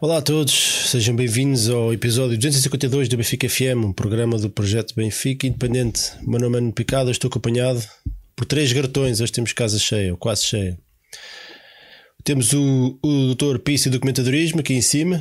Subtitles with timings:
[0.00, 0.52] Olá a todos,
[0.90, 6.12] sejam bem-vindos ao episódio 252 do Benfica FM, um programa do projeto Benfica Independente.
[6.24, 7.82] O meu nome é Nuno Picado, estou acompanhado
[8.36, 9.20] por três garotões.
[9.20, 10.78] Hoje temos casa cheia, ou quase cheia.
[12.22, 13.58] Temos o, o Dr.
[13.58, 15.20] Pisse Documentadorismo aqui em cima.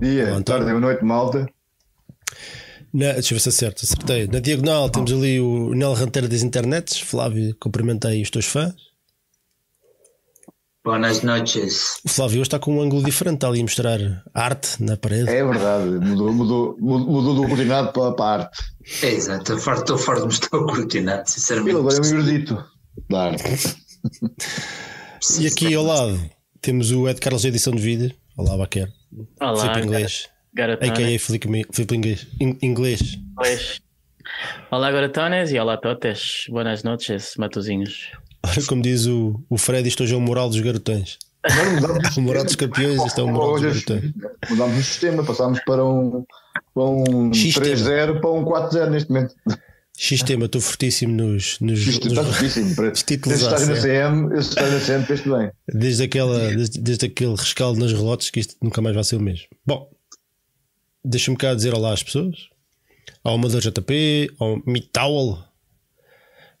[0.00, 1.48] Dia, Olá, tarde, boa noite, malta.
[2.92, 4.26] Na, deixa eu ver se acerto, acertei.
[4.26, 6.98] Na diagonal temos ali o Nel Ranteiro das Internets.
[6.98, 8.85] Flávio, cumprimenta aí os teus fãs.
[10.86, 12.00] Buenas noches.
[12.04, 13.98] O Flávio hoje está com um ângulo diferente, está ali a mostrar
[14.32, 15.28] arte na parede.
[15.28, 18.62] É verdade, mudou, mudou, mudou, mudou do coordenado para, para a arte.
[19.02, 21.76] É, exato, estou farto, estou farto de mostrar o coordenado, Ele sinceramente.
[21.76, 22.64] agora é um erudito
[23.10, 23.76] da arte.
[25.40, 26.30] E aqui ao lado
[26.62, 28.12] temos o Ed Carlos Edição de Vídeo.
[28.38, 28.88] Olá, Baquer.
[29.40, 30.28] Olá, Filipe Inglês.
[30.54, 30.92] Garatones.
[30.92, 31.18] A.K.A.
[31.18, 32.26] Filipe Filipe Inglês.
[32.40, 33.18] In- Inglês.
[34.70, 36.44] Olá, Garatones e olá, Totes.
[36.48, 38.12] Boas noites, matozinhos.
[38.42, 41.18] Ora, como diz o, o Fred, isto hoje é o moral dos garotões.
[42.16, 44.12] O moral dos campeões, isto é o moral dos garotões.
[44.50, 46.24] mudámos o sistema, passámos para um,
[46.74, 47.66] para um Sistema.
[47.66, 49.34] 3-0 para um 4-0 neste momento.
[49.98, 52.74] Sistema, estou fortíssimo nos, nos, está nos- fortíssimo.
[52.76, 55.50] para- títulos Desde estar à na CM, esse estar na CM, fez bem.
[55.72, 59.20] desde, aquela, desde, desde aquele rescaldo nas relotes que isto nunca mais vai ser o
[59.20, 59.46] mesmo.
[59.64, 59.88] Bom,
[61.04, 62.36] deixa-me cá dizer olá às pessoas.
[63.24, 65.38] Ao Amador JP, ao Mitowel,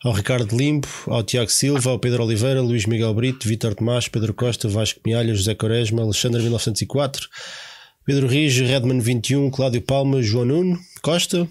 [0.04, 4.34] ao Ricardo Limpo, ao Tiago Silva, ao Pedro Oliveira, Luís Miguel Brito, Vítor Tomás, Pedro
[4.34, 7.28] Costa, Vasco Mialha, José Quaresma, Alexandre 1904,
[8.04, 11.48] Pedro Rijo, Redman 21, Cláudio Palma, João Nuno Costa,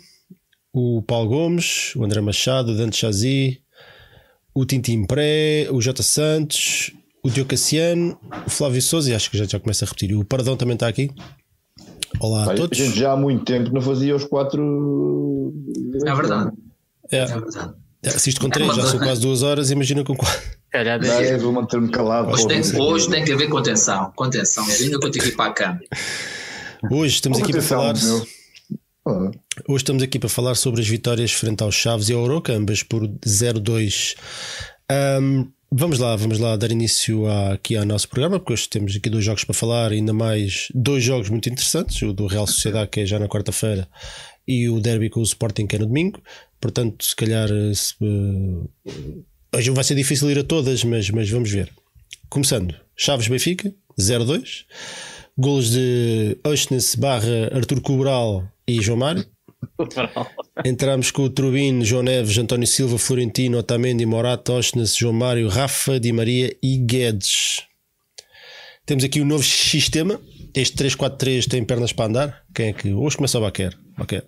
[0.72, 3.62] o Paulo Gomes, o André Machado, o Dante Chazi,
[4.54, 6.92] o Tintim Pré, o J Santos,
[7.24, 10.16] o Diogo Cassiano, o Flávio Souza, e acho que já, já começa a repetir.
[10.16, 11.10] O Paradão também está aqui.
[12.20, 12.80] Olá a todos.
[12.80, 15.54] A gente já há muito tempo não fazia os quatro.
[16.06, 16.52] É verdade,
[17.12, 17.85] É, é verdade.
[18.08, 20.42] Assisto com três, já são quase duas horas, imagina com quatro.
[20.72, 21.00] Calhar
[21.40, 22.32] vou manter-me calado.
[22.32, 25.54] Hoje tem, hoje tem que haver contenção, contençãozinho que eu tenho que ir para a
[25.54, 25.80] cama.
[26.92, 27.96] Hoje estamos aqui para falar.
[29.08, 29.32] Ah,
[29.70, 32.82] Hoje estamos aqui para falar sobre as vitórias frente aos Chaves e ao Oroca, ambas
[32.84, 34.16] por 0-2.
[34.92, 38.96] Ahm, vamos lá, vamos lá dar início à- aqui ao nosso programa, porque hoje temos
[38.96, 42.90] aqui dois jogos para falar, ainda mais dois jogos muito interessantes: o do Real Sociedade,
[42.90, 43.88] que é já na quarta-feira,
[44.48, 46.20] e o Derby com o Sporting, que é no domingo.
[46.66, 51.30] Portanto, se calhar eh, se, eh, hoje vai ser difícil ir a todas, mas, mas
[51.30, 51.72] vamos ver.
[52.28, 54.66] Começando, Chaves Benfica, 0-2.
[55.38, 59.24] Golos de Oshnes barra Artur Cobral e João Mário.
[60.66, 66.00] Entramos com o Trubin, João Neves, António Silva, Florentino, Otamendi, Morato, Oshnes, João Mário, Rafa,
[66.00, 67.62] Di Maria e Guedes.
[68.88, 70.20] Temos aqui o novo sistema.
[70.52, 72.44] Este 3-4-3 tem pernas para andar.
[72.56, 72.92] Quem é que.
[72.92, 73.78] Hoje começa o Baquer.
[73.96, 74.26] Baquer.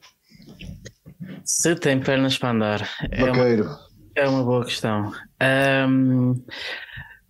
[1.44, 2.90] Se tem pernas para andar.
[3.12, 3.70] É uma, Vaqueiro.
[4.16, 5.12] é uma boa questão.
[5.40, 6.34] Ahm,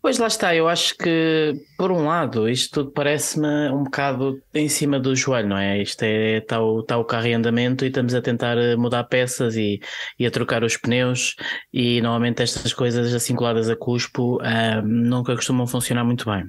[0.02, 4.70] pois lá está, eu acho que, por um lado, isto tudo parece-me um bocado em
[4.70, 5.82] cima do joelho, não é?
[5.82, 9.04] Isto é, está o, está o carro em andamento e estamos a tentar eh, mudar
[9.06, 9.80] peças e,
[10.20, 11.36] e a trocar os pneus
[11.74, 16.46] e normalmente estas coisas assim coladas a cuspo ahm, nunca costumam funcionar muito bem.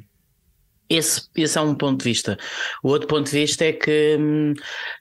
[0.88, 2.38] Esse, esse é um ponto de vista.
[2.82, 4.54] O outro ponto de vista é que hum,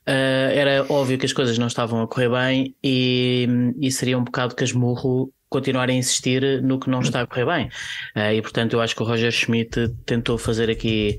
[0.06, 0.12] ah,
[0.54, 3.48] era óbvio que as coisas não estavam a correr bem e,
[3.80, 7.70] e seria um bocado casmurro continuar a insistir no que não está a correr bem.
[8.16, 11.18] Ah, e portanto eu acho que o Roger Schmidt tentou fazer aqui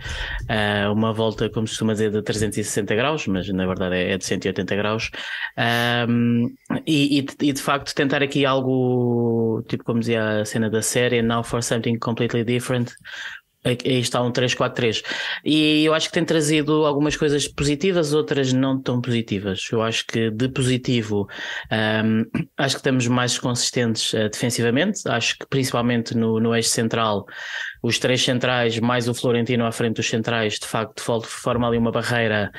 [0.49, 4.19] ah, uma volta, como se costuma dizer, de 360 graus, mas na verdade é é
[4.19, 5.11] de 180 graus.
[5.57, 6.47] Ahm,
[6.87, 11.23] e, e, e, de facto tentar aqui algo, tipo como dizia a cena da série,
[11.23, 12.93] now for something completely different.
[13.65, 15.03] Aí está um 3-4-3.
[15.45, 19.69] E eu acho que tem trazido algumas coisas positivas, outras não tão positivas.
[19.73, 21.27] Eu acho que de positivo,
[22.05, 22.25] hum,
[22.57, 25.01] acho que estamos mais consistentes eh, defensivamente.
[25.09, 27.25] Acho que principalmente no, no eixo central,
[27.83, 31.77] os três centrais, mais o Florentino à frente dos centrais, de facto, fo- forma ali
[31.78, 32.51] uma barreira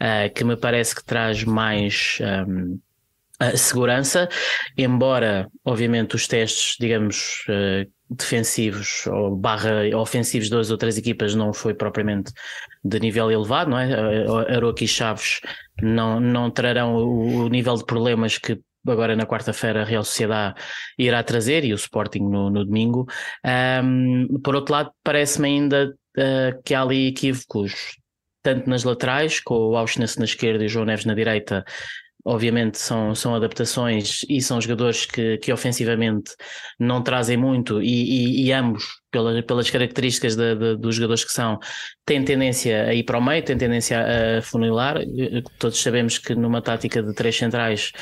[0.00, 2.18] eh, que me parece que traz mais.
[2.46, 2.78] hum,
[3.38, 4.28] a segurança,
[4.76, 11.74] embora, obviamente, os testes, digamos, eh, defensivos ou barra ofensivos das outras equipas não foi
[11.74, 12.32] propriamente
[12.82, 13.90] de nível elevado, não é?
[13.92, 15.40] Eh, Aroca e Chaves
[15.80, 20.54] não, não trarão o, o nível de problemas que agora na quarta-feira a Real Sociedade
[20.98, 23.06] irá trazer e o Sporting no, no domingo.
[23.44, 27.96] Ahm, por outro lado, parece-me ainda eh, que há ali equívocos
[28.42, 31.64] tanto nas laterais, com o Auschwitz na esquerda e o João Neves na direita,
[32.24, 36.32] obviamente são, são adaptações e são jogadores que, que ofensivamente
[36.78, 37.86] não trazem muito e,
[38.42, 41.58] e- e ambos, pela, pelas características de- de- dos jogadores que são,
[42.04, 44.98] têm tendência a ir para o meio, têm tendência a funilar.
[45.58, 47.92] Todos sabemos que numa tática de três centrais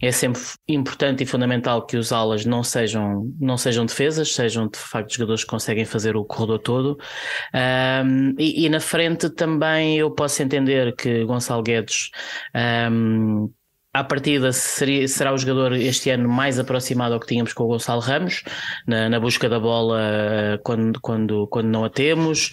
[0.00, 4.78] é sempre importante e fundamental que os alas não sejam, não sejam defesas, sejam de
[4.78, 6.98] facto jogadores que conseguem fazer o corredor todo.
[7.54, 12.10] Um, e, e, na frente também eu posso entender que Gonçalo Guedes
[12.90, 13.52] um,
[13.92, 17.66] à partida seria, será o jogador este ano mais aproximado ao que tínhamos com o
[17.66, 18.44] Gonçalo Ramos,
[18.86, 22.52] na, na busca da bola eh, quando, quando, quando não a temos,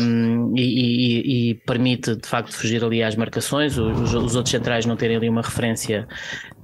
[0.00, 4.86] um, e, e, e, permite de facto fugir ali às marcações, os, os, outros centrais
[4.86, 6.06] não terem ali uma referência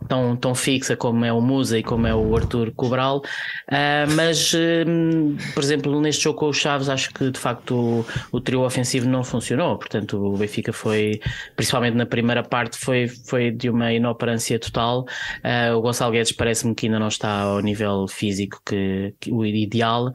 [0.09, 4.53] tão, tão fixa como é o Musa e como é o Arthur Cobral, uh, mas
[4.55, 8.63] um, por exemplo neste jogo com os Chaves acho que de facto o, o trio
[8.63, 11.21] ofensivo não funcionou, portanto o Benfica foi,
[11.57, 15.05] principalmente na primeira parte, foi, foi de uma inoperância total.
[15.45, 19.45] Uh, o Gonçalo Guedes parece-me que ainda não está ao nível físico que, que o
[19.45, 20.13] ideal.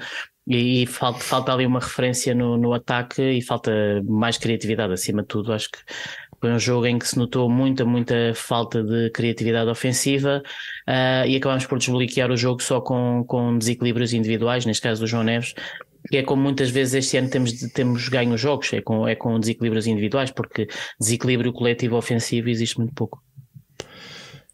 [0.48, 3.72] E falta, falta ali uma referência no, no ataque e falta
[4.08, 5.52] mais criatividade acima de tudo.
[5.52, 5.80] Acho que
[6.40, 10.44] foi um jogo em que se notou muita, muita falta de criatividade ofensiva
[10.88, 15.08] uh, e acabamos por desbloquear o jogo só com, com desequilíbrios individuais, neste caso do
[15.08, 15.54] João Neves,
[16.10, 19.40] que é como muitas vezes este ano temos, temos ganho jogos, é com, é com
[19.40, 20.68] desequilíbrios individuais, porque
[21.00, 23.24] desequilíbrio coletivo ofensivo existe muito pouco.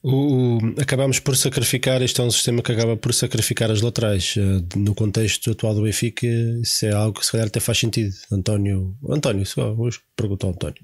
[0.03, 4.33] O, acabamos por sacrificar, este é um sistema que acaba por sacrificar as laterais.
[4.35, 8.11] Eh, no contexto atual do Benfica, isso é algo que se calhar até faz sentido.
[8.31, 10.81] António, António, só, vou perguntar ao António.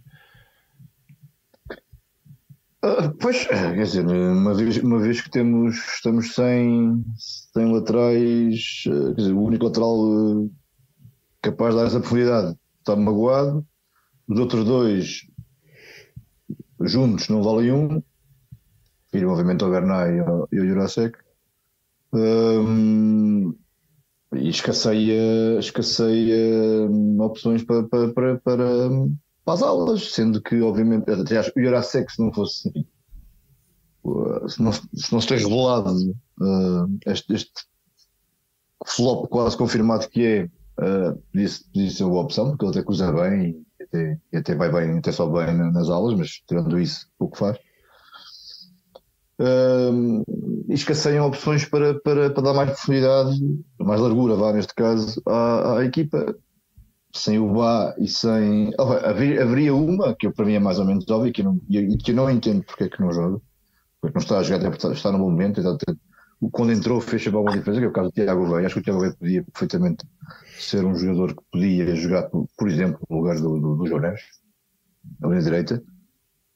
[2.87, 9.13] Uh, pois, quer dizer, uma vez, uma vez que temos, estamos sem, sem laterais, uh,
[9.13, 10.51] quer dizer, o único lateral uh,
[11.41, 13.67] capaz de dar essa profundidade está magoado,
[14.25, 15.27] os outros dois
[16.79, 18.01] juntos não valem um,
[19.11, 21.17] filho, obviamente, ao Bernay e ao, e Jurasek.
[24.33, 28.89] E escasseia, escasseia hum, opções para, para, para, para,
[29.47, 32.69] para, as aulas, sendo que, obviamente, aliás, o Jurasek, se não fosse
[34.03, 36.11] uh, se não, se não se tem revelado
[36.41, 37.65] uh, este, este,
[38.85, 40.43] flop quase confirmado que é,
[40.83, 44.55] uh, podia, podia ser uma opção, porque ele até cruza bem e até, e até
[44.55, 47.57] vai bem, até só bem nas aulas, mas tirando isso, pouco faz
[49.39, 50.25] uh,
[50.69, 53.39] escasseiam opções para, para, para dar mais profundidade,
[53.79, 56.35] mais largura, vá neste caso, à, à equipa.
[57.17, 58.71] Sem o Bá e sem.
[58.79, 61.59] Oh, haveria, haveria uma, que para mim é mais ou menos óbvia, que eu não,
[61.59, 63.41] que eu não entendo porque é que não joga,
[63.99, 65.61] porque não está a jogar, está no bom momento.
[66.51, 68.67] Quando entrou, fez a uma diferença, que é o caso do Tiago Veia.
[68.67, 70.05] Acho que o Tiago Veia podia perfeitamente
[70.59, 74.21] ser um jogador que podia jogar, por exemplo, no lugar do, do, do João Neves,
[75.19, 75.83] na linha direita.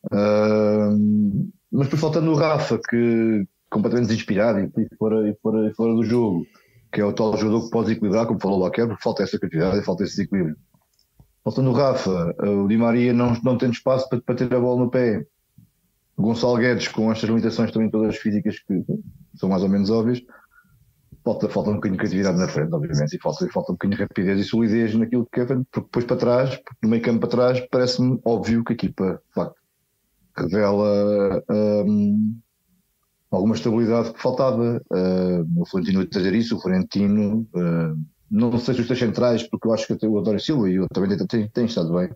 [0.06, 5.96] Uh, mas por faltando o Rafa, que completamente desinspirado e fora, e, fora, e fora
[5.96, 6.46] do jogo,
[6.92, 9.40] que é o tal jogador que pode equilibrar, como falou o Baquer, porque falta essa
[9.40, 10.58] criatividade falta esse equilíbrio.
[11.44, 14.82] Faltando o Rafa, o Di Maria não, não tem espaço para, para ter a bola
[14.82, 15.26] no pé.
[16.18, 18.86] O Gonçalo Guedes, com estas limitações também todas físicas que
[19.36, 20.22] são mais ou menos óbvias,
[21.24, 24.04] falta, falta um bocadinho de criatividade na frente, obviamente, e falta, falta um bocadinho de
[24.04, 27.68] rapidez e solidez naquilo que é, porque depois para trás, no meio campo para trás,
[27.72, 29.56] parece-me óbvio que a equipa, de facto,
[30.36, 32.40] revela um,
[33.32, 34.82] alguma estabilidade que faltava.
[34.92, 37.98] Uh, o Florentino a dizer isso, o Florentino, uh,
[38.30, 40.76] não sei se os três centrais, porque eu acho que até o António Silva e
[40.76, 42.10] eu também tem, tem estado bem.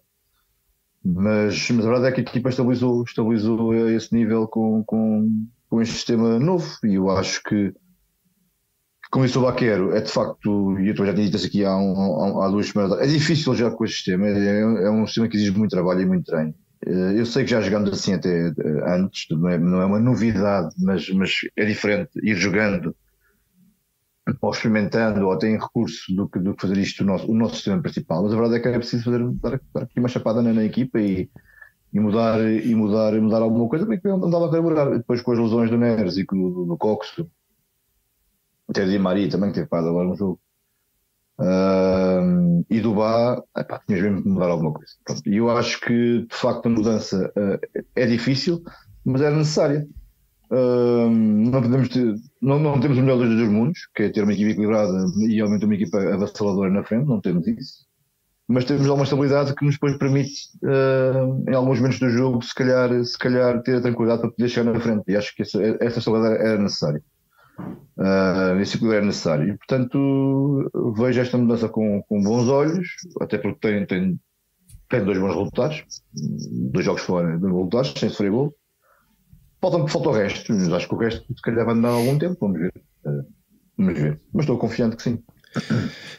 [1.04, 5.82] Mas, mas a verdade é que a equipa estabilizou, estabilizou esse nível com, com, com
[5.82, 7.74] este sistema novo e eu acho que
[9.12, 11.78] como disse o Baquero, é de facto, e eu já tinha dito isso aqui há,
[11.78, 15.38] um, há, duas semanas, é difícil já com este sistema, é, é um sistema que
[15.38, 16.54] exige muito trabalho e muito treino.
[16.86, 18.54] Eh, eu sei que já jogamos assim até eh,
[18.86, 22.96] antes, não é, não é uma novidade, mas, mas é diferente ir jogando
[24.42, 27.36] ou experimentando ou até em recurso do que, do que fazer isto o nosso, o
[27.36, 28.24] nosso sistema principal.
[28.24, 31.00] Mas a verdade é que era preciso fazer, dar, aqui uma chapada na, na equipa
[31.00, 31.30] e,
[31.94, 34.90] e, mudar, e mudar, mudar alguma coisa, porque não dava a carburar.
[34.98, 37.30] Depois com as lesões do Neres e do, do, do Coxo,
[38.68, 40.40] até de Maria também que teve parado agora no jogo.
[41.38, 44.94] Uh, e do Bá, epá, tinhas mesmo que mudar alguma coisa.
[45.26, 48.64] E eu acho que de facto a mudança uh, é difícil,
[49.04, 49.88] mas era necessária.
[50.50, 54.24] Uh, não, podemos ter, não, não temos o melhor dos dois mundos, que é ter
[54.24, 57.86] uma equipa equilibrada e realmente uma equipa avassaladora na frente, não temos isso.
[58.48, 60.32] Mas temos alguma estabilidade que nos depois permite,
[60.64, 64.50] uh, em alguns momentos do jogo, se calhar, se calhar ter a tranquilidade para poder
[64.50, 65.04] chegar na frente.
[65.08, 67.02] E acho que essa, essa estabilidade era necessária.
[67.98, 69.54] Uh, esse equilíbrio é necessário.
[69.54, 72.88] E, portanto, vejo esta mudança com, com bons olhos,
[73.22, 74.20] até porque tem, tem,
[74.90, 75.84] tem dois bons resultados,
[76.72, 78.54] dois jogos fora, dois resultados, sem sofrer gol.
[79.62, 82.38] Falta, falta o resto, mas acho que o resto se calhar vai dar algum tempo,
[82.40, 82.74] vamos ver.
[83.06, 83.26] Uh,
[83.78, 84.22] vamos ver.
[84.34, 85.24] Mas estou confiante que sim.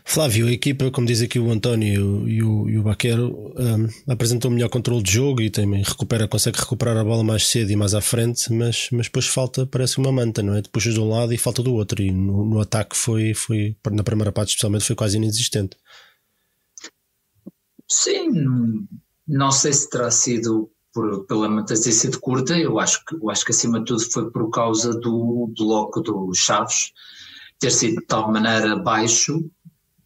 [0.09, 4.51] Flávio, a equipa, como diz aqui o António e o, e o Baquero, um, apresentou
[4.51, 7.93] melhor controle de jogo e também recupera, consegue recuperar a bola mais cedo e mais
[7.93, 10.63] à frente, mas, mas depois falta, parece uma manta, não é?
[10.63, 13.77] Tu puxas de um lado e falta do outro, e no, no ataque foi, foi,
[13.91, 15.77] na primeira parte especialmente, foi quase inexistente.
[17.89, 18.87] Sim,
[19.27, 23.45] não sei se terá sido por, pela ter sido curta, eu acho, que, eu acho
[23.45, 26.93] que acima de tudo foi por causa do bloco do Chaves
[27.59, 29.51] ter sido de tal maneira baixo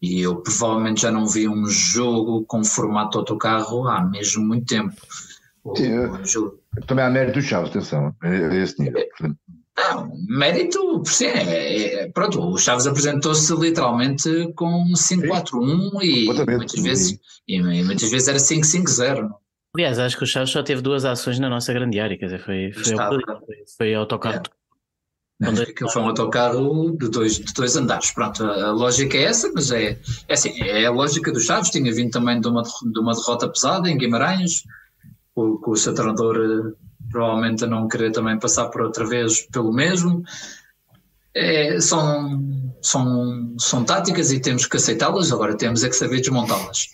[0.01, 4.95] e eu provavelmente já não vi um jogo com formato autocarro há mesmo muito tempo.
[5.75, 6.59] Sim, jogo...
[6.87, 9.05] Também há mérito do Chaves, atenção, a esse nível.
[9.77, 17.19] Não, mérito, sim, é, é, pronto, o Chaves apresentou-se literalmente com 5-4-1 e muitas, vezes,
[17.47, 19.29] e, e muitas vezes era 5-5-0.
[19.75, 22.39] Aliás, acho que o Chaves só teve duas ações na nossa grande área, quer dizer,
[22.39, 23.21] foi, foi, foi,
[23.77, 24.60] foi autocarro é.
[25.41, 28.11] Não, aquilo foi um autocarro de dois, de dois andares.
[28.11, 31.71] Pronto, a, a, lógica é essa, mas é, é assim, é a lógica dos Chaves.
[31.71, 34.63] Tinha vindo também de uma, de uma derrota pesada em Guimarães,
[35.33, 36.73] com, com o seu treinador eh,
[37.11, 40.23] provavelmente a não querer também passar por outra vez pelo mesmo.
[41.33, 46.89] É, são, são, são táticas e temos que aceitá-las, agora temos é que saber desmontá-las.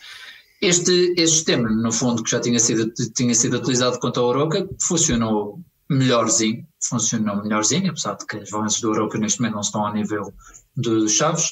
[0.62, 4.66] Este, este sistema, no fundo, que já tinha sido, tinha sido utilizado contra a Oroca,
[4.82, 9.86] funcionou melhorzinho, funcionou melhorzinho, apesar de que as valências do Europa neste momento não estão
[9.86, 10.34] ao nível
[10.76, 11.52] dos Chaves,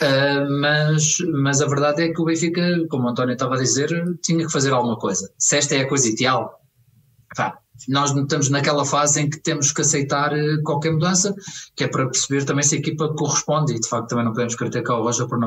[0.00, 3.88] uh, mas, mas a verdade é que o Benfica, como o António estava a dizer,
[4.22, 5.30] tinha que fazer alguma coisa.
[5.38, 6.60] Se esta é a coisa ideal,
[7.36, 11.34] pá, nós estamos naquela fase em que temos que aceitar eh, qualquer mudança,
[11.74, 14.54] que é para perceber também se a equipa corresponde e de facto também não podemos
[14.54, 15.46] criticar o Roger por, não,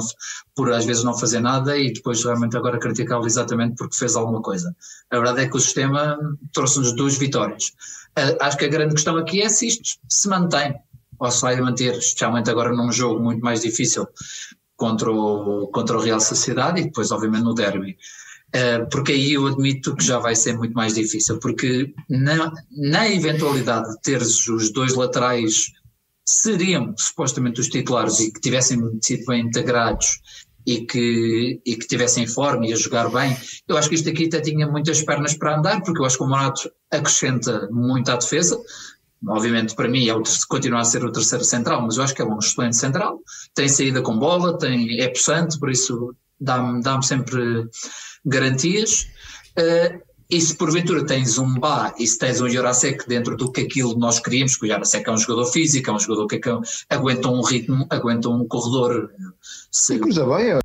[0.56, 4.42] por às vezes não fazer nada e depois realmente agora criticá-lo exatamente porque fez alguma
[4.42, 4.76] coisa.
[5.10, 6.18] A verdade é que o sistema
[6.54, 7.72] trouxe-nos duas vitórias.
[8.18, 10.76] Uh, acho que a grande questão aqui é se isto se mantém
[11.20, 14.08] ou se vai manter, especialmente agora num jogo muito mais difícil
[14.76, 17.98] contra o, contra o Real Sociedade e depois, obviamente, no derby.
[18.50, 23.08] Uh, porque aí eu admito que já vai ser muito mais difícil, porque na, na
[23.08, 25.72] eventualidade de teres os dois laterais
[26.26, 30.20] seriam supostamente os titulares e que tivessem sido bem integrados
[30.70, 33.36] e que, e que tivessem forma e a jogar bem.
[33.68, 36.24] Eu acho que isto aqui até tinha muitas pernas para andar, porque eu acho que
[36.24, 38.56] o Morato acrescenta muito à defesa.
[39.28, 42.22] Obviamente, para mim, é o, continua a ser o terceiro central, mas eu acho que
[42.22, 43.20] é um excelente central.
[43.56, 47.68] Tem saída com bola, tem, é possante, por isso dá-me dá sempre
[48.24, 49.08] garantias.
[49.58, 53.62] Uh, e se porventura tens um Bá e se tens um Jurasek dentro do que
[53.62, 56.96] aquilo nós queríamos, que o Jurasek é um jogador físico, é um jogador que é
[56.96, 59.10] aguenta um ritmo, aguenta um corredor.
[59.72, 59.96] Se...
[59.96, 60.60] E cruza bem, é,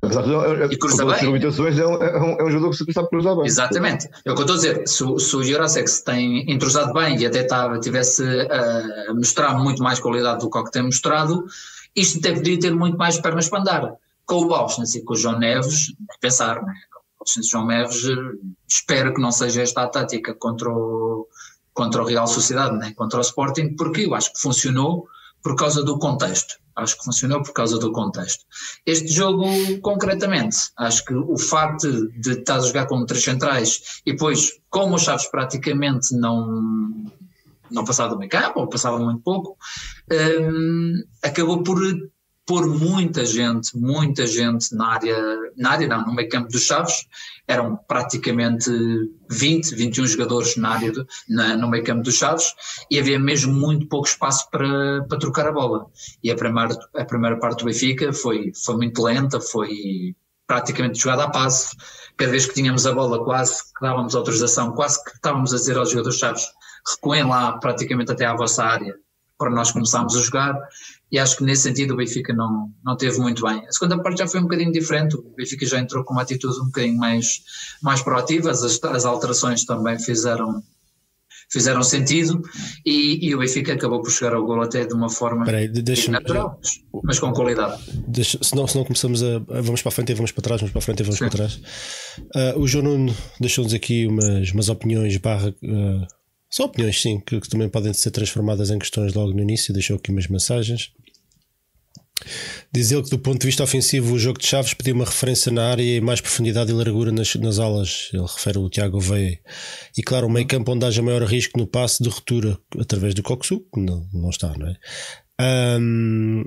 [0.71, 1.25] e cruza bem.
[1.25, 3.45] Limitações, é, um, é um jogador que se sabe cruzar bem.
[3.45, 4.07] Exatamente.
[4.23, 4.87] É o que eu estou a dizer.
[4.87, 9.81] Se, se o Jurasek se tem entrosado bem e até estava, tivesse a mostrar muito
[9.81, 11.43] mais qualidade do que o que tem mostrado,
[11.95, 13.95] isto até podia ter muito mais pernas para andar.
[14.27, 16.94] Com o Bauschnitz e com o João Neves, pensar, não
[17.39, 17.41] é?
[17.43, 18.03] João Neves,
[18.67, 21.27] espero que não seja esta a tática contra o,
[21.73, 25.07] contra o Real Sociedade, nem contra o Sporting, porque eu acho que funcionou
[25.43, 26.55] por causa do contexto.
[26.75, 28.43] Acho que funcionou por causa do contexto.
[28.85, 29.45] Este jogo,
[29.81, 34.95] concretamente, acho que o facto de estar a jogar com três centrais e depois, como
[34.95, 37.05] os Chaves praticamente não,
[37.71, 39.57] não passava do meio campo, ou passava muito pouco,
[40.11, 41.79] um, acabou por
[42.45, 45.17] por muita gente, muita gente na área,
[45.57, 47.07] na área não, no meio campo dos Chaves,
[47.47, 48.69] eram praticamente
[49.29, 52.53] 20, 21 jogadores na área do, na, no meio campo dos Chaves
[52.89, 55.87] e havia mesmo muito pouco espaço para, para trocar a bola.
[56.23, 61.23] E a primeira, a primeira parte do Benfica foi, foi muito lenta, foi praticamente jogada
[61.23, 61.75] a passe.
[62.15, 65.77] Cada vez que tínhamos a bola, quase que dávamos autorização, quase que estávamos a dizer
[65.77, 66.45] aos jogadores Chaves,
[66.93, 68.95] recuem lá praticamente até à vossa área
[69.37, 70.55] para nós começarmos a jogar
[71.15, 73.65] e acho que nesse sentido o Benfica não, não teve muito bem.
[73.65, 76.59] A segunda parte já foi um bocadinho diferente, o Benfica já entrou com uma atitude
[76.59, 77.41] um bocadinho mais,
[77.81, 80.61] mais proativa, as, as alterações também fizeram,
[81.49, 82.41] fizeram sentido
[82.85, 85.71] e, e, o Benfica acabou por chegar ao gol até de uma forma Peraí,
[86.09, 86.59] natural,
[87.01, 87.81] mas com qualidade.
[88.09, 89.39] Deixa, senão, senão começamos a.
[89.61, 91.29] Vamos para a frente e vamos para trás, vamos para a frente e vamos Sim.
[91.29, 91.61] para trás.
[92.35, 95.55] Uh, o João Nuno deixou-nos aqui umas, umas opiniões barra.
[95.63, 96.05] Uh,
[96.49, 99.73] são opiniões, sim, que, que, também podem ser transformadas em questões logo no início.
[99.73, 100.91] Deixou aqui umas mensagens.
[102.71, 105.51] Diz ele que, do ponto de vista ofensivo, o jogo de Chaves pediu uma referência
[105.51, 108.09] na área e mais profundidade e largura nas, nas alas.
[108.13, 109.39] Ele refere o Tiago Veia.
[109.97, 113.23] E, claro, um meio campo onde haja maior risco no passe de ruptura através do
[113.23, 114.77] Coxu, que não, não está, não é?
[115.79, 116.43] Um,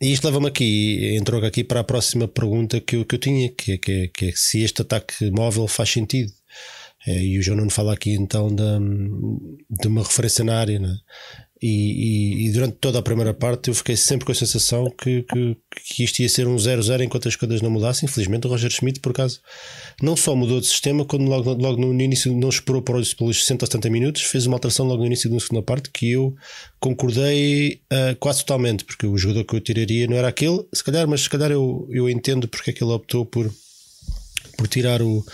[0.00, 3.48] e isto leva-me aqui, entrou aqui para a próxima pergunta que eu, que eu tinha,
[3.50, 6.32] que é, que, é, que é se este ataque móvel faz sentido.
[7.06, 8.62] É, e o João Nuno fala aqui então de,
[9.70, 10.96] de uma referência na área, né?
[11.62, 15.22] E, e, e, durante toda a primeira parte eu fiquei sempre com a sensação que,
[15.22, 18.06] que, que isto ia ser um 0-0 enquanto as coisas não mudassem.
[18.06, 19.40] Infelizmente, o Roger Schmidt, por acaso,
[20.02, 23.64] não só mudou de sistema, quando logo, logo no início não esperou os, pelos 60
[23.64, 26.34] ou 70 minutos, fez uma alteração logo no início da segunda parte que eu
[26.78, 31.08] concordei uh, quase totalmente, porque o jogador que eu tiraria não era aquele, se calhar,
[31.08, 33.50] mas se calhar eu, eu entendo porque é que ele optou por
[34.56, 35.24] por tirar o,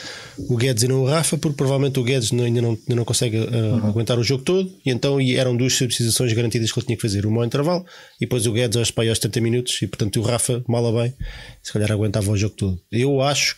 [0.48, 3.38] o Guedes e não o Rafa, porque provavelmente o Guedes ainda não, ainda não consegue
[3.38, 3.86] uh, uhum.
[3.86, 7.02] aguentar o jogo todo, e então e eram duas substituições garantidas que ele tinha que
[7.02, 7.84] fazer, uma ao intervalo,
[8.16, 11.14] e depois o Guedes aos, aos 70 minutos, e portanto o Rafa, mal a bem,
[11.62, 12.80] se calhar aguentava o jogo todo.
[12.90, 13.56] Eu acho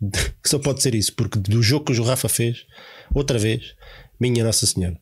[0.42, 2.64] que só pode ser isso, porque do jogo que o Rafa fez,
[3.14, 3.74] outra vez,
[4.18, 4.98] minha Nossa Senhora.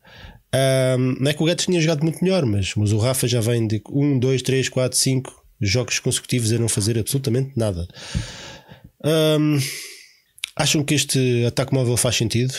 [0.55, 3.41] Um, não é que o Guedes tinha jogado muito melhor, mas, mas o Rafa já
[3.41, 7.89] vem de 1, 2, 3, 4, 5 jogos consecutivos a não fazer absolutamente nada.
[9.05, 9.59] Um,
[10.57, 12.55] acham que este ataque móvel faz sentido?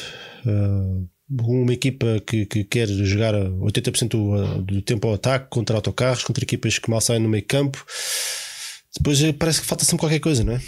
[0.45, 6.43] Uh, uma equipa que, que, quer jogar 80% do, tempo ao ataque contra autocarros, contra
[6.43, 7.83] equipas que mal saem no meio campo.
[8.95, 10.61] Depois eh, parece que falta sempre qualquer coisa, não é?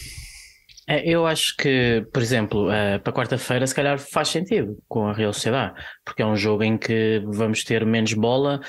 [0.88, 5.14] é eu acho que, por exemplo, uh, para quarta-feira, se calhar faz sentido com a
[5.14, 8.60] Real Sociedade, porque é um jogo em que vamos ter menos bola.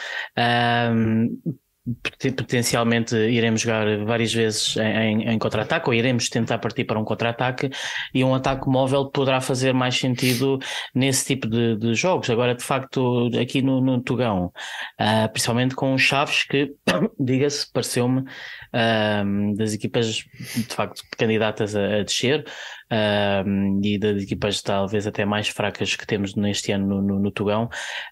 [2.36, 7.70] Potencialmente iremos jogar várias vezes em, em contra-ataque ou iremos tentar partir para um contra-ataque
[8.12, 10.58] e um ataque móvel poderá fazer mais sentido
[10.94, 12.28] nesse tipo de, de jogos.
[12.30, 14.52] Agora, de facto, aqui no, no Tugão,
[15.00, 16.74] uh, principalmente com os Chaves, que,
[17.18, 18.24] diga-se, pareceu-me
[18.72, 22.44] uh, das equipas de facto candidatas a, a descer,
[22.90, 27.30] uh, e das equipas talvez até mais fracas que temos neste ano no, no, no
[27.30, 27.64] Tugão.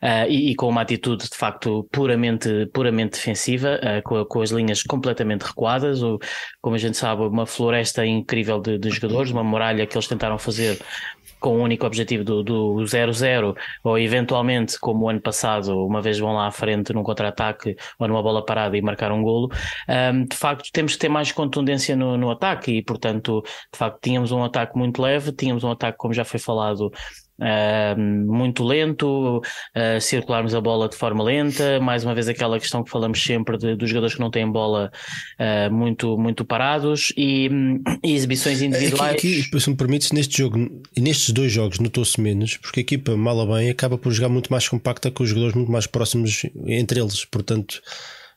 [0.03, 4.51] Uh, e, e, com uma atitude de facto puramente, puramente defensiva, uh, com, com, as
[4.51, 6.19] linhas completamente recuadas, ou,
[6.61, 10.39] como a gente sabe, uma floresta incrível de, de jogadores, uma muralha que eles tentaram
[10.39, 10.79] fazer
[11.41, 16.33] com o único objetivo do 0-0, ou eventualmente, como o ano passado, uma vez vão
[16.35, 19.51] lá à frente num contra-ataque ou numa bola parada e marcar um golo,
[19.89, 23.99] um, de facto temos que ter mais contundência no, no ataque e, portanto, de facto,
[24.03, 26.91] tínhamos um ataque muito leve, tínhamos um ataque, como já foi falado,
[27.41, 32.83] uh, muito lento, uh, circularmos a bola de forma lenta, mais uma vez aquela questão
[32.83, 34.91] que falamos sempre de, dos jogadores que não têm bola
[35.39, 37.49] uh, muito, muito parados e,
[38.03, 39.15] e exibições individuais.
[39.15, 40.59] Aqui, aqui, se me permites, neste jogo,
[40.97, 44.51] nestes dois jogos notou-se menos, porque a equipa, mal ou bem, acaba por jogar muito
[44.51, 47.81] mais compacta com os jogadores muito mais próximos entre eles, portanto.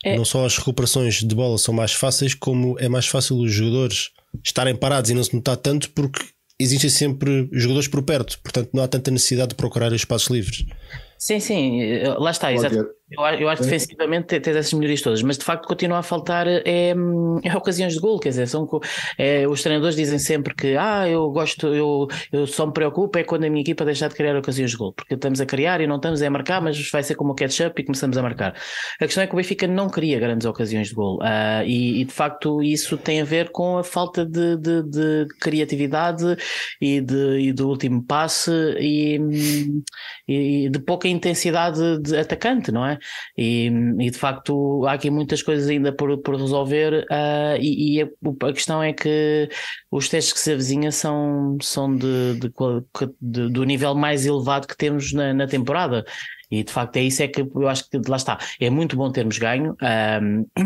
[0.01, 0.15] É.
[0.15, 4.11] Não só as recuperações de bola são mais fáceis, como é mais fácil os jogadores
[4.41, 6.23] estarem parados e não se notar tanto porque
[6.59, 10.65] existem sempre jogadores por perto, portanto não há tanta necessidade de procurar espaços livres.
[11.17, 11.81] Sim, sim,
[12.17, 12.98] lá está, exatamente.
[13.11, 16.47] Eu, eu acho que defensivamente tens essas melhorias todas, mas de facto continua a faltar
[16.47, 16.93] é,
[17.43, 18.67] é ocasiões de gol, quer dizer, são,
[19.17, 23.23] é, os treinadores dizem sempre que ah, eu gosto, eu, eu só me preocupo é
[23.23, 25.87] quando a minha equipa deixar de criar ocasiões de gol, porque estamos a criar e
[25.87, 28.55] não estamos a marcar, mas vai ser como o catch-up e começamos a marcar.
[28.99, 32.05] A questão é que o Benfica não cria grandes ocasiões de gol uh, e, e,
[32.05, 36.37] de facto isso tem a ver com a falta de, de, de criatividade
[36.79, 39.19] e, de, e do último passe e,
[40.27, 42.98] e de pouca intensidade de atacante, não é?
[43.37, 43.67] E,
[43.99, 48.07] e de facto há aqui muitas coisas ainda por, por resolver uh, e, e a,
[48.47, 49.49] a, questão é que
[49.91, 52.51] os testes que se avizinham são, são de, de,
[53.21, 56.05] de, do nível mais elevado que temos na, na temporada.
[56.51, 58.37] E de facto é isso é que eu acho que lá está.
[58.59, 60.19] É muito bom termos ganho, um, ah,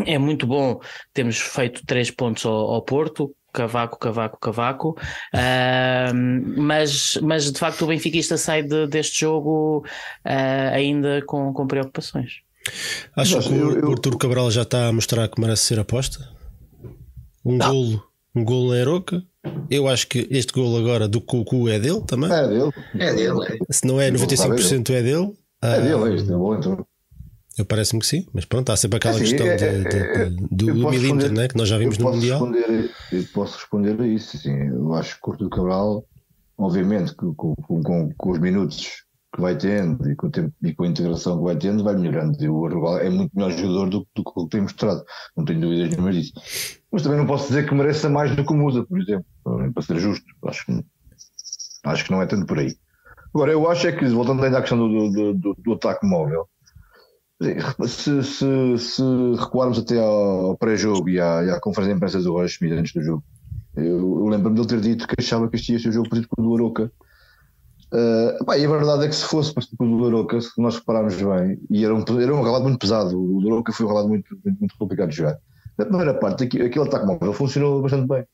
[0.06, 0.80] é muito bom
[1.12, 4.98] termos feito três pontos ao, ao Porto, cavaco, cavaco, cavaco.
[5.32, 9.84] Uh, mas, mas de facto o benfiquista sai de, deste jogo
[10.26, 12.42] uh, ainda com, com preocupações.
[13.16, 16.28] Acho que o, Arturo Cabral já está a mostrar que merece ser aposta.
[17.44, 17.70] Um não.
[17.70, 19.22] golo, um golo em Aroca.
[19.70, 22.32] Eu acho que este golo agora do Cucu é dele também.
[22.32, 22.70] É dele.
[22.98, 23.46] É dele.
[23.46, 23.72] É.
[23.72, 25.34] Se não é 95% é dele.
[25.62, 26.86] É dele, é isto é bom então.
[27.56, 30.24] Eu parece-me que sim, mas pronto, há sempre aquela assim, questão é, de, de, é,
[30.28, 32.44] de, do, do milímetro né, que nós já vimos no Mundial.
[32.44, 34.36] Responder, eu posso responder a isso.
[34.36, 36.04] Assim, eu acho que o Arturo Cabral,
[36.58, 40.74] obviamente, com, com, com, com, os minutos que vai tendo e com, o tempo, e
[40.74, 42.36] com a integração que vai tendo, vai melhorando.
[42.42, 45.04] E o Arturo é muito melhor jogador do, do que tem mostrado,
[45.36, 46.32] não tenho dúvidas nenhuma disso.
[46.90, 49.82] Mas também não posso dizer que mereça mais do que o Musa, por exemplo, para
[49.82, 50.24] ser justo.
[50.46, 50.84] Acho que,
[51.84, 52.76] acho que não é tanto por aí.
[53.32, 56.48] Agora, eu acho é que, voltando ainda à questão do, do, do, do ataque móvel,
[57.86, 59.02] se, se, se
[59.38, 63.02] recuarmos até ao pré-jogo e, e à conferência de imprensa do Roger Schmidt antes do
[63.02, 63.24] jogo,
[63.76, 66.28] eu, eu lembro-me dele ter dito que achava que este ia ser o jogo perdido
[66.28, 66.92] com o do Aroca.
[67.92, 71.14] Uh, e a verdade é que se fosse com o do Aroca, se nós repararmos
[71.14, 74.08] bem, e era um, era um relado muito pesado, o do Aroca foi um relado
[74.08, 75.38] muito, muito, muito complicado de jogar.
[75.76, 78.24] Na primeira parte, aquele, aquele ataque móvel funcionou bastante bem.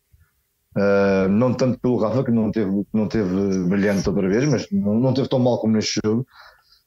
[0.77, 5.01] Uh, não tanto pelo Rafa, que não teve, não teve brilhante outra vez, mas não,
[5.01, 6.27] não teve tão mal como neste jogo.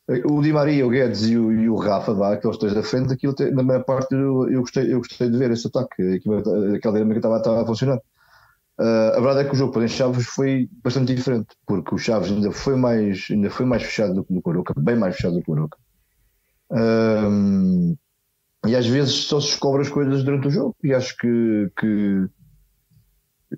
[0.07, 3.13] O Di Maria, o Guedes e o, e o Rafa, vá, aqueles dois da frente,
[3.13, 6.21] aquilo na maior parte eu, eu, gostei, eu gostei de ver esse ataque,
[6.75, 7.99] aquela dinâmica estava, estava a funcionar.
[8.79, 12.31] Uh, a verdade é que o jogo para Chaves foi bastante diferente, porque o Chaves
[12.31, 15.43] ainda foi mais, ainda foi mais fechado do que o Coroca, bem mais fechado do
[15.43, 15.77] que o Coroca.
[16.71, 17.95] Uh,
[18.67, 22.27] e às vezes só se descobre as coisas durante o jogo, e acho que, que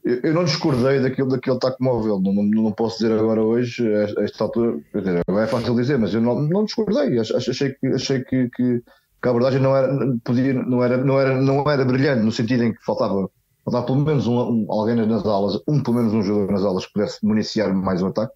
[0.04, 4.24] eu não discordei daquilo, daquele taco móvel, não, não, não, posso dizer agora hoje, a
[4.24, 8.24] esta altura, quer dizer, é fácil dizer, mas eu não, não discordei, achei, que, achei
[8.24, 12.24] que, que, que a abordagem não era, podia, não, era, não, era, não era brilhante,
[12.24, 13.30] no sentido em que faltava,
[13.64, 16.86] faltava pelo menos um, um, alguém nas aulas, um pelo menos um jogador nas aulas
[16.86, 18.34] que pudesse municiar mais um ataque,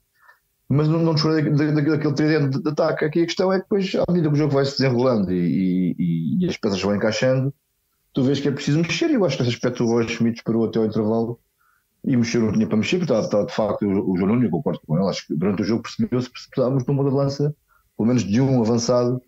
[0.69, 3.04] mas não, não discordei daquele tridente de, de ataque.
[3.04, 5.95] Aqui a questão é que depois, à medida que o jogo vai se desenrolando e,
[5.98, 7.52] e, e as peças vão encaixando,
[8.13, 10.41] tu vês que é preciso mexer, e eu acho que esse aspecto o Roger Schmidt
[10.41, 11.39] até ao intervalo
[12.03, 14.79] e mexer não tinha para mexer, porque estava, de facto o, o João eu concordo
[14.85, 17.55] com ele, acho que durante o jogo percebeu-se que precisávamos de uma de lança,
[17.97, 19.21] pelo menos de um avançado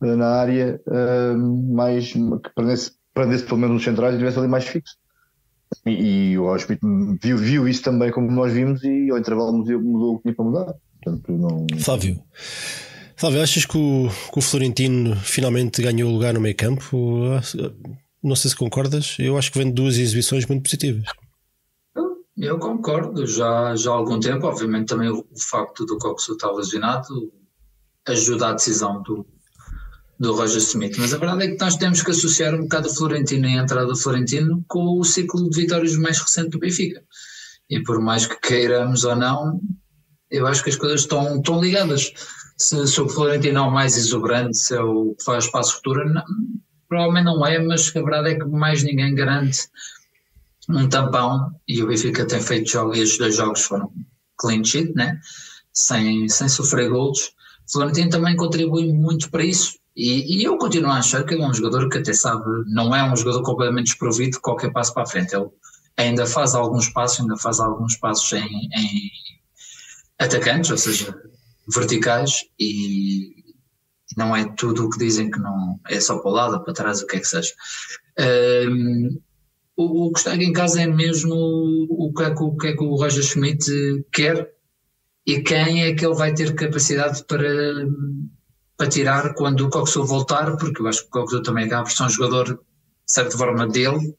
[0.00, 4.48] uh, na área, uh, mais, que prendesse, prendesse pelo menos os centrais e tivesse ali
[4.48, 4.96] mais fixo.
[5.86, 6.80] E, e o Auschwitz
[7.22, 10.34] viu, viu isso também como nós vimos e ao intervalo mudou, mudou o que tinha
[10.34, 10.74] para mudar.
[11.02, 11.66] Portanto, não...
[11.78, 12.20] Flávio,
[13.16, 17.24] Flávio, achas que o, que o Florentino finalmente ganhou lugar no meio campo?
[18.22, 21.04] Não sei se concordas, eu acho que vem duas exibições muito positivas.
[22.40, 26.52] Eu concordo, já, já há algum tempo, obviamente também o, o facto do Coxo estar
[26.52, 27.32] lesionado
[28.06, 29.26] ajuda à decisão do,
[30.20, 32.94] do Roger Smith, mas a verdade é que nós temos que associar um bocado o
[32.94, 37.02] Florentino e a entrada do Florentino com o ciclo de vitórias mais recente do Benfica.
[37.68, 39.60] E por mais que queiramos ou não,
[40.30, 42.12] eu acho que as coisas estão, estão ligadas.
[42.56, 46.08] Se, se o Florentino é o mais exuberante, se é o que faz passo futuro,
[46.08, 46.22] não,
[46.88, 49.68] provavelmente não é, mas a verdade é que mais ninguém garante
[50.68, 53.90] um tampão e o Benfica tem feito jogos e estes dois jogos foram
[54.36, 55.18] clean sheet, né?
[55.72, 57.32] sem, sem sofrer gols.
[57.70, 61.46] Florentino também contribui muito para isso e, e, eu continuo a achar que ele é
[61.46, 65.02] um jogador que até sabe, não é um jogador completamente desprovido de qualquer passo para
[65.02, 65.34] a frente.
[65.34, 65.48] Ele
[65.96, 69.10] ainda faz alguns passos, ainda faz alguns passos em, em
[70.16, 71.12] atacantes, ou seja,
[71.74, 73.34] verticais, e
[74.16, 77.02] não é tudo o que dizem que não é só para o lado, para trás,
[77.02, 77.52] o que é que seja.
[78.70, 79.20] Um,
[79.78, 81.34] o, o que está aqui em casa é mesmo
[81.88, 83.64] o que, é que, o que é que o Roger Schmidt
[84.12, 84.50] quer
[85.24, 87.86] e quem é que ele vai ter capacidade para,
[88.76, 91.92] para tirar quando o Coxo voltar, porque eu acho que o Coxo também acaba por
[91.92, 92.58] ser um jogador, de
[93.06, 94.14] certa forma, dele,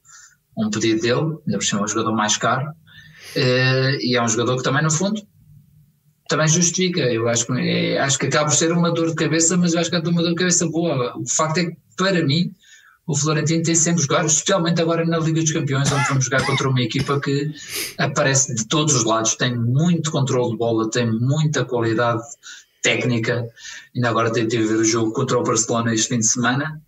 [0.57, 4.29] um pedido dele, ainda por cima é um jogador mais caro, uh, e é um
[4.29, 5.21] jogador que também, no fundo,
[6.29, 7.01] também justifica.
[7.01, 9.79] Eu acho que, é, acho que acaba por ser uma dor de cabeça, mas eu
[9.79, 11.17] acho que é uma dor de cabeça boa.
[11.17, 12.53] O facto é que, para mim,
[13.09, 16.69] o Florentino tem sempre jogado, especialmente agora na Liga dos Campeões, onde vamos jogar contra
[16.69, 17.51] uma equipa que
[17.97, 22.21] aparece de todos os lados, tem muito controle de bola, tem muita qualidade
[22.83, 23.49] técnica.
[23.95, 26.79] Ainda agora tive a ver o jogo contra o Barcelona este fim de semana.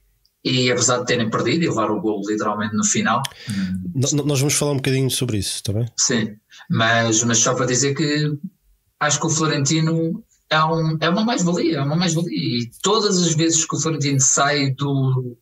[0.44, 3.24] E apesar de terem perdido e levar o gol literalmente no final.
[3.96, 5.88] Nós vamos falar um bocadinho sobre isso, está bem?
[5.98, 6.36] Sim,
[6.70, 8.32] mas, mas só para dizer que
[9.00, 12.38] acho que o Florentino é, um, é uma mais-valia, é uma mais-valia.
[12.38, 15.36] E todas as vezes que o Florentino sai do,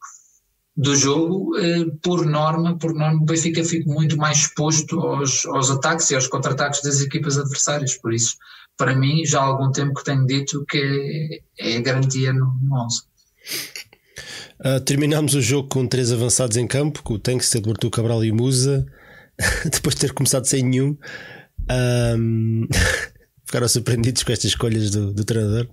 [0.79, 5.69] do jogo, eh, por norma, por norma, o Benfica fica muito mais exposto aos, aos
[5.69, 7.97] ataques e aos contra-ataques das equipas adversárias.
[7.97, 8.37] Por isso,
[8.77, 12.85] para mim, já há algum tempo que tenho dito que é, é garantia no, no
[12.85, 13.01] 11.
[14.61, 18.31] Uh, terminámos o jogo com três avançados em campo, com o Tankstead, Artur Cabral e
[18.31, 18.85] Musa,
[19.69, 20.97] depois de ter começado sem nenhum.
[22.17, 22.67] Um...
[23.43, 25.67] Ficaram surpreendidos com estas escolhas do, do treinador.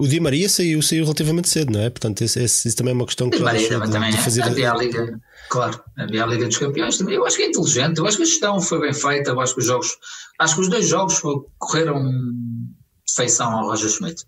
[0.00, 1.90] O Di Maria saiu, saiu relativamente cedo, não é?
[1.90, 4.16] Portanto, esse, esse, isso também é uma questão que Di Maria de, também é.
[4.16, 4.42] fazer.
[4.42, 7.16] Havia a Liga, claro, havia a Liga dos Campeões também.
[7.16, 9.52] Eu acho que é inteligente, eu acho que a gestão foi bem feita, eu acho
[9.52, 9.90] que os jogos,
[10.38, 11.20] acho que os dois jogos
[11.58, 12.02] correram
[13.14, 14.24] feição ao Roger Schmidt.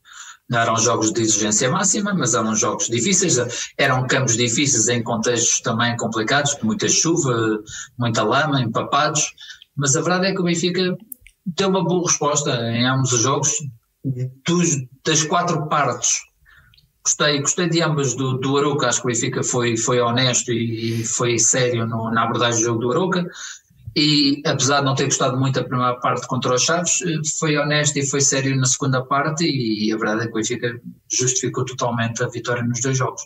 [0.51, 3.39] Não eram jogos de exigência máxima, mas eram jogos difíceis,
[3.79, 7.63] eram campos difíceis em contextos também complicados, muita chuva,
[7.99, 9.33] muita lama, empapados,
[9.75, 10.99] mas a verdade é que o Benfica
[11.47, 13.53] deu uma boa resposta em ambos os jogos,
[14.05, 16.21] dos, das quatro partes,
[17.05, 21.01] gostei, gostei de ambas do, do Aruca, acho que o Benfica foi, foi honesto e,
[21.01, 23.27] e foi sério no, na abordagem do jogo do Aruca.
[23.95, 27.01] E apesar de não ter gostado muito da primeira parte contra os Chaves,
[27.39, 29.45] foi honesto e foi sério na segunda parte.
[29.45, 33.23] E a verdade é que o Benfica justificou totalmente a vitória nos dois jogos.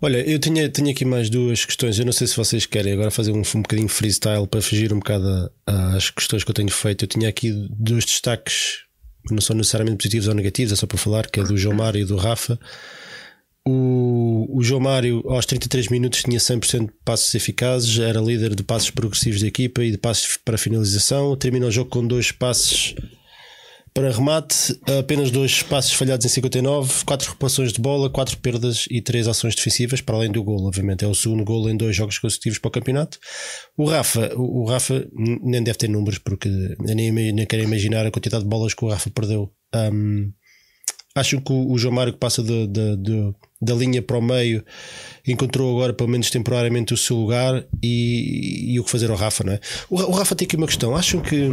[0.00, 1.98] Olha, eu tinha, tinha aqui mais duas questões.
[1.98, 4.98] Eu não sei se vocês querem agora fazer um, um bocadinho freestyle para fugir um
[4.98, 7.04] bocado às questões que eu tenho feito.
[7.04, 8.84] Eu tinha aqui dois destaques
[9.30, 12.00] não são necessariamente positivos ou negativos, é só para falar, que é do João Mário
[12.00, 12.58] e do Rafa.
[13.66, 18.62] O, o João Mário, aos 33 minutos, tinha 100% de passos eficazes, era líder de
[18.62, 21.34] passos progressivos da equipa e de passos para finalização.
[21.36, 22.94] Termina o jogo com dois passos
[23.94, 29.00] Para remate, apenas dois passos falhados em 59, quatro reparações de bola, quatro perdas e
[29.00, 31.04] três ações defensivas, para além do gol, obviamente.
[31.04, 33.20] É o segundo gol em dois jogos consecutivos para o campeonato.
[33.76, 36.48] O Rafa, o Rafa nem deve ter números, porque
[36.80, 39.52] nem, nem quero imaginar a quantidade de bolas que o Rafa perdeu.
[39.72, 40.32] Um,
[41.14, 44.64] acham que o, João Mário que passa de, de, de, da linha para o meio
[45.24, 49.44] encontrou agora, pelo menos temporariamente, o seu lugar e, e o que fazer ao Rafa,
[49.44, 49.60] não é?
[49.88, 50.96] O, o Rafa tem aqui uma questão.
[50.96, 51.48] Acham que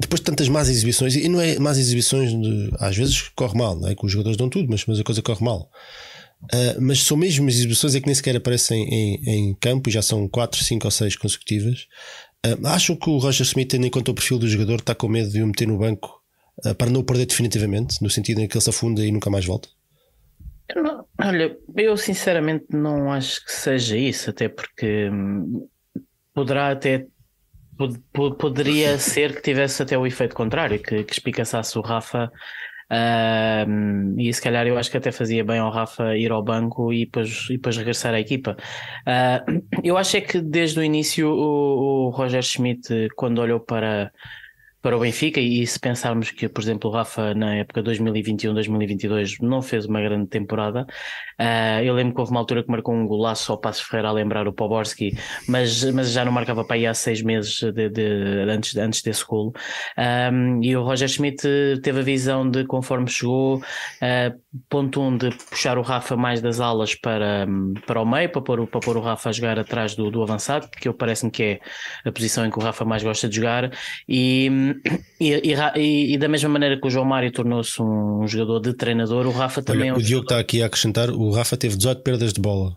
[0.00, 3.78] depois de tantas más exibições, e não é más exibições, de, às vezes corre mal,
[3.78, 3.94] não é?
[3.94, 5.70] Que os jogadores dão tudo, mas, mas a coisa corre mal.
[6.44, 10.28] Uh, mas são mesmo exibições é que nem sequer aparecem em, em campo, já são
[10.28, 11.86] 4, 5 ou 6 consecutivas.
[12.44, 15.08] Uh, acham que o Roger Smith, tendo em conta o perfil do jogador, está com
[15.08, 16.20] medo de o meter no banco
[16.64, 19.30] uh, para não o perder definitivamente, no sentido em que ele se afunda e nunca
[19.30, 19.68] mais volta?
[20.74, 25.66] Não, olha, eu sinceramente não acho que seja isso, até porque hum,
[26.34, 27.06] poderá até
[28.38, 32.30] poderia ser que tivesse até o efeito contrário, que, que espicaçasse o Rafa.
[32.88, 36.92] Uh, e se calhar eu acho que até fazia bem ao Rafa ir ao banco
[36.92, 38.56] e depois, e depois regressar à equipa.
[39.02, 44.12] Uh, eu acho é que desde o início o, o Roger Schmidt, quando olhou para,
[44.86, 49.60] para o Benfica e se pensarmos que, por exemplo, o Rafa na época 2021-2022 não
[49.60, 50.86] fez uma grande temporada,
[51.40, 54.12] uh, eu lembro que houve uma altura que marcou um golaço ao Passo Ferreira a
[54.12, 55.18] lembrar o Poborski,
[55.48, 58.02] mas, mas já não marcava para aí há seis meses de, de,
[58.48, 59.52] antes, antes desse golo.
[59.98, 61.42] Um, e o Roger Schmidt
[61.82, 66.60] teve a visão de, conforme chegou, uh, ponto um, de puxar o Rafa mais das
[66.60, 67.44] alas para,
[67.86, 70.68] para o meio, para pôr, para pôr o Rafa a jogar atrás do, do avançado,
[70.70, 71.60] que eu parece-me que é
[72.04, 73.72] a posição em que o Rafa mais gosta de jogar,
[74.08, 74.75] e
[75.20, 79.26] e, e, e, da mesma maneira que o João Mário tornou-se um jogador de treinador,
[79.26, 81.76] o Rafa também Olha, é um O Diogo está aqui a acrescentar: o Rafa teve
[81.76, 82.76] 18 perdas de bola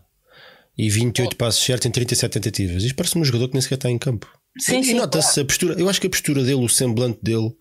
[0.76, 1.36] e 28 oh.
[1.36, 2.82] passos certos em 37 tentativas.
[2.82, 4.26] Isto parece um jogador que nem sequer está em campo.
[4.58, 5.42] Sim, e, sim, nota-se claro.
[5.42, 7.54] a postura, eu acho que a postura dele, o semblante dele,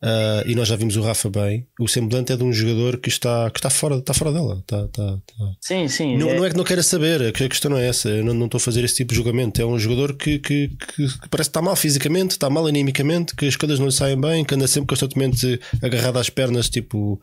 [0.00, 1.66] Uh, e nós já vimos o Rafa bem.
[1.78, 4.58] O semblante é de um jogador que está, que está, fora, está fora dela.
[4.60, 5.56] Está, está, está.
[5.60, 6.16] Sim, sim.
[6.16, 6.36] Não é...
[6.36, 8.08] não é que não queira saber, a questão não é essa.
[8.08, 9.60] Eu não, não estou a fazer esse tipo de julgamento.
[9.60, 13.46] É um jogador que, que, que, parece que está mal fisicamente, está mal animicamente, que
[13.46, 17.20] as coisas não lhe saem bem, que anda sempre constantemente agarrado às pernas, tipo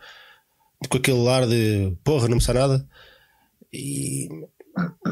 [0.90, 2.86] com aquele ar de porra, não me sai nada.
[3.74, 4.28] E,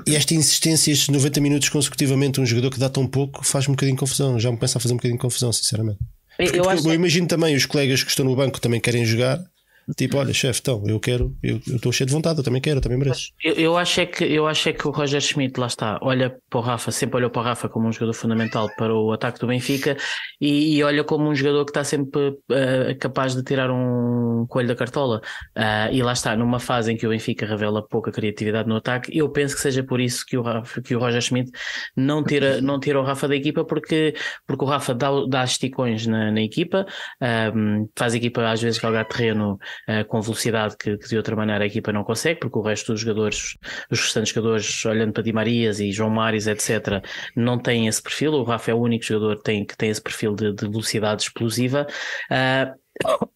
[0.05, 3.75] e esta insistência, estes 90 minutos consecutivamente, um jogador que dá tão pouco, faz-me um
[3.75, 4.37] bocadinho de confusão.
[4.37, 5.99] Já me pensa a fazer um bocadinho de confusão, sinceramente.
[6.37, 9.43] Porque, eu, eu imagino também os colegas que estão no banco também querem jogar
[9.97, 12.81] Tipo, olha, chefe, então, eu quero, eu estou cheio de vontade, eu também quero, eu
[12.81, 13.31] também mereço.
[13.43, 16.35] Eu, eu, acho é que, eu acho é que o Roger Schmidt, lá está, olha
[16.49, 19.39] para o Rafa, sempre olhou para o Rafa como um jogador fundamental para o ataque
[19.39, 19.97] do Benfica
[20.39, 24.69] e, e olha como um jogador que está sempre uh, capaz de tirar um coelho
[24.69, 25.21] da cartola.
[25.55, 29.15] Uh, e lá está, numa fase em que o Benfica revela pouca criatividade no ataque,
[29.17, 31.51] eu penso que seja por isso que o, Rafa, que o Roger Schmidt
[31.95, 34.15] não tira, não tira o Rafa da equipa, porque,
[34.47, 36.85] porque o Rafa dá, dá esticões na, na equipa,
[37.53, 41.35] um, faz a equipa às vezes galgar terreno uh, com velocidade que, que, de outra
[41.35, 43.57] maneira a equipa não consegue, porque o resto dos jogadores,
[43.89, 47.03] os restantes jogadores, olhando para Di Marias e João Mários, etc.,
[47.35, 48.33] não têm esse perfil.
[48.33, 51.23] O Rafa é o único jogador que tem, que tem esse perfil de, de velocidade
[51.23, 51.87] explosiva.
[52.31, 52.83] Uh,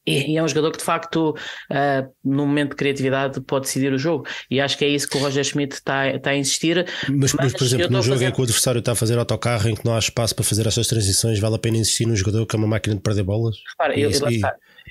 [0.05, 3.97] e é um jogador que de facto, uh, no momento de criatividade, pode decidir o
[3.97, 4.25] jogo.
[4.49, 6.85] E acho que é isso que o Roger Schmidt está, está a insistir.
[7.09, 8.27] Mas, mas por exemplo, num jogo fazer...
[8.27, 10.67] em que o adversário está a fazer autocarro, em que não há espaço para fazer
[10.67, 13.57] essas transições, vale a pena insistir num jogador que é uma máquina de perder bolas?
[13.71, 14.41] Repara, eu, e,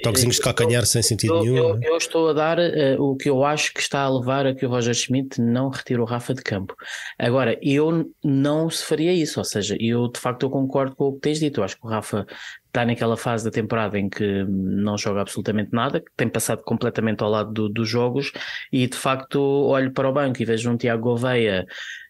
[0.02, 1.56] Toquezinhos de calcanhar sem sentido eu, nenhum.
[1.56, 1.80] Eu, é?
[1.82, 4.66] eu, estou a dar uh, o que eu acho que está a levar a que
[4.66, 6.74] o Roger Schmidt não retire o Rafa de campo.
[7.18, 11.12] Agora, eu não se faria isso, ou seja, eu de facto eu concordo com o
[11.14, 11.60] que tens dito.
[11.60, 12.26] Eu acho que o Rafa
[12.76, 17.22] está naquela fase da temporada em que não joga absolutamente nada, que tem passado completamente
[17.22, 18.32] ao lado do, dos jogos
[18.70, 21.66] e de facto olho para o banco e vejo um Tiago Gouveia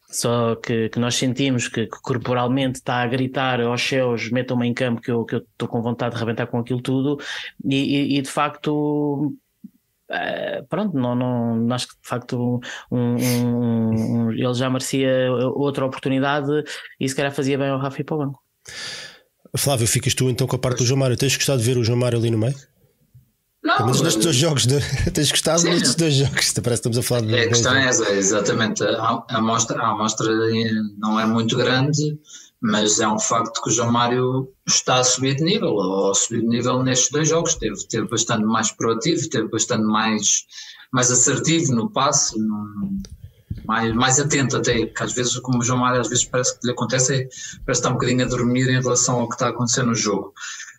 [0.09, 4.75] só que, que, nós sentimos que, que, corporalmente está a gritar aos céus, metam-me em
[4.75, 7.19] campo que eu estou com vontade de rebentar com aquilo tudo,
[7.64, 9.35] e, e, e de facto.
[10.09, 12.61] Uh, pronto, não, não, acho que de facto
[12.92, 16.62] um, um, um, ele já merecia outra oportunidade
[17.01, 18.40] e se calhar fazia bem ao Rafa ir para o banco.
[19.57, 21.16] Flávio, ficas tu então com a parte do João Mário.
[21.16, 22.55] Tens gostado de ver o João Mário ali no meio?
[23.66, 24.79] Não, mas nestes dois jogos, de...
[25.11, 25.70] tens gostado sim.
[25.70, 26.52] nestes dois jogos?
[26.52, 27.35] Parece que estamos a falar de.
[27.35, 28.85] A questão é essa, exatamente.
[28.85, 30.33] A, amostra, a amostra
[30.98, 32.16] não é muito grande,
[32.61, 36.14] mas é um facto que o João Mário está a subir de nível, ou a
[36.14, 37.57] subir de nível nestes dois jogos.
[37.57, 40.44] Teve, teve bastante mais proativo, teve bastante mais,
[40.92, 42.37] mais assertivo no passe,
[43.66, 46.66] mais, mais atento até, que às vezes, como o João Mário às vezes parece que
[46.68, 47.29] lhe acontece, é,
[47.64, 50.33] parece estar um bocadinho a dormir em relação ao que está acontecendo no jogo.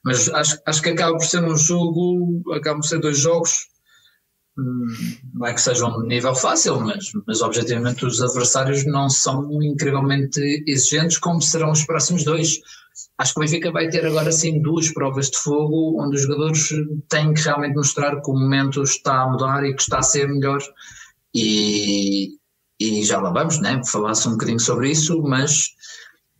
[0.08, 3.67] Mas acho, acho que acaba por ser um jogo, acaba por ser dois jogos
[5.34, 10.39] não é que seja um nível fácil, mas, mas objetivamente os adversários não são incrivelmente
[10.67, 12.60] exigentes como serão os próximos dois.
[13.20, 16.70] Acho que o Benfica vai ter agora sim duas provas de fogo onde os jogadores
[17.08, 20.28] têm que realmente mostrar que o momento está a mudar e que está a ser
[20.28, 20.62] melhor
[21.36, 22.38] e,
[22.80, 23.80] e já lá vamos, né?
[23.86, 25.70] Falar-se um bocadinho sobre isso, mas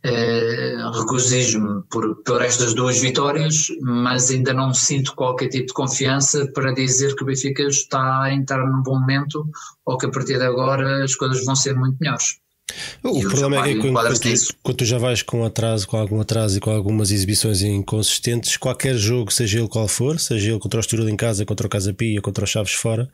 [0.04, 6.46] eh, regozijo-me por, por estas duas vitórias, mas ainda não sinto qualquer tipo de confiança
[6.52, 9.44] para dizer que o Benfica está a entrar num bom momento
[9.84, 12.36] ou que a partir de agora as coisas vão ser muito melhores.
[13.02, 16.20] O problema é que quando, quando, tu, quando, tu, já vais com atraso, com algum
[16.20, 20.78] atraso e com algumas exibições inconsistentes, qualquer jogo, seja ele qual for, seja ele contra
[20.78, 23.08] o Estoril em casa, contra o Casa Pia, contra os Chaves fora,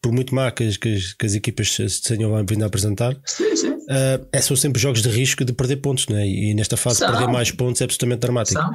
[0.00, 3.78] por muito má que, que, que as equipas se tenham vindo a apresentar, sim, sim.
[3.88, 6.28] Uh, são sempre jogos de risco de perder pontos, né?
[6.28, 7.10] e nesta fase são.
[7.10, 8.60] perder mais pontos é absolutamente dramático.
[8.60, 8.70] São.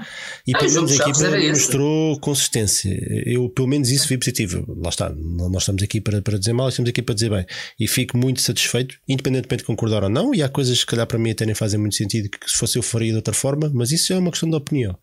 [0.48, 2.98] E pelo menos a equipa mostrou consistência.
[3.26, 4.66] Eu, pelo menos, isso vi positivo.
[4.76, 7.46] Lá está, nós estamos aqui para, para dizer mal, estamos aqui para dizer bem.
[7.80, 10.34] E fico muito satisfeito, independentemente de concordar ou não.
[10.34, 12.58] E há coisas que, se calhar, para mim até nem fazem muito sentido, que se
[12.58, 14.98] fosse eu faria de outra forma, mas isso é uma questão de opinião.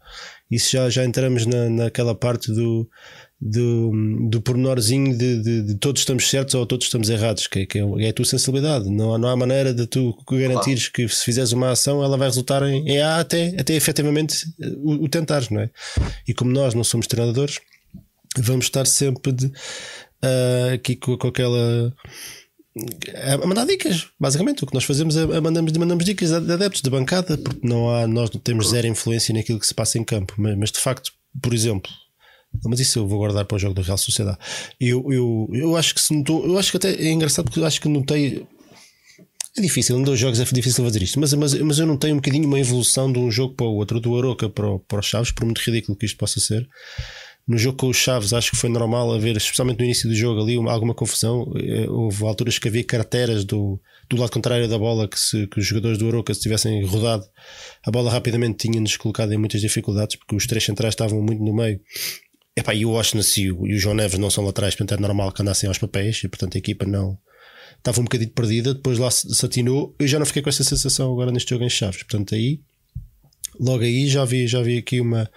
[0.51, 2.89] Isso já, já entramos na, naquela parte do
[3.41, 3.91] do,
[4.29, 7.83] do pormenorzinho de, de, de, todos estamos certos ou todos estamos errados, que, que é,
[8.05, 8.91] é a tua sensibilidade.
[8.91, 12.63] Não, não há maneira de tu garantires que se fizeres uma ação ela vai resultar
[12.63, 14.47] em, em A até, até efetivamente
[14.83, 15.71] o, o tentares, não é?
[16.29, 17.61] E como nós não somos treinadores,
[18.37, 21.95] vamos estar sempre de, uh, aqui com, com aquela
[23.43, 24.63] a mandar dicas, basicamente.
[24.63, 27.91] O que nós fazemos é, é mandamos, mandamos dicas de adeptos de bancada, porque não
[27.91, 30.35] há, nós não temos zero influência naquilo que se passa em campo.
[30.37, 31.91] Mas, mas de facto, por exemplo,
[32.65, 34.39] mas isso eu vou guardar para o jogo da Real Sociedade.
[34.81, 37.67] Eu, eu, eu acho que se notou, eu acho que até é engraçado porque eu
[37.67, 38.47] acho que notei.
[39.57, 42.15] É difícil, em dois jogos é difícil fazer isto, mas, mas, mas eu não tenho
[42.15, 45.07] um bocadinho uma evolução de um jogo para o outro, do Aroca para, para os
[45.07, 46.69] Chaves, por muito ridículo que isto possa ser.
[47.49, 50.41] No jogo com os Chaves, acho que foi normal haver, especialmente no início do jogo,
[50.41, 51.53] ali alguma confusão.
[51.57, 55.59] Eh, houve alturas que havia carteiras do, do lado contrário da bola que, se, que
[55.59, 57.25] os jogadores do Aroca, se tivessem rodado,
[57.85, 61.53] a bola rapidamente tinha-nos colocado em muitas dificuldades, porque os três centrais estavam muito no
[61.53, 61.81] meio
[62.61, 65.01] Epá, e o Washington e o, e o João Neves não são laterais, portanto é
[65.01, 67.19] normal que andassem aos papéis e portanto a equipa não
[67.79, 68.75] estava um bocadinho perdida.
[68.75, 69.95] Depois lá se atinou.
[69.99, 72.03] Eu já não fiquei com essa sensação agora neste jogo em Chaves.
[72.03, 72.61] Portanto, aí
[73.59, 75.31] logo aí já vi, já vi aqui uma,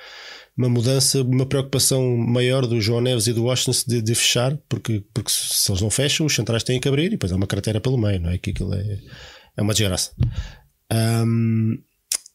[0.58, 5.04] uma mudança, uma preocupação maior do João Neves e do Washington de, de fechar, porque,
[5.14, 7.82] porque se eles não fecham, os centrais têm que abrir e depois há uma carteira
[7.82, 8.38] pelo meio, não é?
[8.38, 9.00] Que aquilo é,
[9.58, 10.12] é uma desgraça.
[10.92, 11.78] Um,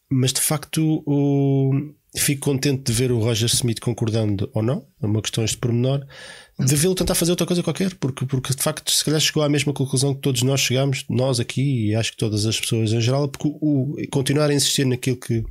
[0.09, 1.71] mas de facto, o,
[2.15, 6.05] fico contente de ver o Roger Smith concordando ou não, é uma questão de pormenor,
[6.59, 9.49] de vê-lo tentar fazer outra coisa qualquer, porque, porque de facto, se calhar chegou à
[9.49, 12.99] mesma conclusão que todos nós chegamos, nós aqui e acho que todas as pessoas em
[12.99, 15.43] geral, porque o, o continuar a insistir naquilo que,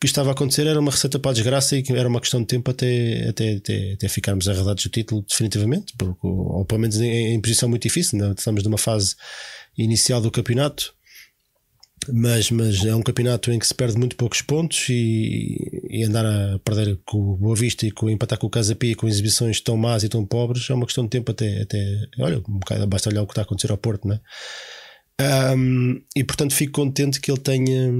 [0.00, 2.46] que estava a acontecer era uma receita para a desgraça e era uma questão de
[2.46, 7.34] tempo até, até, até, até ficarmos arredados do título definitivamente, porque, ou pelo menos em,
[7.34, 8.30] em posição muito difícil, não?
[8.30, 8.34] É?
[8.36, 9.14] estamos numa fase
[9.76, 10.94] inicial do campeonato
[12.08, 15.56] mas, mas é um campeonato em que se perde muito poucos pontos e,
[15.88, 18.96] e andar a perder com o Boa Vista e com empatar com o Casa Pia
[18.96, 21.78] com exibições tão más e tão pobres é uma questão de tempo até, até
[22.18, 24.20] olha, um bocado basta olhar o que está a acontecer ao Porto, né?
[25.56, 27.92] Um, e portanto fico contente que ele tenha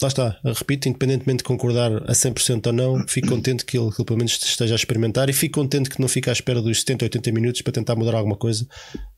[0.00, 4.00] lá está, repito, independentemente de concordar a 100% ou não, fico contente que ele, que
[4.00, 6.80] ele, pelo menos esteja a experimentar e fico contente que não fique à espera dos
[6.80, 8.66] 70, 80 minutos para tentar mudar alguma coisa,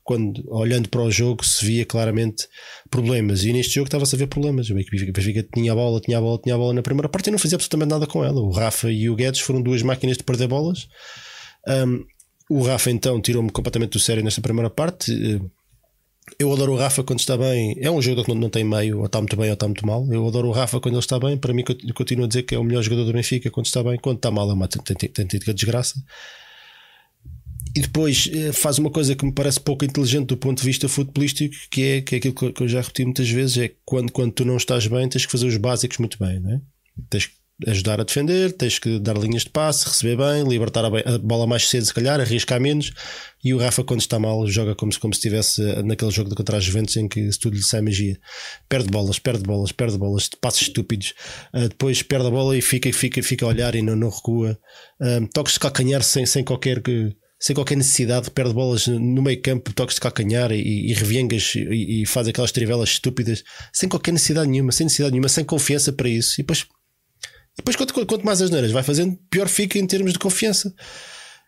[0.03, 2.47] quando olhando para o jogo se via claramente
[2.91, 3.45] problemas.
[3.45, 4.69] E neste jogo estava-se a ver problemas.
[4.71, 7.31] O Benfica tinha a bola, tinha a bola, tinha a bola na primeira parte e
[7.31, 8.41] não fazia absolutamente nada com ela.
[8.41, 10.87] O Rafa e o Guedes foram duas máquinas de perder bolas.
[11.67, 12.05] Um,
[12.49, 15.13] o Rafa então tirou-me completamente do sério nesta primeira parte.
[16.39, 17.77] Eu adoro o Rafa quando está bem.
[17.81, 20.07] É um jogador que não, tem meio, ou está muito bem ou está muito mal.
[20.13, 21.37] Eu adoro o Rafa quando ele está bem.
[21.37, 23.97] Para mim, continuo a dizer que é o melhor jogador do Benfica quando está bem.
[23.99, 26.03] Quando está mal, é uma autêntica desgraça.
[27.77, 30.89] E depois eh, faz uma coisa que me parece pouco inteligente do ponto de vista
[30.89, 34.33] futebolístico, que é, que é aquilo que eu já repeti muitas vezes: é quando, quando
[34.33, 36.61] tu não estás bem, tens que fazer os básicos muito bem, não é?
[37.11, 37.36] Tens que
[37.67, 41.69] ajudar a defender, tens que dar linhas de passe, receber bem, libertar a, bola mais
[41.69, 42.93] cedo, se calhar, arriscar menos.
[43.43, 46.37] E o Rafa, quando está mal, joga como se, como se estivesse naquele jogo de
[46.37, 48.19] contra as Juventus em que tudo lhe sai magia.
[48.69, 51.15] Perde bolas, perde bolas, perde bolas, passos estúpidos.
[51.55, 54.59] Uh, depois perde a bola e fica, fica, fica a olhar e não, não recua.
[55.01, 56.83] Uh, toques de calcanhar sem, sem qualquer
[57.39, 62.03] sem qualquer necessidade, perde bolas no meio campo, toques de calcanhar e, e reviengas e,
[62.03, 66.09] e, faz aquelas trivelas estúpidas, sem qualquer necessidade nenhuma, sem necessidade nenhuma, sem confiança para
[66.09, 66.41] isso.
[66.41, 66.67] E depois
[67.57, 70.75] depois, quanto, quanto mais as neiras vai fazendo, pior fica em termos de confiança.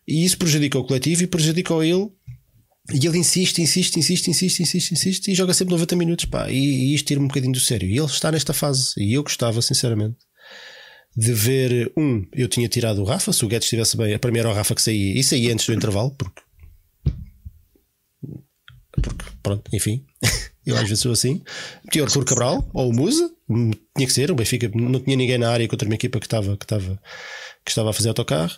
[0.06, 2.08] E isso prejudica o coletivo e prejudica o ele.
[2.92, 6.24] E ele insiste, insiste, insiste, insiste, insiste, insiste e joga sempre 90 minutos.
[6.24, 7.88] Pá, e, e isto tira um bocadinho do sério.
[7.88, 8.92] E ele está nesta fase.
[8.96, 10.16] E eu gostava, sinceramente,
[11.14, 11.92] de ver.
[11.96, 13.32] Um, eu tinha tirado o Rafa.
[13.32, 15.18] Se o Guedes estivesse bem, a primeira era o Rafa que saía.
[15.18, 16.40] E saía antes do intervalo, porque
[19.02, 20.04] porque pronto, enfim,
[20.68, 21.42] eu às vezes sou assim.
[21.84, 24.30] Metia o Arthur Cabral ou o Musa, tinha que ser.
[24.30, 27.00] O Benfica não tinha ninguém na área contra uma equipa que estava, que estava,
[27.64, 28.52] que estava a fazer autocarro.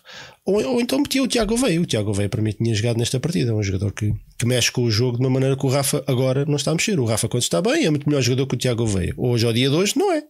[0.45, 1.83] Ou, ou então metia o Tiago Veio.
[1.83, 3.53] O Tiago Veio para mim tinha jogado nesta partida.
[3.53, 6.03] É um jogador que, que mexe com o jogo de uma maneira que o Rafa
[6.07, 6.99] agora não está a mexer.
[6.99, 9.15] O Rafa, quando está bem, é muito melhor jogador que o Tiago Veio.
[9.17, 10.25] Hoje, ao dia de hoje, não é.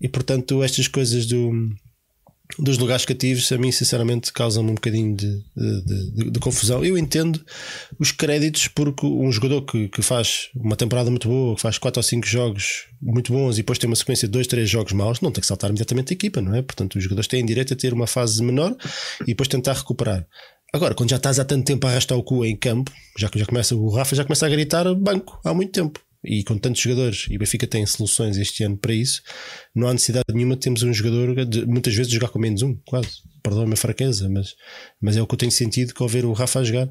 [0.00, 1.52] E portanto, estas coisas do
[2.58, 6.84] dos lugares cativos, a mim sinceramente causam-me um bocadinho de, de, de, de, confusão.
[6.84, 7.40] Eu entendo
[7.98, 11.98] os créditos porque um jogador que, que faz uma temporada muito boa, que faz 4
[11.98, 15.20] ou 5 jogos muito bons e depois tem uma sequência de 2, 3 jogos maus,
[15.20, 16.62] não tem que saltar imediatamente a equipa, não é?
[16.62, 18.76] Portanto, os jogadores têm direito a ter uma fase menor
[19.22, 20.26] e depois tentar recuperar.
[20.72, 23.38] Agora, quando já estás há tanto tempo a arrastar o cu em campo, já que
[23.38, 26.80] já começa o Rafa já começa a gritar banco há muito tempo e com tantos
[26.80, 29.22] jogadores, e o Benfica tem soluções este ano para isso,
[29.74, 32.76] não há necessidade nenhuma de termos um jogador, de, muitas vezes, jogar com menos um,
[32.86, 33.08] quase.
[33.42, 34.54] Perdão a minha fraqueza, mas,
[35.00, 36.86] mas é o que eu tenho sentido ao ver o Rafa a jogar.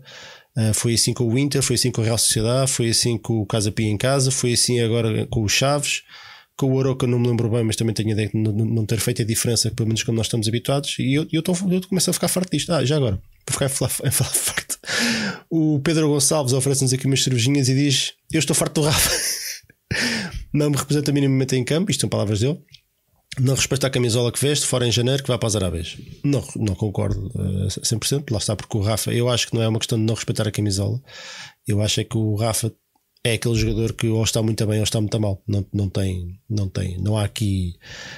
[0.57, 3.39] Uh, foi assim com o Inter, foi assim com a Real Sociedade, foi assim com
[3.39, 6.03] o Casa Pia em casa, foi assim agora com o Chaves.
[6.57, 8.99] Com o Oroca não me lembro bem, mas também tenho a ideia de não, ter
[8.99, 10.99] feito a diferença, pelo menos como nós estamos habituados.
[10.99, 12.71] E eu, eu, tô, eu começo a ficar farto disto.
[12.73, 14.70] Ah, já agora, para ficar a falar, a falar.
[15.49, 19.11] O Pedro Gonçalves oferece-nos aqui umas cervejinhas e diz: Eu estou farto do Rafa.
[20.53, 22.59] não me representa minimamente em campo, isto são palavras dele.
[23.39, 25.97] Não respeita a camisola que veste, fora em janeiro, que vai para os Arábias.
[26.23, 28.29] Não, não concordo uh, eh, 100%.
[28.29, 30.45] Lá está, porque o Rafa, eu acho que não é uma questão de não respeitar
[30.47, 31.01] a camisola.
[31.65, 32.73] Eu acho é que o Rafa
[33.23, 35.41] é aquele jogador que ou está muito bem ou está muito mal.
[35.47, 37.75] Não, não tem, não tem, não há aqui,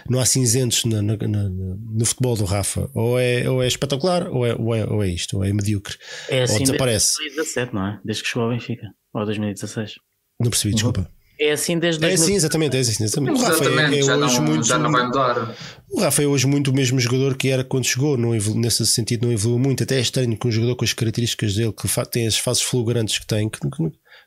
[0.09, 2.89] não há cinzentos no, no, no, no futebol do Rafa.
[2.93, 5.97] Ou é, ou é espetacular ou é, ou é, ou é isto, ou é medíocre.
[6.29, 7.17] É assim ou desaparece.
[7.17, 7.99] Desde 2017, não é?
[8.03, 8.87] Desde que chegou ao Benfica.
[9.13, 9.95] Ou 2016.
[10.39, 10.75] Não percebi, uhum.
[10.75, 11.09] desculpa.
[11.39, 13.37] É assim desde É assim, exatamente, é assim, exatamente.
[13.37, 14.65] O Rafa é, é hoje não, muito.
[14.65, 15.55] Já não vai mudar.
[15.89, 18.85] O Rafa é hoje muito o mesmo jogador que era quando chegou, não evolu, nesse
[18.85, 19.83] sentido não evoluiu muito.
[19.83, 23.17] Até é estranho que um jogador com as características dele, que tem as fases fulgurantes
[23.17, 23.59] que tem, que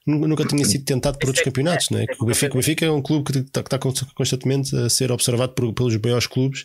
[0.06, 2.06] nunca tinha sido tentado por outros campeonatos, não é?
[2.20, 3.78] O Benfica, o Benfica é um clube que está, está
[4.14, 6.64] constantemente a ser observado por, pelos maiores clubes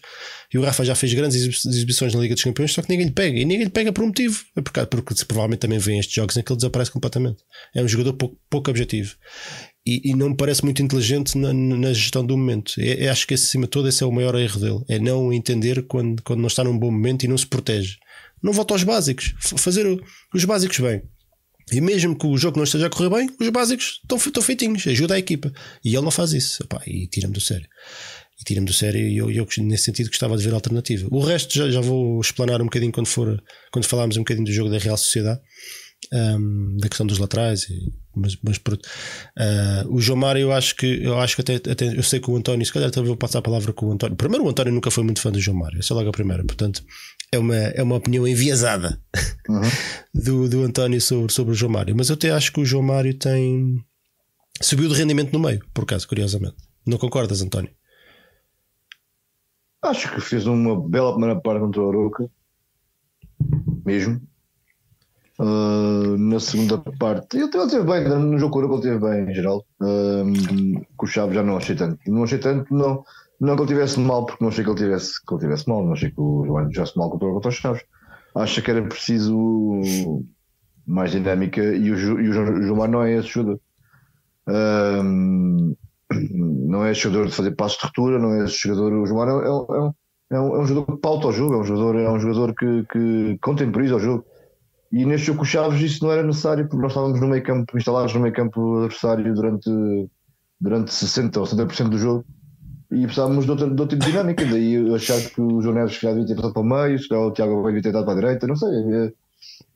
[0.53, 3.13] e o Rafa já fez grandes exibições na Liga dos Campeões, só que ninguém lhe
[3.13, 4.43] pega e ninguém lhe pega por um motivo.
[4.55, 7.43] É porque, porque provavelmente também vem estes jogos em que ele desaparece completamente.
[7.75, 9.15] É um jogador pouco, pouco objetivo
[9.85, 12.73] e, e, não me parece muito inteligente na, na gestão do momento.
[12.77, 14.83] É, é, acho que acima de tudo esse é o maior erro dele.
[14.87, 17.97] É não entender quando, quando não está num bom momento e não se protege.
[18.41, 19.33] Não volta aos básicos.
[19.39, 19.85] Fazer
[20.33, 21.01] os básicos bem.
[21.71, 24.85] E mesmo que o jogo não esteja a correr bem, os básicos estão, estão feitinhos.
[24.87, 25.51] Ajuda a equipa.
[25.83, 26.65] E ele não faz isso.
[26.85, 27.67] E tira-me do sério.
[28.39, 28.99] E tira-me do sério.
[28.99, 31.07] E eu, eu, nesse sentido, gostava de ver alternativa.
[31.11, 33.41] O resto já, já vou explanar um bocadinho quando for
[33.71, 35.41] quando falarmos um bocadinho do jogo da Real Sociedade
[36.13, 37.69] um, da questão dos laterais.
[37.69, 41.97] E, mas, mas uh, o João Mário, eu acho que eu acho que até, até
[41.97, 44.15] eu sei que o António, se calhar também vou passar a palavra com o António.
[44.15, 46.43] Primeiro, o António nunca foi muito fã do João Mário, essa é logo a primeira,
[46.43, 46.83] portanto
[47.31, 49.01] é uma, é uma opinião enviesada
[49.47, 49.61] uhum.
[50.13, 51.95] do, do António sobre, sobre o João Mário.
[51.95, 53.81] Mas eu até acho que o João Mário tem
[54.61, 56.57] subiu de rendimento no meio, por acaso, curiosamente.
[56.85, 57.71] Não concordas, António?
[59.81, 62.29] Acho que fez uma bela primeira parte contra o Aroca,
[63.83, 64.21] mesmo.
[65.41, 69.65] Uh, na segunda parte, ele teve bem, no jogo ele teve bem em geral.
[69.81, 71.99] Uh, com o Chaves já não achei tanto.
[72.05, 73.03] Não achei tanto, não,
[73.39, 75.83] não que ele tivesse mal, porque não achei que ele tivesse, que ele tivesse mal,
[75.83, 77.81] não achei que o João tivesse mal contra, contra os Chaves.
[78.35, 79.81] Acho que era preciso
[80.85, 82.33] mais dinâmica e o, e o
[82.63, 83.59] João não é esse jogador.
[84.47, 85.75] Uh,
[86.67, 88.93] não é esse jogador de fazer passos de ruptura, não é esse jogador.
[88.93, 91.57] O João é, é, é, é, um, é um jogador que pauta o jogo, é
[91.57, 94.25] um jogador, é um jogador que, que contemporiza o jogo.
[94.91, 97.43] E neste jogo com o Chaves isso não era necessário porque nós estávamos no meio
[97.43, 99.69] campo, instalados no meio campo adversário durante,
[100.59, 102.25] durante 60% ou 70% do jogo
[102.91, 104.45] e precisávamos de outra, de outra dinâmica.
[104.45, 107.31] Daí eu achar que o João Neves devia ter passado para o meio, se o
[107.31, 108.69] Tiago devia ter dado para a direita, não sei.
[108.69, 109.13] Havia,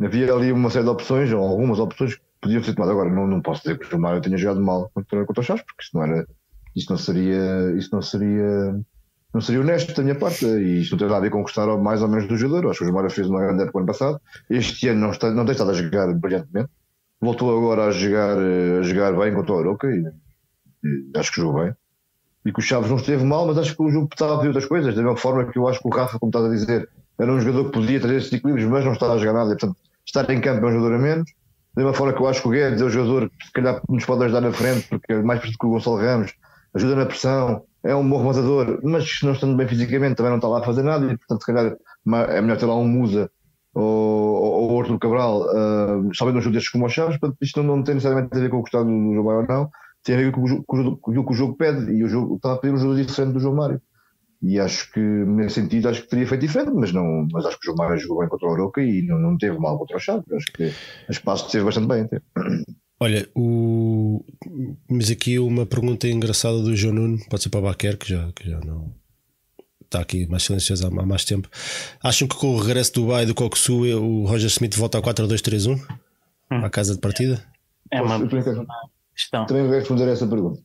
[0.02, 2.94] havia, ali uma série de opções, ou algumas opções que podiam ser tomadas.
[2.94, 5.64] Agora não, não posso dizer que o Mário tenha jogado mal contra, contra o Chaves,
[5.64, 6.28] porque isso não era.
[6.76, 7.74] Isso não seria.
[7.78, 8.78] Isso não seria
[9.36, 11.68] não seria honesto da minha parte e isto não tem nada a ver com gostar
[11.78, 12.70] mais ou menos do jogador.
[12.70, 14.22] Acho que o João fez uma grande época ano passado.
[14.50, 16.70] Este ano não, está, não tem estado a jogar brilhantemente.
[17.20, 20.06] Voltou agora a jogar, a jogar bem contra o Aroca e,
[20.86, 21.74] e, acho que jogou bem.
[22.46, 24.66] E que o Chaves não esteve mal, mas acho que o jogo estava a outras
[24.68, 24.96] coisas.
[24.96, 27.42] Da mesma forma que eu acho que o Rafa, como estás a dizer, era um
[27.42, 29.52] jogador que podia trazer esses equilíbrios, mas não estava a jogar nada.
[29.52, 29.76] E, portanto,
[30.06, 31.30] estar em campo é um jogador a menos.
[31.76, 33.82] Da mesma forma que eu acho que o Guedes é um jogador que se calhar
[33.90, 36.34] nos pode ajudar na frente, porque é mais parecido que o Gonçalo Ramos,
[36.74, 40.48] ajuda na pressão, é um bom rematador, mas não estando bem fisicamente também não está
[40.48, 41.78] lá a fazer nada e portanto se calhar
[42.30, 43.30] é melhor ter lá um Musa
[43.74, 47.78] ou, ou, ou Cabral, uh, somente num jogo destes como os Chaves, portanto isto não,
[47.78, 49.70] não tem necessariamente a ver com o gostar do João Mário ou não,
[50.04, 52.58] tem a ver com o, o que o jogo pede e o jogo está a
[52.58, 53.82] pedir um jogo diferente do João Mário.
[54.42, 57.70] E acho que nesse sentido acho que teria feito diferente, mas não, mas acho que
[57.70, 60.00] o João Mário jogou bem contra o Oroca e não, não teve mal contra o
[60.00, 60.32] Chaves.
[60.32, 62.08] Acho que a espaço teve bastante bem.
[62.08, 62.24] Teve.
[63.00, 64.24] Olha, o...
[64.90, 68.32] mas aqui uma pergunta engraçada do João Nuno, pode ser para o Baquer, que já,
[68.32, 68.94] que já não
[69.84, 71.50] está aqui mais silencioso há mais tempo.
[72.04, 75.78] Acham que com o regresso do Dubai do Coxu o Roger Smith volta a 4-2-3-1
[76.52, 76.66] hum.
[76.66, 77.44] à casa de partida?
[77.92, 78.20] É uma
[79.16, 79.46] questão.
[79.46, 80.62] Também vou responder a essa pergunta.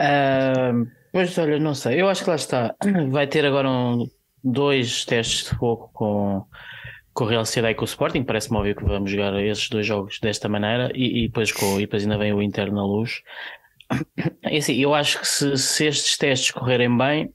[0.00, 2.00] Uh, pois olha, não sei.
[2.00, 2.74] Eu acho que lá está.
[3.10, 4.08] Vai ter agora um,
[4.42, 6.44] dois testes de fogo com,
[7.20, 8.22] com o Real Sociedade e com o Sporting.
[8.24, 11.82] Parece-me óbvio que vamos jogar esses dois jogos desta maneira e, e, depois, com, e
[11.82, 13.20] depois ainda vem o Inter na luz.
[14.42, 17.30] É assim, eu acho que se, se estes testes correrem bem,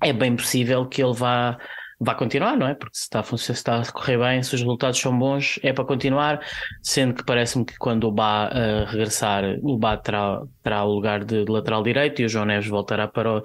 [0.00, 1.58] é bem possível que ele vá
[2.00, 2.74] vai continuar, não é?
[2.74, 5.84] Porque se está, se está a correr bem, se os resultados são bons, é para
[5.84, 6.40] continuar.
[6.80, 11.24] Sendo que parece-me que quando o Bá uh, regressar, o Bá terá, terá o lugar
[11.24, 13.42] de lateral direito e o João Neves voltará para o,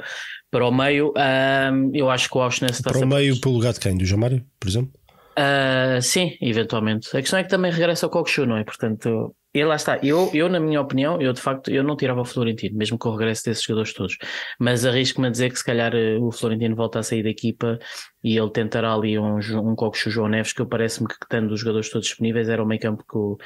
[0.51, 1.09] para o meio.
[1.09, 3.97] Uh, eu acho que o Auschwitz está Para o meio, para o lugar de quem?
[3.97, 4.93] Do João Mário, por exemplo?
[5.37, 7.15] Uh, sim, eventualmente.
[7.15, 8.63] A questão é que também regressa ao Coxu, não é?
[8.63, 9.99] Portanto, e lá está.
[10.01, 13.09] Eu, eu, na minha opinião, eu de facto eu não tirava o Florentino, mesmo com
[13.09, 14.17] o regresso desses jogadores todos.
[14.59, 17.77] Mas arrisco-me a dizer que se calhar eh, o Florentino volta a sair da equipa
[18.23, 21.89] e ele tentará ali um, um Coxo João Neves, que parece-me que, tendo os jogadores
[21.91, 23.37] todos disponíveis, era o meio campo que o,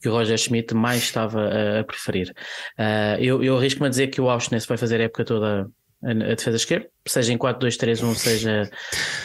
[0.00, 2.32] que o Roger Schmidt mais estava a, a preferir.
[2.78, 5.68] Uh, eu eu arrisco-me a dizer que o Auschwitz vai fazer a época toda
[6.02, 8.70] a, defesa esquerda, seja em 4-2-3-1, seja,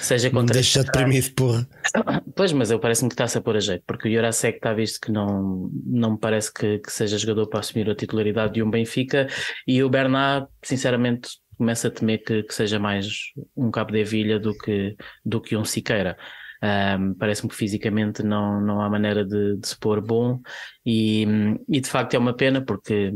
[0.02, 0.30] seja.
[0.32, 1.68] Não deixa deprimido, porra.
[2.36, 5.00] Pois, mas eu parece-me que está-se a pôr a jeito, porque o Jurasek está visto
[5.02, 8.70] que não, não me parece que, que seja jogador para assumir a titularidade de um
[8.70, 9.28] Benfica
[9.68, 13.08] e o Bernat, sinceramente, começa a temer que, que seja mais
[13.56, 16.18] um cabo de Evilha do que, do que um Siqueira.
[16.64, 20.40] Um, Parece-me que fisicamente não, não há maneira de, de se pôr bom
[20.86, 21.26] e,
[21.68, 23.12] e de facto é uma pena porque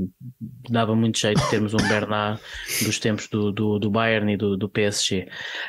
[0.67, 2.41] dava muito jeito termos um Bernard
[2.83, 5.27] dos tempos do, do, do Bayern e do, do PSG.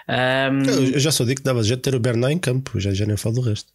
[0.08, 3.04] Um, eu já só digo que dava jeito ter o Bernard em campo, já, já
[3.04, 3.70] nem falo do resto.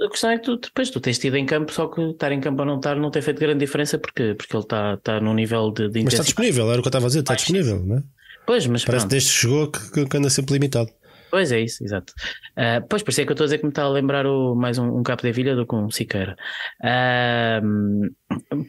[0.00, 2.40] A questão é que tu, depois tu tens tido em campo, só que estar em
[2.40, 5.34] campo ou não estar não tem feito grande diferença porque, porque ele está tá num
[5.34, 7.84] nível de, de Mas está disponível, era o que eu estava a dizer, está disponível,
[7.84, 8.02] não é?
[8.46, 10.90] Pois, mas Parece que desde que chegou que, que anda sempre limitado.
[11.34, 12.12] Pois é isso, exato.
[12.52, 14.54] Uh, pois, isso é que eu estou a dizer que me está a lembrar o,
[14.54, 16.36] mais um, um Capo de Vilha do que um Siqueira.
[16.80, 18.08] Uh,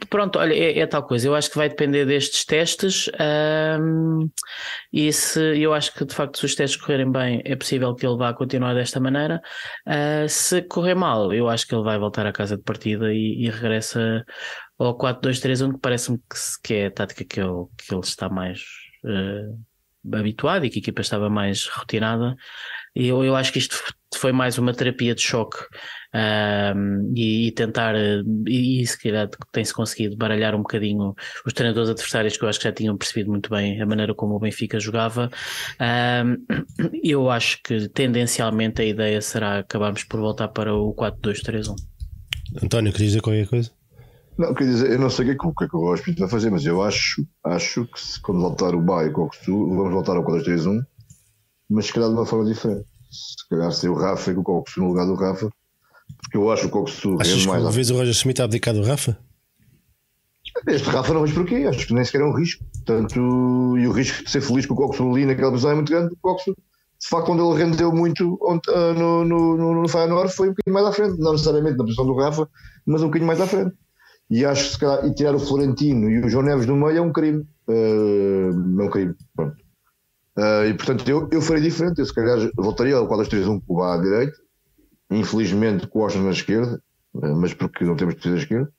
[0.10, 1.28] pronto, olha, é, é, tal coisa.
[1.28, 3.06] Eu acho que vai depender destes testes.
[3.10, 4.28] Uh,
[4.92, 8.04] e se eu acho que de facto, se os testes correrem bem, é possível que
[8.04, 9.40] ele vá continuar desta maneira.
[10.28, 13.50] se correr mal, eu acho que ele vai voltar à casa de partida e, e
[13.52, 14.26] regressa
[14.80, 18.64] ao 4-2-3-1, que parece-me que, que, é a tática que ele, que ele está mais.
[20.14, 22.36] Habituado e que a equipa estava mais rotinada.
[22.96, 23.78] E eu, eu acho que isto
[24.16, 25.58] foi mais uma terapia de choque
[26.14, 27.94] um, e, e, tentar,
[28.48, 31.14] e, e se calhar tem-se conseguido baralhar um bocadinho
[31.46, 34.36] os treinadores adversários que eu acho que já tinham percebido muito bem a maneira como
[34.36, 35.30] o Benfica jogava.
[35.80, 36.46] Um,
[37.04, 41.76] eu acho que tendencialmente a ideia será acabarmos por voltar para o 4-2-3-1.
[42.64, 43.72] António, querias dizer qualquer coisa?
[44.38, 46.50] Não, quer dizer, eu não sei o que, é que, que o Hospital vai fazer,
[46.50, 50.18] mas eu acho, acho que se, quando voltar o Bay e o Coxu, vamos voltar
[50.18, 50.82] ao 4-3-1,
[51.70, 52.86] mas se calhar de uma forma diferente.
[53.10, 55.50] Se calhar ser o Rafa e o Coxu no lugar do Rafa,
[56.22, 57.64] porque eu acho que o Coxu rende mais.
[57.64, 59.18] Uma vez o Roger Smith a abdicar do Rafa?
[60.68, 62.64] Este Rafa não vejo porquê, acho que nem sequer é um risco.
[62.86, 65.92] Portanto, e o risco de ser feliz com o Coxu ali naquela posição é muito
[65.92, 66.14] grande.
[66.14, 68.38] O Coxu, de facto, quando ele rendeu muito
[68.70, 71.84] ah, no, no, no, no Feyenoord foi um bocadinho mais à frente, não necessariamente na
[71.84, 72.50] posição do Rafa,
[72.86, 73.76] mas um bocadinho mais à frente.
[74.30, 76.98] E acho que se calhar, e tirar o Florentino e o João Neves do meio
[76.98, 77.46] é um crime.
[77.68, 79.16] Uh, é um crime.
[79.36, 79.56] Pronto.
[80.38, 82.00] Uh, e portanto eu, eu faria diferente.
[82.00, 84.38] Eu se calhar voltaria ao 4-2-3-1 com o à direita,
[85.12, 86.82] infelizmente com o Austin na esquerda,
[87.14, 88.72] uh, mas porque não temos defesa esquerda.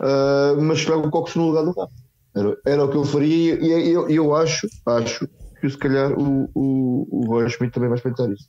[0.00, 1.92] Uh, mas pego o Cox no lugar do Rafa.
[2.34, 5.26] Era, era o que eu faria e eu, eu acho, acho
[5.58, 8.46] que se calhar o, o, o Roy Schmidt também vai respeitar isso.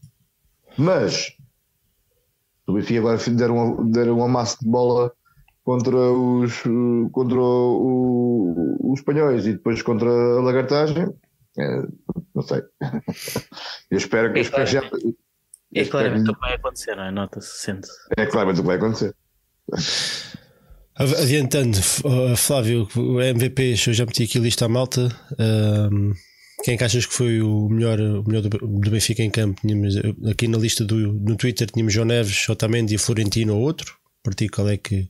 [0.77, 1.31] Mas
[2.67, 5.13] o Benfica agora der uma, der uma massa de bola
[5.67, 6.63] contra os,
[7.11, 11.13] contra o, os espanhóis e depois contra a lagartagem,
[11.59, 11.81] é,
[12.33, 12.61] não sei.
[13.91, 14.39] Eu espero que.
[14.39, 14.81] É, espero já,
[15.75, 17.11] é claramente o que vai acontecer, não é?
[17.11, 17.89] Nota-se, sente.
[18.15, 19.13] É claramente o que vai acontecer.
[20.95, 21.77] Adiantando,
[22.37, 25.09] Flávio, o MVP, eu já meti aqui a lista à malta.
[25.37, 26.13] Um,
[26.63, 29.59] quem é que achas que foi o melhor, o melhor do, Benfica em campo?
[29.59, 29.97] Tínhamos,
[30.31, 33.97] aqui na lista do, no Twitter tínhamos João Neves, Otamendi Florentino ou outro.
[34.23, 35.09] Por ti, qual é que.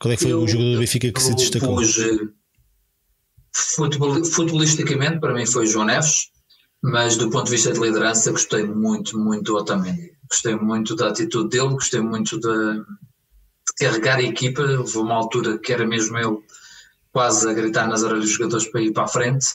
[0.00, 1.76] Qual é que foi eu, o jogador do Benfica que se destacou?
[1.76, 1.96] Pus,
[3.52, 6.30] futebol, futbolisticamente, para mim foi João Neves,
[6.82, 10.12] mas do ponto de vista de liderança, gostei muito, muito do Otamendi.
[10.28, 12.84] Gostei muito da atitude dele, gostei muito de, de
[13.78, 14.62] carregar a equipa.
[14.62, 16.38] Houve uma altura que era mesmo ele
[17.12, 19.46] quase a gritar nas orelhas dos jogadores para ir para a frente,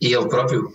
[0.00, 0.70] e ele próprio,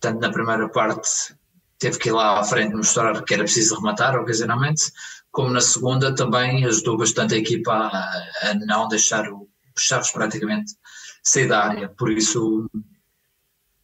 [0.00, 1.34] tanto na primeira parte,
[1.78, 4.92] teve que ir lá à frente mostrar que era preciso rematar ocasionalmente,
[5.30, 10.74] como na segunda também ajudou bastante a equipa a, a não deixar o Chaves praticamente
[11.22, 11.88] sair da área.
[11.88, 12.68] Por isso,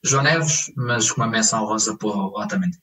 [0.05, 2.79] João Neves, mas com uma menção rosa para o Otamendi.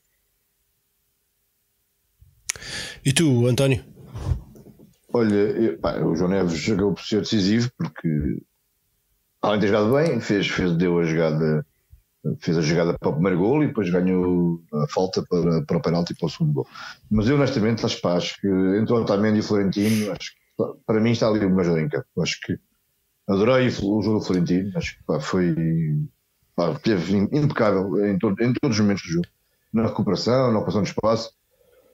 [3.06, 3.84] E tu, António?
[5.14, 8.42] Olha, eu, pá, o João Neves jogou por ser decisivo porque
[9.42, 11.66] além de ter jogado bem, fez, fez, deu a jogada,
[12.40, 15.82] fez a jogada para o primeiro gol e depois ganhou a falta para, para o
[15.82, 16.68] penalti para o segundo gol.
[17.10, 20.64] Mas eu honestamente acho, pá, acho que entre o Otamendi e o Florentino, acho que
[20.86, 22.08] para mim está ali o major em campo.
[22.22, 22.58] Acho que
[23.28, 25.56] adorei o jogo do Florentino, acho que pá, foi
[26.56, 29.28] pá, teve impecável em, todo, em todos os momentos do jogo,
[29.74, 31.32] na recuperação, na ocupação de espaço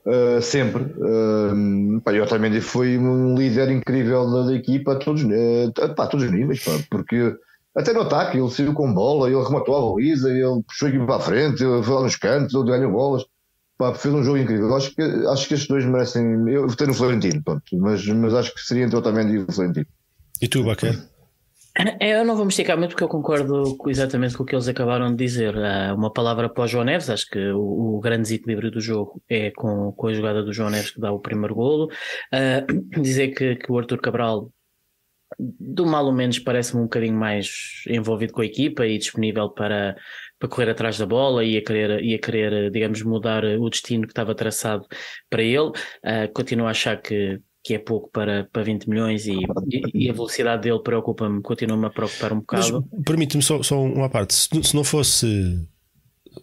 [0.06, 0.84] Uh, sempre.
[0.84, 6.06] Uh, e o Otamendi foi um líder incrível da, da equipa a todos, uh, pá,
[6.06, 7.36] a todos os níveis, pá, porque
[7.80, 11.06] até no ataque ele saiu com bola, ele rematou a baliza, ele puxou a equipa
[11.06, 13.24] para a frente, ele foi lá nos cantos, ele ganhou bolas.
[13.78, 14.76] Pá, fez um jogo incrível.
[14.76, 16.26] Acho que, acho que estes dois merecem.
[16.50, 19.52] Eu votei no Florentino, pronto, mas, mas acho que seria entre o Otamendi e o
[19.52, 19.86] Florentino.
[20.42, 20.96] E tu, Baquer?
[22.00, 24.68] É, eu não vou me esticar muito porque eu concordo exatamente com o que eles
[24.68, 25.56] acabaram de dizer.
[25.96, 29.52] Uma palavra para o João Neves, acho que o, o grande desequilíbrio do jogo é
[29.52, 31.86] com, com a jogada do João Neves que dá o primeiro golo.
[32.34, 34.52] Uh, dizer que, que o Arthur Cabral,
[35.40, 39.96] do mal ou menos, parece-me um bocadinho mais envolvido com a equipa e disponível para,
[40.38, 44.04] para correr atrás da bola e a querer, e a querer digamos, mudar o destino
[44.04, 44.86] que estava traçado
[45.30, 45.70] para ele.
[45.70, 49.38] Uh, continuo a achar que que é pouco para, para 20 milhões e,
[49.94, 52.88] e a velocidade dele preocupa-me, continua-me a preocupar um bocado.
[53.06, 55.60] Permite-me só, só uma parte, se, se, não fosse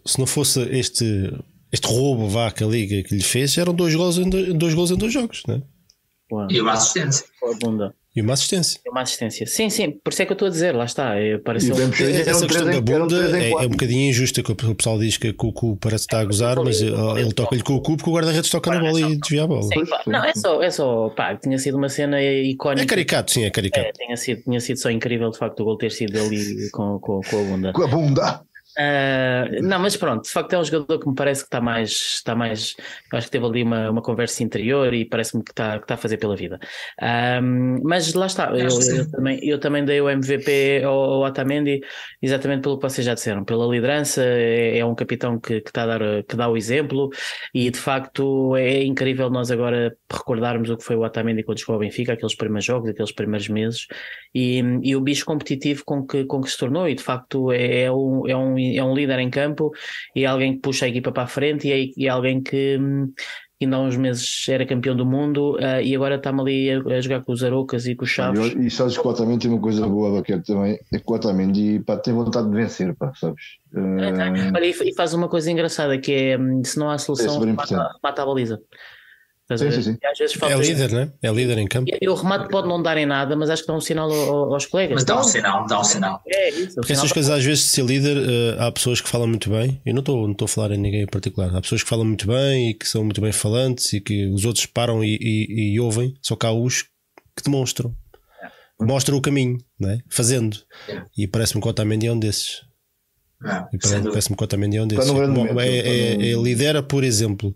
[0.05, 1.33] se não fosse este,
[1.71, 4.73] este roubo vá que a Liga que lhe fez, eram dois gols em dois, dois,
[4.73, 5.61] gols em dois jogos, né?
[6.49, 7.25] E uma assistência.
[7.61, 7.95] bunda.
[8.17, 8.79] E uma assistência.
[8.83, 9.45] E uma assistência.
[9.45, 11.13] Sim, sim, por isso é que eu estou a dizer, lá está.
[11.19, 11.75] É, parece um...
[11.75, 15.53] Essa questão da bunda é, é, um bocadinho injusta, que o pessoal diz que o
[15.53, 18.49] cu parece estar a gozar, mas ele, ele toca-lhe com o cu porque o guarda-redes
[18.49, 19.61] toca na bola e desvia a bola.
[19.61, 22.81] Sim, não, é só, é só, pá, tinha sido uma cena icónica.
[22.81, 23.85] É caricato, sim, é caricato.
[23.85, 26.97] É, tinha, sido, tinha sido só incrível de facto o gol ter sido ali com,
[26.97, 27.71] com, com a bunda.
[27.71, 28.46] Com a bunda!
[28.77, 31.89] Uh, não, mas pronto, de facto é um jogador que me parece que está mais,
[31.89, 32.75] está mais,
[33.11, 35.97] acho que teve ali uma, uma conversa interior e parece-me que está, que está a
[35.97, 36.59] fazer pela vida.
[37.41, 41.81] Um, mas lá está, eu, eu, também, eu também dei o MVP ao, ao Otamendi
[42.21, 45.81] exatamente pelo que vocês já disseram, pela liderança, é, é um capitão que, que, está
[45.81, 47.09] a dar, que dá o exemplo
[47.55, 51.73] e de facto é incrível nós agora recordarmos o que foi o Otamendi quando chegou
[51.73, 53.87] ao Benfica, aqueles primeiros jogos, aqueles primeiros meses
[54.35, 57.81] e, e o bicho competitivo com que, com que se tornou e de facto é,
[57.81, 59.71] é um, é um é um líder em campo
[60.15, 62.77] e é alguém que puxa a equipa para a frente e é, é alguém que
[62.79, 63.13] hum,
[63.61, 67.01] ainda há uns meses era campeão do mundo uh, e agora está-me ali a, a,
[67.01, 68.53] jogar com os Arocas e com os Chaves.
[68.53, 71.15] E, e sabes que o Otamendi tem uma coisa boa, Baquete, também, é que o
[71.15, 73.43] Otamendi pá, tem vontade de vencer, pá, sabes?
[73.73, 74.55] Uh...
[74.55, 77.89] Olha, e faz uma coisa engraçada que é, hum, se não há solução, é mata,
[78.01, 78.61] mata a baliza.
[79.55, 79.97] Sim, sim, sim.
[80.43, 81.11] é líder, né?
[81.21, 81.89] É líder em campo.
[82.01, 84.65] E o remate pode não dar em nada, mas acho que dá um sinal aos
[84.65, 84.95] colegas.
[84.95, 86.21] Mas dá um sinal, dá um sinal.
[86.27, 86.75] É isso.
[86.75, 89.81] Porque essas coisas, às vezes, de ser líder, uh, há pessoas que falam muito bem.
[89.85, 91.55] Eu não estou não a falar em ninguém em particular.
[91.55, 94.43] Há pessoas que falam muito bem e que são muito bem falantes e que os
[94.43, 96.13] outros param e, e, e ouvem.
[96.21, 97.95] Só que há os que demonstram.
[98.43, 98.85] É.
[98.85, 99.99] Mostram o caminho, né?
[100.09, 100.57] fazendo.
[100.89, 101.03] É.
[101.17, 102.67] E parece-me que o Otamendi é um desses.
[103.45, 105.09] É, e parece-me que o Otamendi é um desses.
[105.09, 107.55] É, é, é, lidera, por exemplo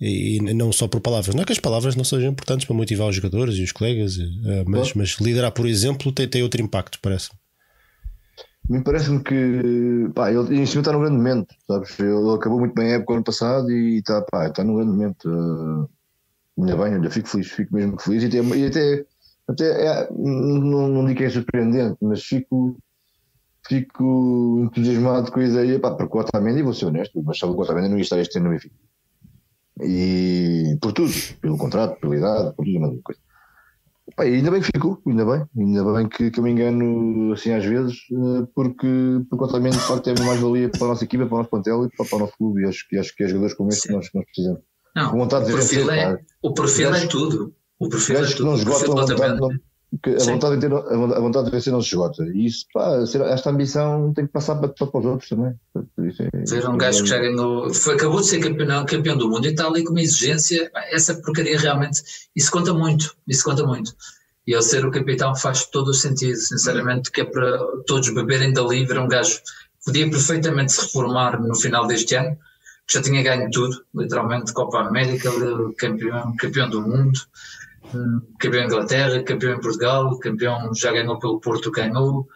[0.00, 1.34] e não só por palavras.
[1.34, 4.18] Não é que as palavras não sejam importantes para motivar os jogadores e os colegas,
[4.18, 7.30] eh, mas, mas liderar, por exemplo, tem, tem outro impacto, parece.
[8.68, 11.98] Me parece-me que pá, ele em cima está no grande momento, sabes?
[12.00, 15.30] Ele acabou muito bem a época ano passado e está, pá, está no grande momento.
[15.30, 15.88] Uh,
[16.58, 19.06] ainda bem, ainda fico feliz, fico mesmo feliz e até, e até,
[19.48, 22.76] até é, não, não digo que é surpreendente, mas fico,
[23.68, 27.58] fico entusiasmado com a ideia, pá, porque o Otamendi, vou ser honesto, mas sabe que
[27.60, 28.74] o Otamendi não ia estar este ano no Benfica.
[29.82, 33.20] E por tudo, pelo contrato, pela idade, por tudo, uma coisa.
[34.14, 37.52] Pá, ainda bem que ficou, ainda bem, ainda bem que, que eu me engano assim
[37.52, 38.86] às vezes, eh, porque,
[39.28, 41.84] porque o de facto é uma mais-valia para a nossa equipa, para o nosso plantel
[41.84, 42.62] e para, para o nosso clube.
[42.62, 44.60] E acho, acho que é jogadores como este que nós, que nós precisamos.
[44.94, 47.54] Não, o perfil, é, o perfil é tudo.
[47.78, 48.36] O perfil é tudo.
[48.36, 49.50] Que não esgotam vontade, não,
[50.02, 52.24] que a, vontade de ter, a vontade de vencer não se esgota.
[52.24, 55.54] E isso, pá, esta ambição tem que passar para, para, os outros também.
[55.96, 59.50] Ver um gajo que já ganhou, foi, acabou de ser campeão, campeão do mundo e
[59.50, 62.02] está ali com uma exigência, essa porcaria realmente,
[62.34, 63.94] isso conta muito, isso conta muito.
[64.46, 68.52] E ele ser o capitão faz todo o sentido, sinceramente, que é para todos beberem
[68.52, 69.40] dali, ver um gajo
[69.84, 72.36] podia perfeitamente se reformar no final deste ano,
[72.86, 75.30] que já tinha ganho tudo, literalmente, Copa América,
[75.78, 77.18] campeão, campeão do mundo,
[78.38, 82.26] campeão em Inglaterra, campeão em Portugal, campeão já ganhou pelo Porto, ganhou.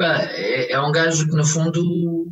[0.00, 2.28] é, é, um gajo que no fundo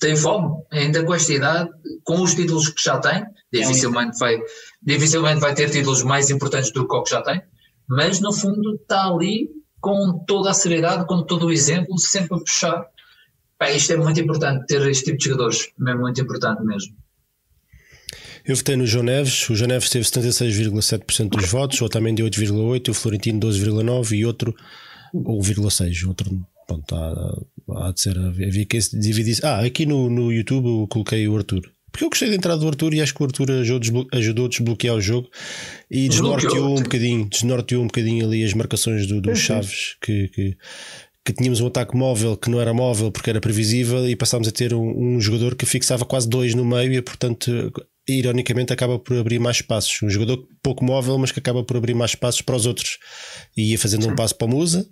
[0.00, 1.70] tem fome, ainda com esta idade,
[2.04, 4.38] com os títulos que já tem, dificilmente vai,
[4.82, 7.42] dificilmente vai ter títulos mais importantes do que o que já tem,
[7.88, 9.48] mas no fundo está ali
[9.80, 12.86] com toda a seriedade, com todo o exemplo, sempre a puxar.
[13.74, 16.96] Isto é muito importante, ter este tipo de jogadores, é muito importante mesmo.
[18.44, 22.88] Eu votei no João Neves, o João Neves teve 76,7% dos votos, o Otamendi 8,8%,
[22.88, 24.54] o Florentino 12,9% e outro,
[25.14, 29.38] ou 0,6%, outro, pronto, há, há de ser, havia que dividir.
[29.44, 31.70] Ah, aqui no, no YouTube eu coloquei o Arthur.
[31.92, 34.48] Porque eu gostei da entrada do Arthur e acho que o Arthur ajudou, ajudou a
[34.48, 35.28] desbloquear o jogo
[35.90, 40.56] e desnorteou um bocadinho, desnorteou um bocadinho ali as marcações do, dos Chaves que, que,
[41.22, 44.50] que, tínhamos um ataque móvel que não era móvel porque era previsível e passámos a
[44.50, 47.70] ter um, um jogador que fixava quase dois no meio e portanto
[48.08, 50.02] ironicamente acaba por abrir mais espaços.
[50.02, 52.98] Um jogador pouco móvel, mas que acaba por abrir mais espaços para os outros.
[53.56, 54.88] E ia fazendo um passo para o Musa,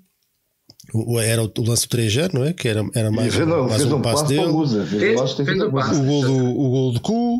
[1.22, 2.52] era o, lance do 3G, não é?
[2.52, 4.46] Que era, era mais, fez, não, mais um, um passo dele.
[4.46, 7.38] Musa, fez, fez o, gol do, o gol do cu.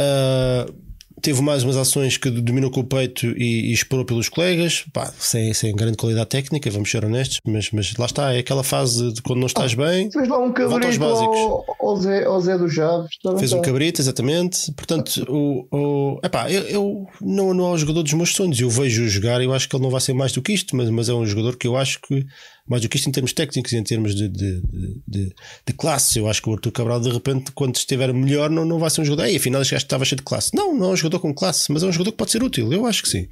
[0.00, 0.87] Uh,
[1.20, 5.12] teve mais umas ações que dominou com o peito e, e explorou pelos colegas, pá,
[5.18, 9.12] sem, sem grande qualidade técnica, vamos ser honestos, mas, mas lá está, é aquela fase
[9.12, 10.10] de quando não estás ah, bem.
[10.10, 13.10] Fez lá um cabrito ao, ao, Zé, ao Zé do Chaves.
[13.38, 14.72] Fez um cabrito, exatamente.
[14.72, 18.70] Portanto, o, o, epá, eu, eu não, não é o jogador dos meus sonhos, eu
[18.70, 21.08] vejo-o jogar, eu acho que ele não vai ser mais do que isto, mas, mas
[21.08, 22.24] é um jogador que eu acho que
[22.68, 24.62] mais do que isto em termos técnicos, em termos de, de,
[25.06, 25.34] de,
[25.66, 26.18] de, classe.
[26.18, 29.00] Eu acho que o Arthur Cabral, de repente, quando estiver melhor, não, não vai ser
[29.00, 29.28] um jogador.
[29.28, 30.54] Ei, afinal, este gajo estava cheio de classe.
[30.54, 32.72] Não, não é um jogador com classe, mas é um jogador que pode ser útil.
[32.72, 33.28] Eu acho que sim.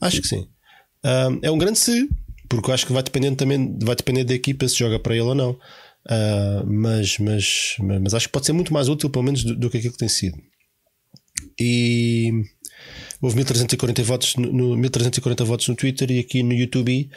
[0.00, 0.48] Acho que sim.
[1.04, 2.08] Um, é um grande se,
[2.48, 5.24] porque eu acho que vai depender também vai depender da equipa se joga para ele
[5.24, 5.50] ou não.
[5.50, 9.68] Uh, mas, mas, mas acho que pode ser muito mais útil, pelo menos, do, do
[9.68, 10.36] que aquilo que tem sido.
[11.58, 12.30] E
[13.20, 17.10] houve 1340 votos no, 1340 votos no Twitter e aqui no YouTube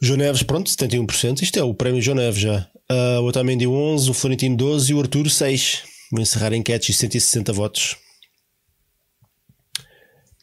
[0.00, 1.42] João Neves, pronto, 71%.
[1.42, 2.66] Isto é o prémio João Neves já.
[2.90, 5.82] Uh, o Otamendi 11, o Florentino 12 e o Arturo 6.
[6.10, 7.96] Vou encerrar enquetes e 160 votos.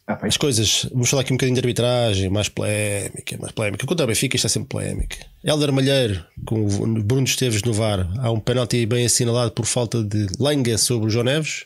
[0.07, 3.85] Ah, As coisas, vamos falar aqui um bocadinho de arbitragem, mais polémica, mais polémica.
[3.85, 5.17] Quanto ao Benfica, está sempre polémica.
[5.43, 10.01] Helder Malheiro, com o Bruno Esteves no VAR, há um penalti bem assinalado por falta
[10.01, 11.65] de lenga sobre o João Neves.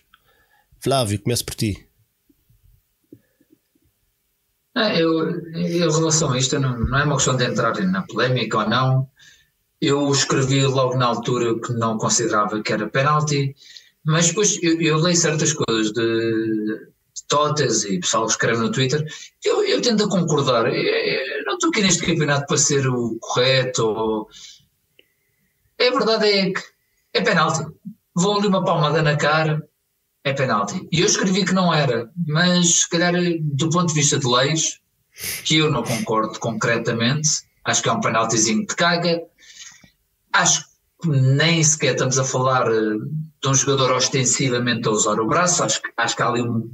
[0.80, 1.78] Flávio, começo por ti.
[4.74, 8.60] Ah, eu, em relação a isto, não, não é uma questão de entrar na polémica
[8.60, 9.10] ou não.
[9.82, 13.56] Eu escrevi logo na altura que não considerava que era penalti,
[14.06, 16.92] mas depois eu, eu leio certas coisas de,
[17.32, 19.06] Totas e pessoal que escreve no Twitter,
[19.44, 20.68] eu, eu tento concordar.
[20.68, 23.86] Eu, não estou aqui neste campeonato para ser o correto.
[23.86, 24.28] Ou...
[25.80, 26.62] A verdade é que
[27.14, 27.66] é penalti.
[28.14, 29.66] Vou ali uma palmada na cara,
[30.24, 30.88] é penalti.
[30.92, 34.80] E eu escrevi que não era, mas se calhar do ponto de vista de leis,
[35.44, 39.22] que eu não concordo concretamente, acho que é um penaltizinho de caga.
[40.34, 40.66] Acho
[41.02, 42.98] que nem sequer estamos a falar eh,
[43.42, 46.72] de um jogador ostensivamente a usar o braço, acho, acho que há ali um,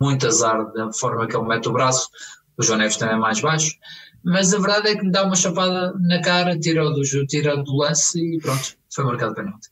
[0.00, 2.08] muito azar da forma que ele mete o braço,
[2.56, 3.76] o João Neves também é mais baixo,
[4.24, 7.76] mas a verdade é que me dá uma chapada na cara, tira do, tira do
[7.76, 9.68] lance e pronto, foi marcado penalti.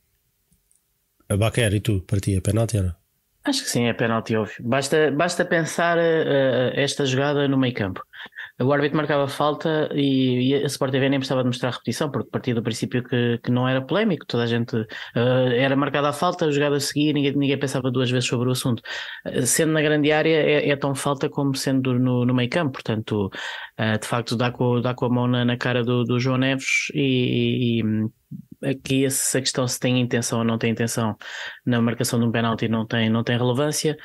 [1.38, 2.96] Baquer, e tu, para ti, é penalti era?
[3.44, 4.56] Acho que sim, é penalti óbvio.
[4.60, 8.02] Basta, basta pensar uh, esta jogada no meio campo.
[8.62, 12.30] O árbitro marcava falta e, e a Sport TV nem precisava de mostrar repetição, porque
[12.30, 14.86] partia do princípio que, que não era polémico, toda a gente uh,
[15.56, 18.52] era marcada a falta, a jogada a seguir, ninguém, ninguém pensava duas vezes sobre o
[18.52, 18.80] assunto.
[19.26, 22.74] Uh, sendo na grande área é, é, tão falta como sendo no, no meio campo,
[22.74, 23.28] portanto,
[24.00, 26.86] de facto dá com, dá com a mão na, na cara do, do João Neves
[26.94, 27.82] e, e
[28.64, 31.16] aqui essa questão se tem intenção ou não tem intenção
[31.64, 33.96] na marcação de um penalti não tem, não tem relevância,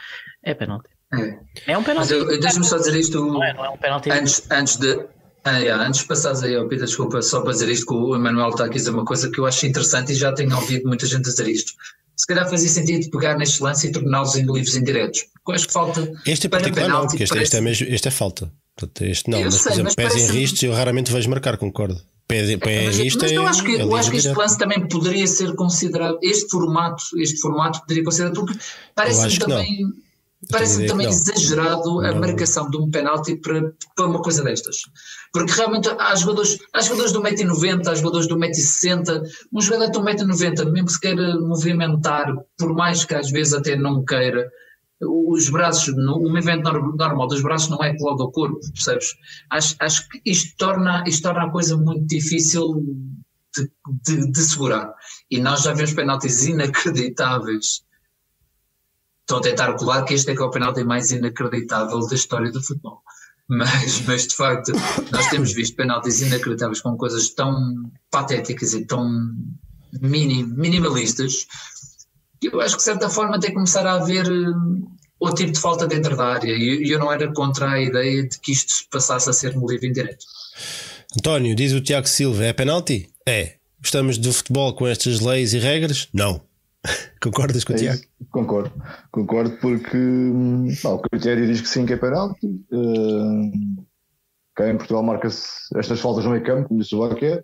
[0.44, 0.90] é penalti.
[1.14, 2.14] É, é um penalti.
[2.40, 3.26] Deixa-me só dizer isto.
[3.26, 4.12] Não é, não é um penalti.
[4.12, 5.00] Antes, antes de.
[5.44, 8.14] Ah, yeah, antes de passares aí ao Pita, desculpa, só para dizer isto, que o
[8.14, 10.88] Emanuel está aqui a dizer uma coisa que eu acho interessante e já tenho ouvido
[10.88, 11.72] muita gente dizer isto.
[12.16, 15.26] Se calhar fazia sentido pegar neste lance e torná-los em livros indiretos.
[15.46, 16.12] Porque acho que falta.
[16.26, 17.44] Este é particular, penalti, não, porque este, parece...
[17.44, 18.52] este, é mesmo, este é falta.
[19.02, 20.32] Este não, eu mas sei, por exemplo, pés parece...
[20.32, 22.02] em riscos eu raramente vejo marcar, concordo.
[22.86, 26.20] Mas, mas eu acho que, é, eu acho que este lance também poderia ser considerado,
[26.22, 28.56] este formato, este formato poderia considerar porque
[28.94, 29.92] parece também,
[30.52, 34.84] parece também exagerado a marcação de um penalti para, para uma coisa destas.
[35.34, 39.98] Porque realmente há jogadores, há jogadores do 1,90m, há jogadores do 1,60m, um jogador de
[39.98, 44.48] 1,90m, mesmo se queira movimentar, por mais que às vezes até não queira,
[45.02, 49.16] os braços, um evento normal dos braços não é logo ao corpo, percebes?
[49.50, 52.84] Acho, acho que isto torna, isto torna a coisa muito difícil
[53.56, 53.72] de,
[54.06, 54.94] de, de segurar.
[55.32, 57.84] E nós já vemos penaltis inacreditáveis.
[59.22, 62.52] Estou a tentar colar que este é que é o penalti mais inacreditável da história
[62.52, 63.02] do futebol.
[63.48, 64.72] Mas, mas de facto,
[65.12, 69.10] nós temos visto penaltis inacreditáveis com coisas tão patéticas e tão
[70.02, 71.48] minim, minimalistas,
[72.42, 75.60] eu acho que de certa forma tem que começar a haver uh, outro tipo de
[75.60, 76.52] falta dentro da área.
[76.52, 79.88] E eu não era contra a ideia de que isto passasse a ser no livre
[79.88, 80.26] indireto.
[81.18, 83.10] António, diz o Tiago Silva: é penalti?
[83.28, 83.56] É.
[83.82, 86.10] Gostamos do futebol com estas leis e regras?
[86.14, 86.42] Não.
[87.22, 88.00] Concordas com o É Tiago?
[88.00, 88.72] isso, concordo,
[89.12, 92.46] concordo porque hum, pá, o critério diz que sim, que é penalti.
[92.72, 93.52] Uh,
[94.56, 97.44] cá em Portugal marca-se estas faltas no meio campo, como disse o Baquer,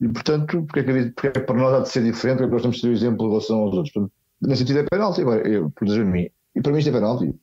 [0.00, 2.54] e portanto, porque é, que, porque é para nós há de ser diferente, porque é
[2.54, 4.08] nós temos de ter o exemplo em relação aos outros.
[4.40, 7.34] Nesse sentido é penalti, exemplo, a mim, e para mim isto é penalti.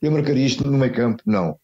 [0.00, 1.22] Eu marcaria isto no meio campo?
[1.26, 1.58] Não.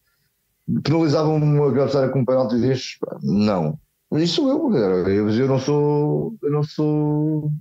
[0.83, 2.97] Penalizavam um adversário com um penalti destes?
[3.21, 3.79] Não.
[4.09, 6.35] Mas isso sou eu, eu, eu não sou.
[6.41, 7.51] Eu não sou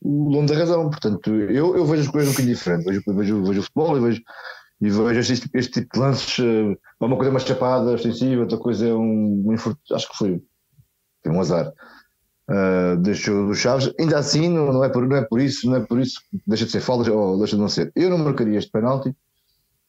[0.00, 0.88] o dono da razão.
[0.90, 2.84] Portanto, eu, eu vejo as coisas um bocadinho diferente.
[2.84, 4.22] Vejo, vejo, vejo o futebol e vejo,
[4.80, 6.38] e vejo este, este tipo de lances.
[6.38, 9.54] eh, Uma coisa é uma chapada extensiva, outra coisa é um, um.
[9.54, 10.42] Acho que foi,
[11.22, 11.72] foi um azar.
[12.46, 15.76] Uh, deixou dos Chaves, ainda assim não, não, é por, não é por isso, não
[15.76, 17.90] é por isso que deixa de ser falta ou deixa de não ser.
[17.96, 19.14] Eu não marcaria este penalti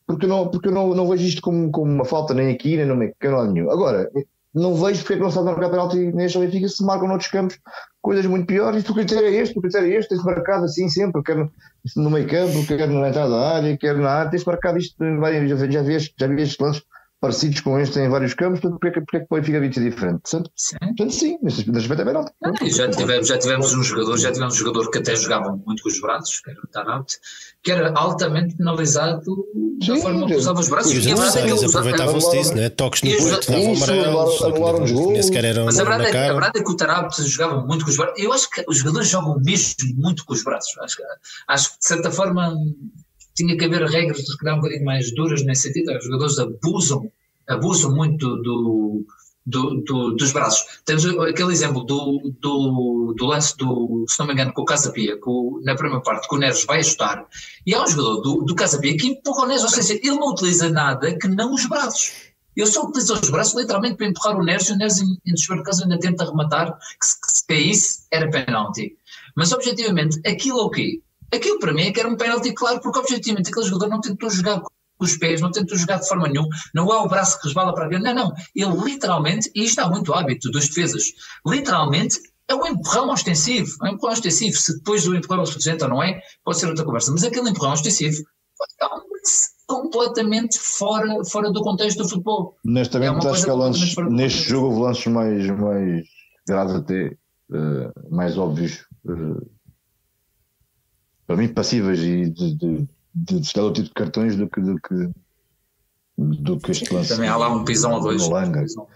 [0.08, 2.86] porque, não, porque eu não, não vejo isto como, como uma falta nem aqui, nem
[2.86, 3.70] no meio canal nenhum.
[3.72, 4.10] Agora,
[4.54, 7.30] não vejo porque é que não se pode marcar penalti neste Benfica se marcam noutros
[7.30, 7.60] campos
[8.02, 8.86] coisas muito piores.
[8.86, 12.10] E o critério é este, o critério é este, tens marcado assim sempre, quer no,
[12.10, 16.14] meio campo, quer na entrada da área, quer na área, tens marcado isto, várias- estes-
[16.18, 16.84] já vi estes lances
[17.20, 19.58] parecidos com este em vários campos, portanto, porque é que, porque é que o Benfica
[19.58, 20.22] havia de ser diferente?
[20.22, 20.76] Portanto, Sim.
[20.80, 22.32] portanto, sim, nesse nesse aspecto é penalti.
[22.44, 25.82] Ah, já, tivemos, já tivemos um jogador, já tivemos um jogador que até jogava muito
[25.84, 27.18] com os braços, que era o Tarapte,
[27.64, 29.24] que era altamente penalizado
[29.80, 30.92] da Sim, forma que usava os braços.
[30.94, 32.70] E os a verdade que ele adversários aproveitavam-se disso, né?
[32.70, 35.14] toques no peito, davam isso, amarelos, anularam os golos.
[35.14, 37.62] nem sequer eram Mas a verdade, é, que- a verdade é que o Tarapte jogava
[37.66, 38.24] muito com os braços.
[38.24, 40.78] Eu acho que os jogadores jogam mesmo muito com os braços.
[40.80, 41.04] Acho, que-
[41.48, 42.56] acho que de certa forma
[43.36, 45.92] tinha que haver regras que calhar um bocadinho mais duras nesse sentido.
[45.98, 47.12] Os jogadores abusam,
[47.48, 49.06] abusam muito do,
[49.46, 50.80] do- do- dos braços.
[50.86, 55.18] Temos aquele exemplo do, do, do lance do, se não me engano, com o Casapia,
[55.64, 57.26] na primeira parte, que o Neres vai ajustar,
[57.66, 60.32] e há um jogador do, do Casapia que empurra o Neres, ou seja, ele não
[60.32, 62.12] utiliza nada que não os braços.
[62.56, 65.34] Ele só utiliza os braços literalmente para empurrar o Neres e o Neres, em, em
[65.34, 68.96] desespero de ainda tenta rematar, que se, que se caísse era penalti.
[69.36, 71.02] Mas objetivamente, aquilo é o quê?
[71.34, 74.30] Aquilo para mim é que era um penalti claro, porque objetivamente aquele jogador não tentou
[74.30, 74.70] jogar com
[75.00, 77.86] os pés, não tentou jogar de forma nenhuma, não é o braço que resbala para
[77.86, 78.34] a não, não.
[78.56, 81.04] Ele literalmente, e isto há muito hábito dos defesas,
[81.46, 84.56] literalmente é um empurrão ostensivo, é um empurrão ostensivo.
[84.58, 87.50] Se depois o empurrão é suficiente ou não é, pode ser outra conversa, mas aquele
[87.50, 88.24] empurrão ostensivo
[88.82, 89.06] é um
[89.68, 92.56] completamente fora, fora do contexto do futebol.
[92.66, 96.06] É Honestamente, acho que há lances, neste jogo houve lances mais, mais
[96.48, 97.18] graves até,
[97.54, 99.46] eh, mais óbvios, eh,
[101.28, 104.76] para mim passíveis e de, de, de, de outro tipo de cartões do que, do
[104.76, 105.10] que,
[106.18, 107.10] do que este lance.
[107.10, 108.24] Também há lá um pisão ou dois.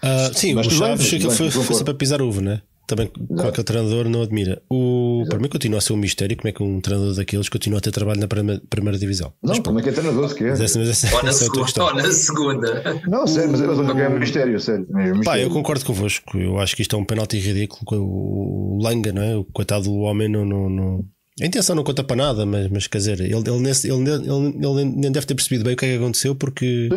[0.02, 2.62] Ah, sim, Mas o Chaves bem, foi, foi sempre a pisar uva, né?
[2.90, 4.60] Também qualquer treinador não admira.
[4.68, 7.78] O, para mim continua a ser um mistério como é que um treinador daqueles continua
[7.78, 9.32] a ter trabalho na primeira, primeira divisão.
[9.40, 10.50] Não, como é que é treinador se quer?
[10.50, 13.00] Mas essa, mas essa, Ou na, essa é segunda, ou na segunda.
[13.06, 14.88] Não, sério, mas não quero mistério, sério.
[14.90, 16.36] Mesmo, Pá, eu concordo convosco.
[16.36, 17.84] Eu acho que isto é um penalti ridículo.
[17.84, 19.36] com O Langa, não é?
[19.36, 20.44] O coitado do homem não.
[20.44, 21.04] não, não...
[21.40, 24.26] A intenção não conta para nada, mas, mas quer dizer, ele, ele, nesse- ele, ele,
[24.66, 26.88] ele nem deve ter percebido bem o que é que aconteceu, porque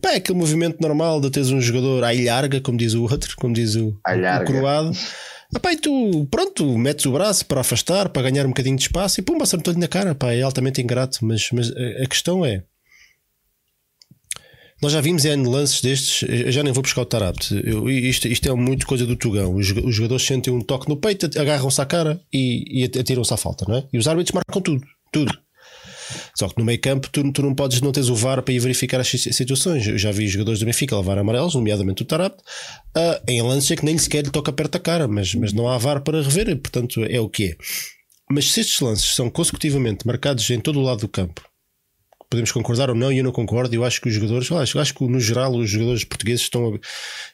[0.00, 3.34] pá, é aquele movimento normal de teres um jogador à ilharga, como diz o outro,
[3.36, 3.98] como diz o,
[4.42, 4.90] o croado.
[5.54, 8.82] Ah, pá, e tu, pronto, metes o braço para afastar, para ganhar um bocadinho de
[8.82, 10.14] espaço e pum, acertou-lhe na cara.
[10.14, 12.62] Pá, é altamente ingrato, mas, mas a questão é.
[14.86, 17.60] Nós já vimos em lances destes, eu já nem vou buscar o Tarapte.
[17.64, 19.52] Eu- Isto, isto é muito coisa do Tugão.
[19.52, 23.36] Os, os jogadores sentem um toque no peito, agarram-se à cara e, e atiram-se à
[23.36, 23.84] falta, não é?
[23.92, 25.36] E os árbitros marcam tudo, tudo.
[26.38, 28.60] Só que no meio campo tu, tu não podes não teres o VAR para ir
[28.60, 29.84] verificar as si- situações.
[29.88, 32.44] Eu já vi jogadores do Benfica levar amarelos, nomeadamente o Tarapte,
[32.94, 35.66] ah, em lances é que nem sequer lhe toca perto da cara, mas, mas não
[35.68, 37.56] há VAR para rever, portanto é o que é.
[38.30, 41.42] Mas se estes lances são consecutivamente marcados em todo o lado do campo,
[42.28, 43.74] podemos concordar ou não, e eu não concordo.
[43.74, 46.78] Eu acho que os jogadores, acho, eu acho que no geral os jogadores portugueses estão,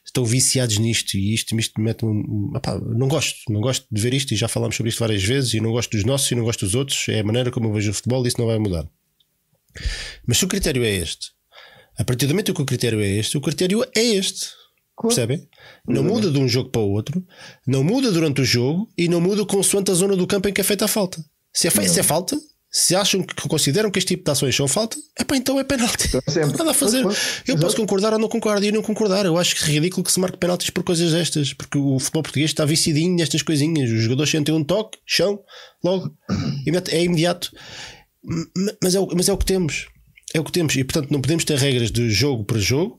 [0.04, 2.52] estão viciados nisto e isto, isto me mete um.
[2.96, 5.54] não gosto, não gosto de ver isto e já falámos sobre isto várias vezes.
[5.54, 7.08] E não gosto dos nossos e não gosto dos outros.
[7.08, 8.86] É a maneira como eu vejo o futebol e isso não vai mudar.
[10.26, 11.28] Mas se o critério é este,
[11.98, 14.48] a partir do momento que o critério é este, o critério é este.
[15.00, 15.48] Percebem?
[15.88, 17.24] Não muda de um jogo para o outro,
[17.66, 20.60] não muda durante o jogo e não muda consoante a zona do campo em que
[20.60, 21.24] é feita a falta.
[21.52, 22.38] Se é, fe- se é falta,
[22.74, 25.64] se acham que consideram que este tipo de ações são falta, é pá, então é
[25.64, 26.08] penalti.
[26.14, 27.04] Não há nada a fazer.
[27.46, 29.26] Eu posso concordar ou não concordar, e eu não concordar.
[29.26, 32.22] Eu acho que é ridículo que se marque penaltis por coisas destas, porque o futebol
[32.22, 33.90] português está viciadinho nestas coisinhas.
[33.90, 35.38] Os jogadores sentem um toque, chão,
[35.84, 36.10] logo,
[36.90, 37.50] é imediato.
[38.82, 39.88] Mas é, o- mas é o que temos.
[40.34, 40.74] É o que temos.
[40.74, 42.98] E portanto não podemos ter regras de jogo para jogo,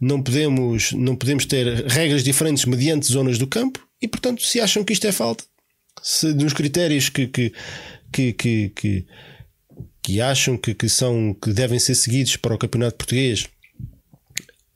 [0.00, 3.78] não podemos, não podemos ter regras diferentes mediante zonas do campo.
[4.00, 5.44] E portanto, se acham que isto é falta,
[6.02, 7.52] Se nos critérios que, que,
[8.12, 9.06] que, que, que,
[10.02, 13.46] que acham que, que, são, que devem ser seguidos para o campeonato português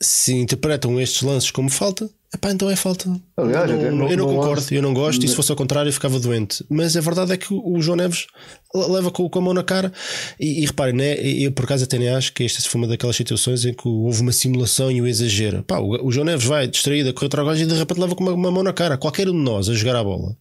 [0.00, 3.10] se interpretam estes lances como falta, epá, então é falta.
[3.34, 5.56] Aliás, não, não, eu não no concordo, lance- eu não gosto, e se fosse ao
[5.56, 6.62] contrário eu ficava doente.
[6.68, 8.26] Mas a verdade é que o João Neves
[8.74, 9.90] leva com, com a mão na cara.
[10.38, 13.16] E, e reparem, né, eu por acaso até nem acho que esta foi uma daquelas
[13.16, 15.62] situações em que houve uma simulação e o exagero.
[15.62, 18.22] Pá, o, o João Neves vai distraído a correr atrás e de repente leva com
[18.22, 18.98] uma, uma mão na cara.
[18.98, 20.36] Qualquer um de nós a jogar a bola.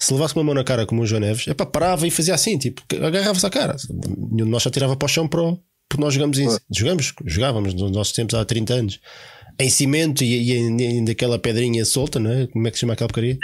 [0.00, 2.56] Se levasse uma mão na cara como o João Neves, epá, parava e fazia assim,
[2.56, 3.76] tipo, agarrava-se à cara.
[3.90, 6.58] Nenhum de nós já tirava para o chão para o- porque nós jogamos isso.
[6.74, 8.98] Jogamos, jogávamos nos nossos tempos há 30 anos.
[9.58, 12.46] Em cimento e, e, em- em daquela pedrinha solta, não é?
[12.46, 13.36] Como é que se chama aquela porcaria?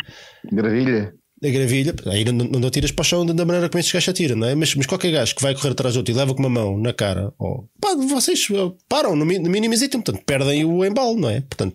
[0.51, 1.13] Gravilha.
[1.45, 4.09] A gravilha, aí não, não, não tiras para o chão da maneira como estes gajos
[4.09, 4.55] atiram, não é?
[4.55, 6.79] Mas, mas qualquer gajo que vai correr atrás do outro e leva com uma mão
[6.79, 11.29] na cara, ou pá, vocês uh, param no, mínimo hesitam, portanto perdem o embalo, não
[11.29, 11.43] é?
[11.43, 11.75] Portanto,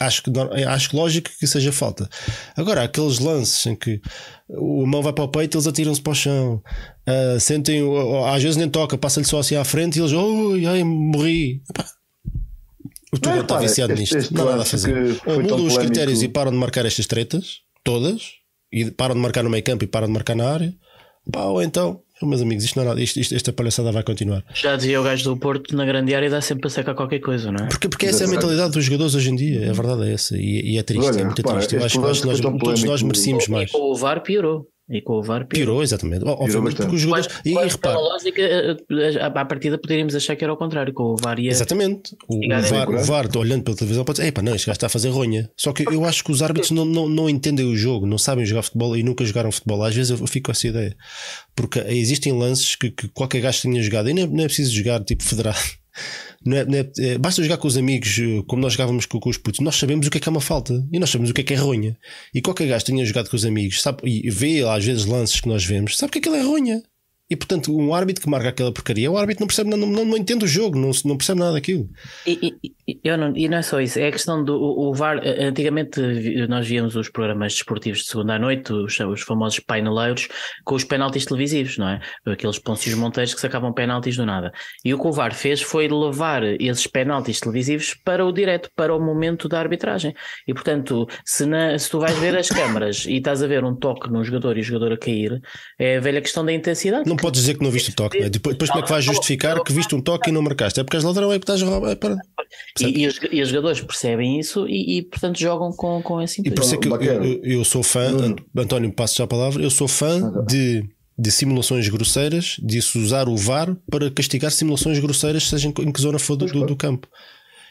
[0.00, 0.30] acho que,
[0.66, 2.08] acho lógico que seja falta.
[2.56, 4.00] Agora, aqueles lances em que
[4.48, 6.62] o mão vai para o peito eles atiram-se para o chão,
[7.06, 7.82] ah, sentem,
[8.32, 11.62] às vezes nem toca, passa-lhe só assim à frente e eles, oi, ai, morri.
[11.70, 11.84] Epá,
[13.12, 15.20] o Tugal Não, está viciado este- nisto, este não há nada a fazer.
[15.26, 18.32] Ou mudam os critérios e param de marcar estas tretas, todas,
[18.72, 20.74] e param de marcar no meio campo e param de marcar na área,
[21.32, 24.42] pá, ou então, meus amigos, isto não é nada, isto, isto- esta palhaçada vai continuar.
[24.54, 27.52] Já dizia o gajo do Porto na grande área dá sempre para secar qualquer coisa,
[27.52, 27.68] não é?
[27.68, 30.36] Porque, porque essa é a mentalidade dos jogadores hoje em dia, a verdade é essa,
[30.36, 31.74] e, e é triste, Olha, é muito repara, triste.
[31.76, 33.68] Eu acho, que- nós, todos nós merecíamos mais.
[33.68, 34.66] E com o VAR piorou.
[34.88, 35.66] E com o VAR piorou.
[35.66, 36.24] Piorou, exatamente.
[36.24, 37.40] Ó, Obviamente, porque os jogadores.
[37.44, 40.94] E, e Quase repara, pela lógica, eh, à partida poderíamos achar que era ao contrário,
[40.94, 41.50] com o VAR ia.
[41.50, 42.16] Exatamente.
[42.28, 42.62] O, o.
[42.62, 45.08] VAR, o VAR, olhando pela televisão, pode dizer: Epá, não, este gajo está a fazer
[45.08, 45.50] ronha.
[45.56, 48.46] Só que eu acho que os árbitros não, não, não entendem o jogo, não sabem
[48.46, 49.82] jogar futebol e nunca jogaram futebol.
[49.82, 50.96] Às vezes eu fico com essa ideia.
[51.56, 54.72] Porque existem lances que, que qualquer gajo tenha jogado e não é, não é preciso
[54.72, 55.58] jogar tipo federado.
[56.46, 59.18] Não é, não é- é- basta jogar com os amigos, eh, como nós jogávamos com,
[59.18, 59.60] com os putos.
[59.60, 61.44] Nós sabemos o que é que é uma falta e nós sabemos o que é
[61.44, 61.96] que é ronha.
[62.34, 65.40] E qualquer gajo que tenha jogado com os amigos sabe, e vê às vezes lances
[65.40, 66.82] que nós vemos, sabe que aquilo é ronha.
[67.28, 70.16] E portanto, um árbitro que marca aquela porcaria, o árbitro não percebe, não, não, não
[70.16, 71.88] entende o jogo, não, não percebe nada daquilo.
[72.24, 74.94] E, e- eu não, e não é só isso, é a questão do o, o
[74.94, 75.18] VAR.
[75.24, 76.00] eh, Antigamente
[76.48, 80.28] nós víamos os programas desportivos de segunda à noite, os, os famosos paineleiros,
[80.64, 82.00] com os penaltis televisivos, não é?
[82.24, 84.52] Aqueles pôncios monteiros que sacavam penaltis do nada.
[84.84, 88.94] E o que o VAR fez foi levar esses penaltis televisivos para o direto, para
[88.94, 90.14] o momento da arbitragem.
[90.46, 93.74] E portanto, se, na- se tu vais ver as câmaras e estás a ver um
[93.74, 95.40] toque num jogador e o jogador a cair,
[95.76, 97.08] é a velha questão da intensidade.
[97.08, 98.30] Não podes dizer que não viste o toque, não é?
[98.30, 100.78] depois, depois como é que vais justificar que viste um toque e não marcaste?
[100.80, 101.90] É porque és ladrão, é porque estás a roubar.
[101.90, 102.16] É para...
[102.80, 106.40] E, e os, e os jogadores percebem isso e, e, portanto jogam com, com esse
[106.46, 109.26] E por isso é que eu, eu, eu sou fã, Ant- António, passo já a
[109.26, 110.84] palavra, eu sou fã de,
[111.18, 115.82] de simulações grosseiras, de se usar o VAR para castigar simulações grosseiras, seja em que-
[115.82, 117.08] em que zona for do, do, do campo.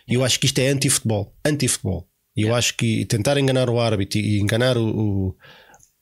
[0.08, 1.34] E eu acho que isto é anti-futebol.
[1.44, 2.08] Anti-futebol.
[2.38, 5.36] E eu acho que tentar enganar o árbitro e enganar o, o-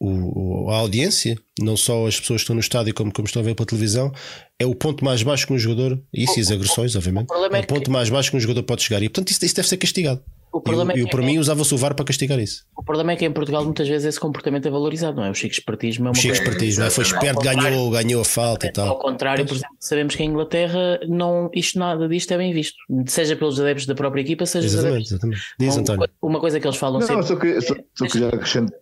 [0.07, 3.45] o- a audiência, não só as pessoas que estão no estádio como, como estão a
[3.45, 4.11] ver pela televisão,
[4.59, 7.59] é o ponto mais baixo que um jogador, isso e as agressões, obviamente, problema é
[7.59, 9.01] é o ponto que- mais baixo que um jogador pode chegar.
[9.01, 10.21] E portanto isso, isso deve ser castigado.
[10.55, 12.63] O problema eu, é que- para mim, usava-se o VAR para castigar isso.
[12.77, 15.31] O problema é que em Portugal muitas vezes esse comportamento é valorizado, não é?
[15.31, 16.31] O chico espertismo é uma O Chico.
[16.35, 16.91] Espertismo, é?
[16.91, 18.99] foi esperto, ganhou, ganhou a falta e Ao tal.
[18.99, 22.75] contrário, por exemplo, sabemos que em Inglaterra não, isto nada disto é bem visto,
[23.07, 25.11] seja pelos adeptos da própria equipa, seja Exatamente, adeptos.
[25.11, 25.41] exatamente.
[25.59, 26.09] Diz Uma, António.
[26.21, 27.23] uma coisa que eles falam Não, sempre.
[27.25, 28.73] só que, só, só que já acrescento.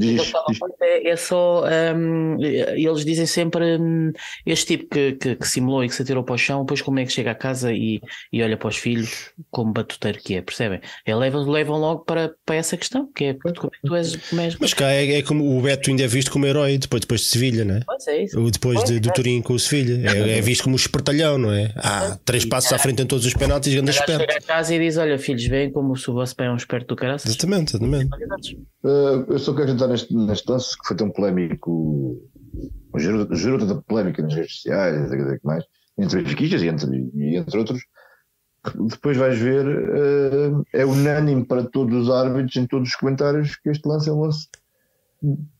[0.00, 0.32] Diz,
[0.80, 4.12] é, é só hum, eles dizem sempre hum,
[4.46, 6.98] este tipo que, que, que simulou e que se atirou para o chão, depois como
[6.98, 8.00] é que chega a casa e,
[8.32, 10.80] e olha para os filhos como batuteiro que é, percebem?
[11.04, 14.16] É, levam, levam logo para, para essa questão, que é como é que tu és,
[14.16, 17.00] como és Mas cá é, é como o Beto ainda é visto como herói depois,
[17.02, 17.80] depois de Sevilha, não é?
[17.84, 18.50] Pois é isso.
[18.50, 20.10] Depois de, do Turim com o Sevilha.
[20.10, 21.72] É, é visto como um espertalhão, não é?
[21.76, 24.44] Há três passos à frente em todos os penaltis e anda O gajo chega esperto.
[24.44, 26.88] a casa e diz: Olha, filhos, veem como se o vosso pai é um esperto
[26.88, 27.30] do caraças.
[27.30, 28.10] Exatamente, exatamente.
[28.82, 32.20] Uh, eu só quero entrar neste, neste lance que foi tão polémico,
[32.96, 35.64] gerou, gerou tanta polémica nas redes sociais, o que mais,
[35.98, 37.80] entre benfiquistas e entre, e entre outros.
[38.88, 43.70] Depois vais ver, uh, é unânime para todos os árbitros em todos os comentários que
[43.70, 44.48] este lance é um lance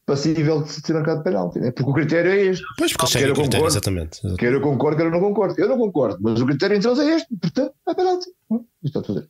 [0.04, 1.70] passível de ser marcado de penalti, né?
[1.70, 2.64] porque o critério é este.
[2.76, 3.66] Pois, porque eles Quer eu o critério, concordo.
[3.72, 4.18] exatamente.
[4.18, 4.38] exatamente.
[4.38, 5.54] Quer eu concordo, quer eu não concordo.
[5.58, 8.26] Eu não concordo, mas o critério entre eles é este, portanto é penalti.
[8.50, 9.28] Isto está tudo bem.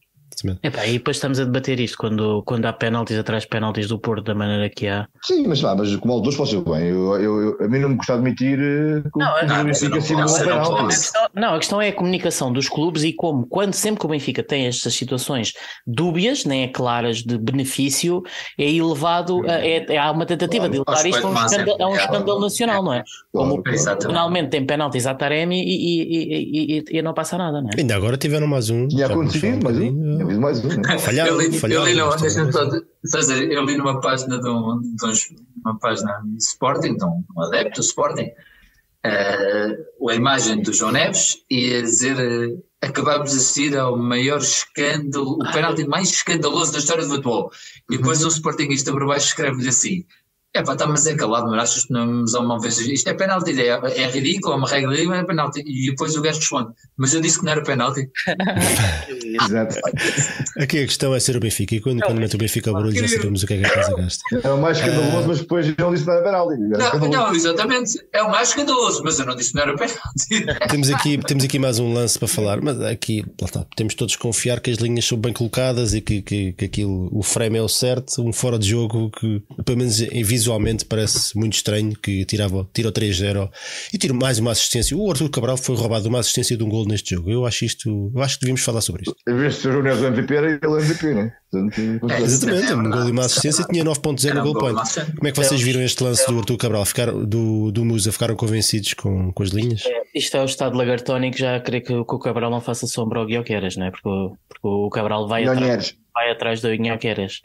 [0.63, 3.99] Epá, e depois estamos a debater isto quando, quando há penaltis atrás de penaltis do
[3.99, 5.07] Porto da maneira que há.
[5.23, 6.89] Sim, mas vá, mas como autores posso bem.
[6.89, 9.99] Eu, eu, eu- a mim não me custa admitir eh, que Não, o não, Benfica
[10.15, 10.83] não um não penalti.
[10.83, 14.07] A questão- não, a questão é a comunicação dos clubes e como, quando sempre que
[14.07, 15.53] o Benfica tem estas situações
[15.87, 18.23] dúbias, nem é claras de benefício,
[18.59, 21.77] é elevado, a, é, é- há uma tentativa de Claro, elevar isto a um, escândalo,
[21.83, 23.03] a um escândalo nacional, não é?
[23.33, 23.63] Como
[24.07, 27.81] finalmente tem penaltis à Taremi e, e, e, e- e não passa nada, não é?
[27.81, 28.89] Ainda agora tiveram mais um.
[28.89, 30.69] Tinha acontecido, falar um mas um, preciso mais um.
[30.69, 30.99] Né?
[30.99, 32.71] Falharam, eu li, falharam, eu li, só-
[33.05, 35.29] só dizer, eu li numa página de, um, de uns,
[35.65, 38.31] uma página de Sporting, de um, um adepto do Sporting,
[39.05, 39.77] eh,
[40.09, 45.39] a imagem do João Neves e a dizer eh, acabámos de assistir ao maior escândalo,
[45.43, 47.51] o penalti mais escandaloso da história do futebol.
[47.91, 50.05] E depois um Sportingista por baixo escreve-lhe assim.
[50.53, 53.15] É pá, está mas é calado, mas achas que não nos uma vez isto é
[53.15, 55.63] penalti, é, é ridículo, é uma regra ridícula, é penalti.
[55.65, 58.11] E depois o gajo responde, mas eu disse que não era penalti.
[59.47, 59.77] Exato.
[60.59, 61.75] Aqui a questão é ser o Benfica.
[61.77, 63.71] E quando, quando mete o Benfica ao barulho, já sabemos o que é que a
[63.71, 64.23] casa gasta.
[64.43, 66.55] É o mais escandaloso, mas depois não disse nada penalti.
[66.55, 67.11] Era Não, escandaloso.
[67.19, 68.07] não, exatamente.
[68.13, 70.69] É o mais escandaloso, mas eu não disse que não era penalti.
[70.71, 74.23] Temos aqui, temos aqui mais um lance para falar, mas aqui está, temos todos que
[74.23, 77.63] confiar que as linhas são bem colocadas e que, que, que aquilo, o frame é
[77.63, 81.93] o certo, um fora de jogo que, pelo menos em- visualmente, parece muito estranho.
[81.97, 83.49] Que tirava, tira o 3-0
[83.93, 84.97] e tira mais uma assistência.
[84.97, 87.31] O Arthur Cabral foi roubado de uma assistência de um gol neste jogo.
[87.31, 89.15] Eu acho isto, eu acho que devíamos falar sobre isto.
[89.29, 91.33] Em vez de ser o Neves MVP, era ele o MVP, né?
[91.51, 91.81] Portanto,
[92.11, 94.95] É, Exatamente, é um gol e uma assistência tinha 9.0 Era no goal gol point.
[95.17, 96.85] Como é que vocês viram este lance do Arthur Cabral?
[96.85, 99.83] Ficaram, do, do Musa ficaram convencidos com, com as linhas?
[100.15, 103.27] Isto é o estado lagartónico, já querer que, que o Cabral não faça sombra ao
[103.27, 103.91] Guioqueras, não é?
[103.91, 107.41] Porque, o- porque o Cabral vai atrás, vai atrás do Guioqueras.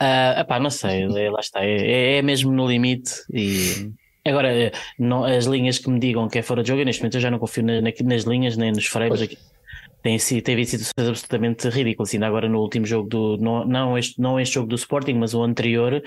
[0.00, 3.90] Ah, epá, não sei, é- lá está, é, é mesmo no limite e
[4.26, 7.16] agora eh, não, as linhas que me digam que é fora de jogo, neste momento
[7.16, 9.36] eu já não confio na- na- nas linhas nem nos frames aqui.
[10.02, 14.40] Tem, teve situações absolutamente ridículas, ainda agora no último jogo do não, não, este, não
[14.40, 16.02] este jogo do Sporting, mas o anterior,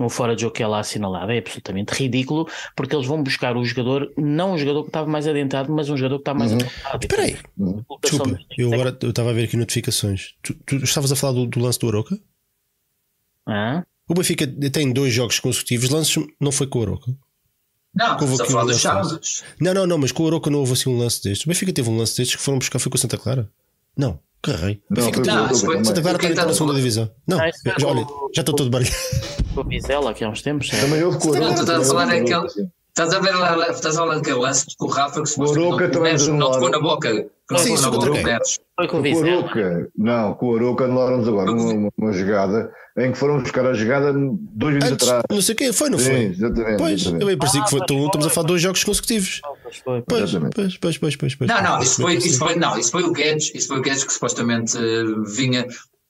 [0.00, 3.56] o fora de jogo que é lá assinalado, é absolutamente ridículo, porque eles vão buscar
[3.56, 6.50] o jogador, não um jogador que estava mais adentrado, mas um jogador que está mais
[6.50, 6.58] Uhum.
[6.58, 6.98] avançado.
[7.04, 7.84] Espera aí, Uhum.
[8.02, 10.30] desculpa, eu agora estava a ver aqui notificações.
[10.42, 12.18] Tu, tu estavas a falar do, do lance do Aroca?
[13.46, 13.84] Ah?
[14.08, 17.12] O Benfica tem dois jogos consecutivos, lances não foi com o Aroca.
[17.94, 19.42] Não, a falar um dos Chaves.
[19.60, 21.46] Não, não, não, mas com o Aroca não houve assim um lance destes.
[21.46, 23.50] O Benfica teve um lance destes que foram buscar, foi com o Santa Clara.
[23.96, 24.82] Não, carrei.
[24.90, 25.84] O Não, Benfica com Não, isso foi-.
[25.84, 27.10] Santa Clara está na a segunda divisão.
[27.26, 28.96] Não, Ah, já, olha, já estou todo baralhado.
[29.56, 30.68] O Vizela aqui há uns tempos.
[30.68, 31.54] Também houve com o Não, Aroca.
[31.54, 32.70] tu estás a também falar houve com o daquele- sim.
[32.98, 36.28] Estás a ver lá, estás a falar daquele lance com o Rafa que supostamente Aroca
[36.28, 37.26] não, não tocou na boca.
[37.50, 38.22] Não Sim, isso troquei.
[38.22, 38.58] Neves.
[38.74, 39.38] Foi com o Com o Vizela.
[39.38, 43.66] Aroca, não, com o Aroca anularam-nos agora uma, uma, uma jogada em que foram buscar
[43.66, 45.24] a jogada dois minutos Antes, atrás.
[45.30, 46.24] não sei o quê, foi, não Sim, foi?
[46.24, 46.78] exatamente.
[46.78, 47.20] Pois, exatamente.
[47.20, 47.80] eu bem parecia que foi.
[47.82, 49.40] Então, estamos a falar de dois jogos consecutivos.
[49.62, 50.02] Pois foi.
[50.08, 51.50] Pois, pois, pois, pois, pois, pois.
[51.50, 54.04] Não, não, isso foi, isso foi, não, isso foi o Guedes, isso foi o Guedes
[54.04, 55.04] que supostamente eh,
[55.36, 55.66] vinha,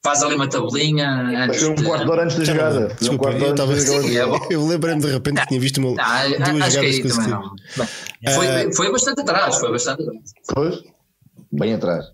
[0.06, 1.08] faz ali uma tabelinha
[1.44, 1.82] antes foi um de.
[1.84, 2.80] quarto de hora antes da não jogada.
[2.80, 3.74] um Desculpa, quarto de eu estava.
[3.74, 4.26] da Sim, é jogada.
[4.38, 4.46] bom.
[4.50, 7.02] Eu lembrei-me de repente que tinha visto uma, Não, duas acho que jogadas aí também
[7.02, 7.28] consecutivas.
[7.30, 7.56] não.
[8.24, 8.70] Bem, foi, Ah.
[8.74, 10.20] foi bastante atrás, foi bastante atrás.
[10.54, 10.82] Pois,
[11.52, 12.04] bem atrás.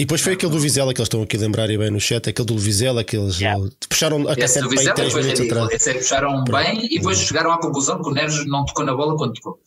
[0.00, 1.98] E depois foi aquele do Vizela que eles estão aqui a lembrar e bem no
[2.00, 3.60] chat, aquele do Vizela que eles Yeah.
[3.88, 5.64] puxaram a aí Vizela 3 foi minutos ridículo.
[5.64, 5.80] atrás.
[5.80, 8.94] Esse aí puxaram bem e depois chegaram à conclusão que o Neves não tocou na
[8.94, 9.58] bola quando tocou.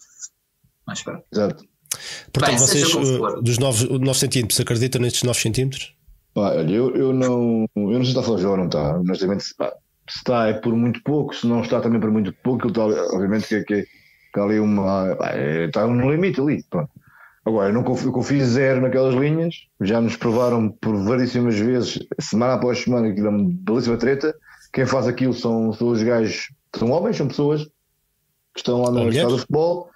[0.88, 1.24] Mas pronto.
[1.34, 1.66] Exato.
[2.32, 5.94] Portanto, Bem, vocês seja como eh, dos 9, 9 centímetros acreditam nestes 9 centímetros?
[6.34, 7.66] Pá, olha, eu, eu não.
[7.76, 8.98] Eu não sei se está a falar de jogo ou não está.
[8.98, 9.74] Honestamente, se, pá,
[10.10, 13.48] se está é por muito pouco, se não está também por muito pouco, está, obviamente
[13.48, 13.84] que, que,
[14.34, 15.16] que há ali uma.
[15.16, 16.64] pá, é, está no limite ali.
[16.70, 16.90] Pronto.
[17.44, 22.84] Agora, eu não confio, zero naquelas linhas, já nos provaram por variedíssimas vezes, semana após
[22.84, 24.36] semana, que dá uma belíssima treta.
[24.72, 27.66] Quem faz aquilo são, são os gajos, são homens, são pessoas
[28.54, 29.40] que estão lá na Ou Universidade do?
[29.40, 29.90] Futebol.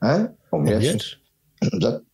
[0.00, 0.32] Hã?
[0.52, 0.60] Ou.
[0.60, 1.18] Mulheres?
[1.60, 2.06] Exato.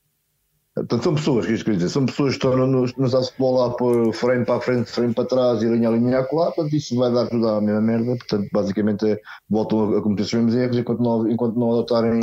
[0.75, 4.47] Portanto, são pessoas, que dizer, são pessoas que estão no, no, futebol lá por frame
[4.47, 7.13] para a frente, frame para trás e linha a linha a colar, portanto isso vai
[7.13, 9.21] dar tudo à mesma merda, portanto basicamente é,
[9.51, 12.21] voltam a, a cometer os mesmos erros enquanto não, enquanto não adotarem,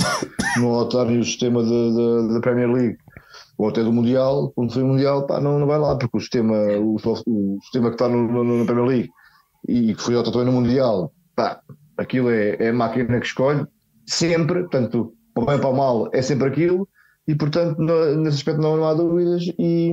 [0.57, 2.97] não adotarem o sistema da Premier League
[3.59, 6.19] ou até do Mundial, quando foi o Mundial, pá, não, não vai lá, porque o
[6.19, 9.09] sistema, o, o sistema que está no, no, na Premier League
[9.67, 11.61] e que foi adotado também no Mundial, pá,
[11.97, 13.63] aquilo é, é a máquina que escolhe,
[14.07, 16.87] sempre, portanto, para bem e para mal é sempre aquilo,
[17.31, 19.91] e portanto no- nesse aspecto não, não há dúvidas e,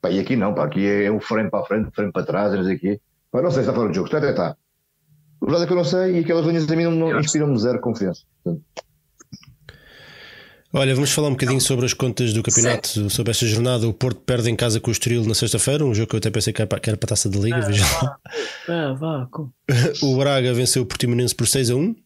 [0.00, 2.52] pá, e aqui não, pá, aqui é o frame para a frente, frame para trás,
[2.54, 3.00] não sei o quê.
[3.30, 4.56] Pá, não sei se está fora de jogo, está até está.
[5.40, 7.58] A verdade é que eu não sei e aquelas linhas a mim não, não inspiram-me
[7.58, 8.22] zero confiança.
[8.42, 8.64] Portanto,
[10.70, 13.88] Olha, vamos falar um bocadinho sobre as contas do campeonato, sobre esta jornada.
[13.88, 16.30] O Porto perde em casa com o Estoril na sexta-feira, um jogo que eu até
[16.30, 17.60] pensei que era para, que era para a taça da Liga.
[17.62, 18.18] veja lá.
[18.68, 19.28] Ah, vá,
[20.02, 21.96] O Braga venceu o Portimonense por 6 a 1.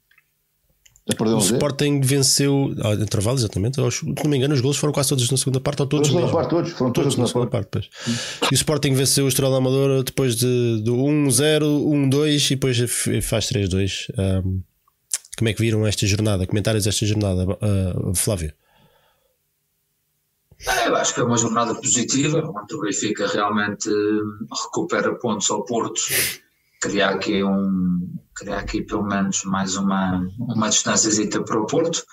[1.05, 1.39] O um.
[1.39, 5.37] Sporting venceu, ah, intervalo exatamente, se não me engano, os gols foram quase todos na
[5.37, 6.37] segunda parte, ou todos Foram mesmo.
[6.37, 7.91] todos, todos, foram Todos todos na na segunda parte, pois.
[8.51, 11.61] E o Sporting venceu o Estrela Amadora depois de, do 1-0,
[12.09, 12.79] 1-2 e depois
[13.25, 14.13] faz 3-2.
[14.17, 14.61] Ahm,
[15.37, 16.47] como é que viram esta jornada?
[16.47, 18.53] Comentários desta jornada, ah, Flávio?
[20.69, 25.51] Ah, Eu acho que é uma jornada positiva, onde o Benfica realmente eh, recupera pontos
[25.51, 26.01] ao Porto,
[26.83, 31.11] criar aqui um criar aqui pelo menos mais uma, uma distância
[31.45, 32.05] para o Porto.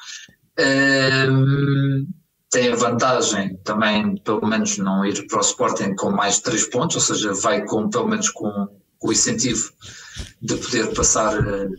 [2.51, 6.65] Tem a vantagem também, pelo menos, não ir para o Sporting com mais de 3
[6.69, 8.49] pontos, ou seja, vai com, pelo menos com,
[8.97, 9.71] com o incentivo
[10.41, 11.69] de poder passar uh,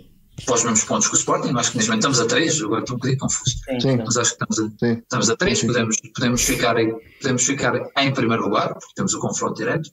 [0.47, 1.53] para os mesmos pontos que o Sporting.
[1.57, 3.57] Acho que neste momento estamos a 3, agora estou um bocadinho confuso.
[3.81, 3.97] Sim.
[3.97, 4.99] Mas acho que estamos a, Sim.
[5.01, 5.67] estamos a 3, Sim, sim.
[5.67, 9.91] podemos, podemos, ficar, em- podemos ficar em primeiro lugar, porque temos o confronto direto.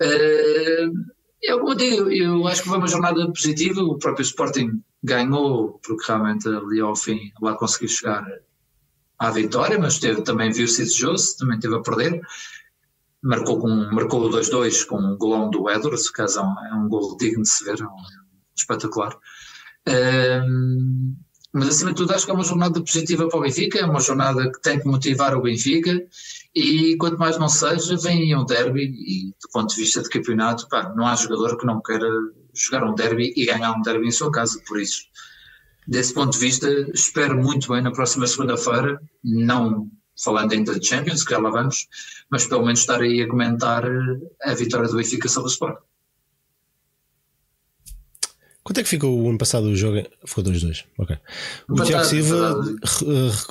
[0.00, 0.88] Eh,
[1.42, 3.82] eu, como digo, eu acho que foi uma jornada positiva.
[3.82, 8.24] O próprio Sporting ganhou, porque realmente ali ao fim lá conseguiu chegar
[9.18, 12.20] à vitória, mas teve, também viu-se desejoso, também teve a perder.
[13.22, 16.88] Marcou, com, marcou o 2-2 com um golão do Edwards, que é um, é um
[16.88, 17.96] gol digno de se ver, é um,
[18.56, 19.16] espetacular.
[19.86, 21.14] Ehm,
[21.52, 24.00] mas acima de tudo acho que é uma jornada positiva para o Benfica, é uma
[24.00, 26.02] jornada que tem que motivar o Benfica
[26.54, 30.68] e quanto mais não seja, vem um derby e do ponto de vista de campeonato,
[30.68, 32.08] pá, não há jogador que não queira
[32.54, 35.02] jogar um derby e ganhar um derby em sua casa, por isso
[35.88, 39.90] desse ponto de vista espero muito bem na próxima segunda-feira, não
[40.22, 41.88] falando ainda de Champions, que já lá vamos,
[42.30, 43.84] mas pelo menos estar aí a comentar
[44.42, 45.78] a vitória do Benfica sobre o Sport.
[48.62, 50.06] Quanto é que ficou o ano passado o jogo?
[50.24, 50.84] Ficou 2-2.
[50.98, 51.18] Ok.
[51.68, 53.06] O Tiago Silva re-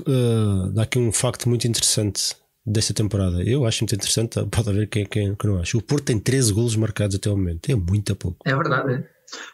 [0.07, 2.33] eh, dá aqui um facto muito interessante
[2.65, 3.41] desta temporada.
[3.43, 4.43] Eu acho muito interessante.
[4.49, 5.77] Pode haver quem, quem, quem não acha.
[5.77, 7.69] O Porto tem 13 golos marcados até o momento.
[7.71, 8.37] É muito a pouco.
[8.45, 8.93] É verdade.
[8.93, 9.03] é.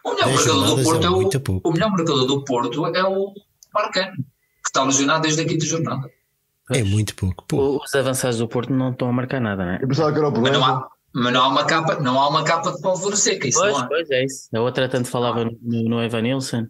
[0.03, 1.69] O melhor 10 marcador do jornadas Porto é é o, pouco.
[1.69, 3.33] o melhor marcador do Porto é o
[3.73, 6.09] Marcano, que está lesionado desde a quinta jornada.
[6.71, 7.45] É muito pouco.
[7.47, 9.79] Pô, Os avançados do Porto não estão a marcar nada, não é?
[9.81, 10.67] Eu pensava que era o Mas não problema.
[10.79, 13.71] há, mas não há uma capa, não há uma capa de pólvora seca, isso Pois,
[13.73, 13.87] não há.
[13.87, 14.49] pois é isso.
[14.55, 16.65] A outra tanto falava no, no Evan Nilsson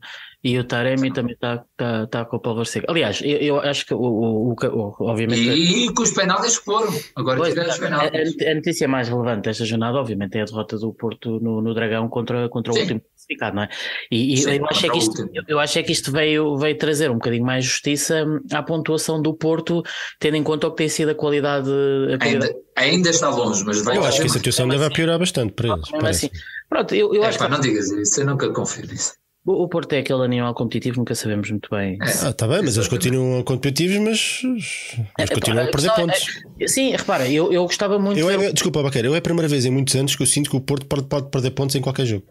[0.49, 2.87] e o Taremi também está tá, tá com o pólvora seca.
[2.89, 5.41] Aliás, eu, eu acho que o, o, o- o- obviamente.
[5.49, 6.93] E, com os penaltis que foram.
[7.15, 8.35] Agora Pois, tiveram os penaltis.
[8.45, 11.73] a- a notícia mais relevante desta jornada, obviamente, é a derrota do Porto no, no
[11.73, 13.69] Dragão contra, contra o último classificado, não é?
[14.11, 16.77] E, e Sim, eu, acho é que isto, eu, acho é que isto veio, veio
[16.77, 19.83] trazer um bocadinho mais justiça à pontuação do Porto,
[20.19, 21.69] tendo em conta o que tem sido a qualidade.
[22.13, 24.93] A qualidade Ainda, ainda está longe, mas vai eu acho que a situação deve assim-
[24.95, 25.93] piorar bastante para eles.
[26.05, 26.29] assim.
[26.69, 29.13] Pronto, eu, eu É, acho pá, que não digas isso, eu nunca confio nisso.
[29.53, 31.97] O, Porto é aquele animal competitivo, nunca sabemos muito bem.
[32.01, 32.27] É.
[32.27, 36.27] Ah, tá bem, mas eles continuam competitivos, mas, mas É, continuam pá, a perder pontos.
[36.59, 38.19] é- sim, repara, eu, eu gostava muito.
[38.19, 40.49] Eu é, desculpa, Baqueira, eu é a primeira vez em muitos anos que eu sinto
[40.49, 42.25] que o Porto pode, pode perder pontos em qualquer jogo.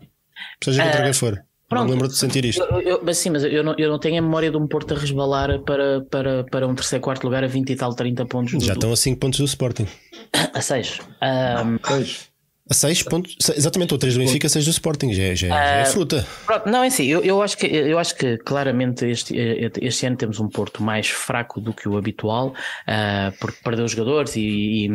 [0.63, 1.33] Seja contra quem for.
[1.69, 1.85] Não pronto.
[1.87, 2.63] me lembro de sentir isto.
[2.63, 4.95] Eu, eu- mas sim, mas eu não, eu não tenho a memória de um Porto
[4.95, 8.53] a resbalar para, para, para um terceiro, quarto lugar a 20 e tal, 30 pontos.
[8.53, 9.87] Já do- estão a 5 pontos do Sporting.
[10.55, 11.01] a 6.
[11.23, 12.29] Um, Pois.
[12.69, 13.37] A 6 pontos.
[13.57, 15.13] Exatamente, o 3 do Benfica, 6 do Sporting.
[15.13, 16.27] Já, é- já, é- já é Ah, fruta.
[16.45, 19.35] pronto, não é assim, eu, eu, acho que, eu acho que claramente este,
[19.81, 22.55] este ano temos um Porto mais fraco do que o habitual,
[22.87, 24.41] ah, porque perdeu jogadores e,
[24.87, 24.91] e,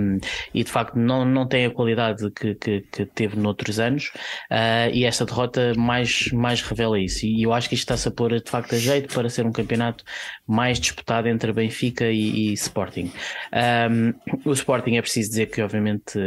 [0.53, 4.11] e, de facto não, não tem a qualidade que, que, que teve noutros anos,
[4.49, 7.25] ah, e esta derrota mais, mais revela isso.
[7.25, 9.51] E eu acho que isto está-se a pôr de facto a jeito para ser um
[9.51, 10.03] campeonato
[10.45, 13.11] mais disputado entre Benfica e, e Sporting.
[13.89, 16.19] Um, o Sporting é preciso dizer que, obviamente.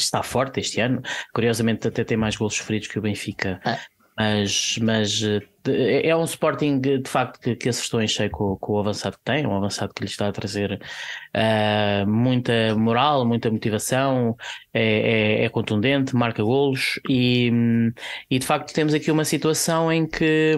[0.00, 1.00] Está forte este ano,
[1.34, 3.60] curiosamente até tem mais golos sofridos que o Benfica,
[4.18, 8.74] mas, mas eh, é um Sporting de facto que, que acertou em cheio com, com
[8.74, 10.78] o avançado que tem, um avançado que lhe está a trazer
[11.34, 14.36] ah, muita moral, muita motivação,
[14.74, 17.50] é, é- é contundente, marca golos e,
[18.30, 20.56] e de facto temos aqui uma situação em que.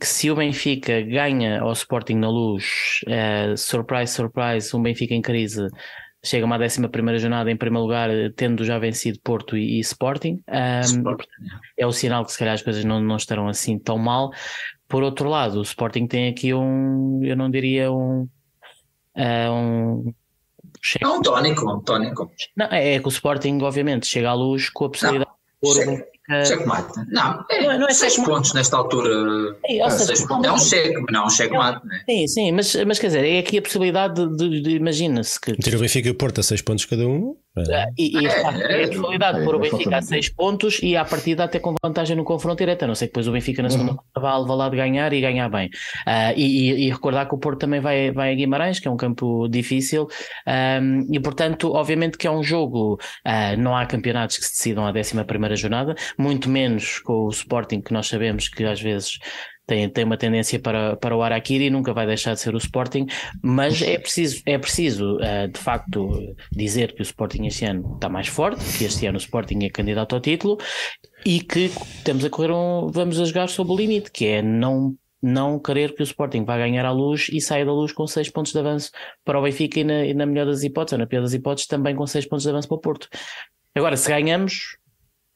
[0.00, 5.20] que se o Benfica ganha ao Sporting na luz, eh, surprise, surprise, um Benfica em
[5.22, 5.66] crise
[6.24, 9.80] chega uma décima primeira jornada em primeiro lugar, eh, tendo já vencido Porto e, e
[9.80, 10.42] Sporting.
[10.48, 11.28] Um, Sporting,
[11.76, 14.30] é o sinal que se calhar as coisas não, não estarão assim tão mal.
[14.88, 18.28] Por outro lado, o Sporting tem aqui um, eu não diria um.
[19.14, 20.12] eh, um
[20.82, 22.30] cheque- É um tónico, um tónico.
[22.56, 26.04] Não, é, é que o Sporting, obviamente, chega à luz com a possibilidade de pôr.
[26.44, 26.92] Checkmate.
[27.08, 28.30] Não, é, Não é- não é seis checkmate.
[28.36, 29.08] pontos nesta altura.
[29.14, 30.46] Ou seja, seis pontos.
[30.46, 31.86] É um cheque, mas não é um checkmate.
[31.86, 32.00] Né?
[32.08, 35.52] Sim, sim, mas, mas quer dizer, é aqui a possibilidade de, de- de- imagina-se que
[35.52, 37.34] Meter o Benfica e o Porto a 6 pontos cada um.
[37.56, 37.86] é.
[37.98, 40.02] E, e É, é a possibilidade de é, pôr o é Benfica a.
[40.02, 43.12] 6 pontos e à partida até com vantagem no confronto direto, a não ser que
[43.12, 43.96] depois o Benfica na segunda Uhum.
[43.96, 45.68] volta vá levar lá de ganhar e ganhar bem.
[46.06, 48.90] Ah, e, e- e recordar que o Porto também vai, vai a Guimarães, que é
[48.90, 50.06] um campo difícil,
[50.46, 54.86] Ahm, e portanto, obviamente que é um jogo, ah, não há campeonatos que se decidam
[54.86, 59.18] à 11 jornada, muito menos com o Sporting, que nós sabemos que às vezes
[59.68, 62.58] tem, tem uma tendência para, para o Araquiri e nunca vai deixar de ser o
[62.58, 63.06] Sporting,
[63.42, 68.08] mas é preciso, é preciso ah, de facto dizer que o Sporting este ano está
[68.08, 70.56] mais forte, que este ano o Sporting é candidato ao título
[71.24, 71.70] e que
[72.02, 75.96] temos a correr um, vamos a jogar sob o limite, que é não não querer
[75.96, 78.58] que o Sporting vá ganhar à luz e saia da luz com 6 pontos de
[78.60, 78.92] avanço
[79.24, 81.66] para o Benfica e na, e na melhor das hipóteses, ou na pior das hipóteses,
[81.66, 83.08] também com 6 pontos de avanço para o Porto.
[83.74, 84.76] Agora, se ganhamos,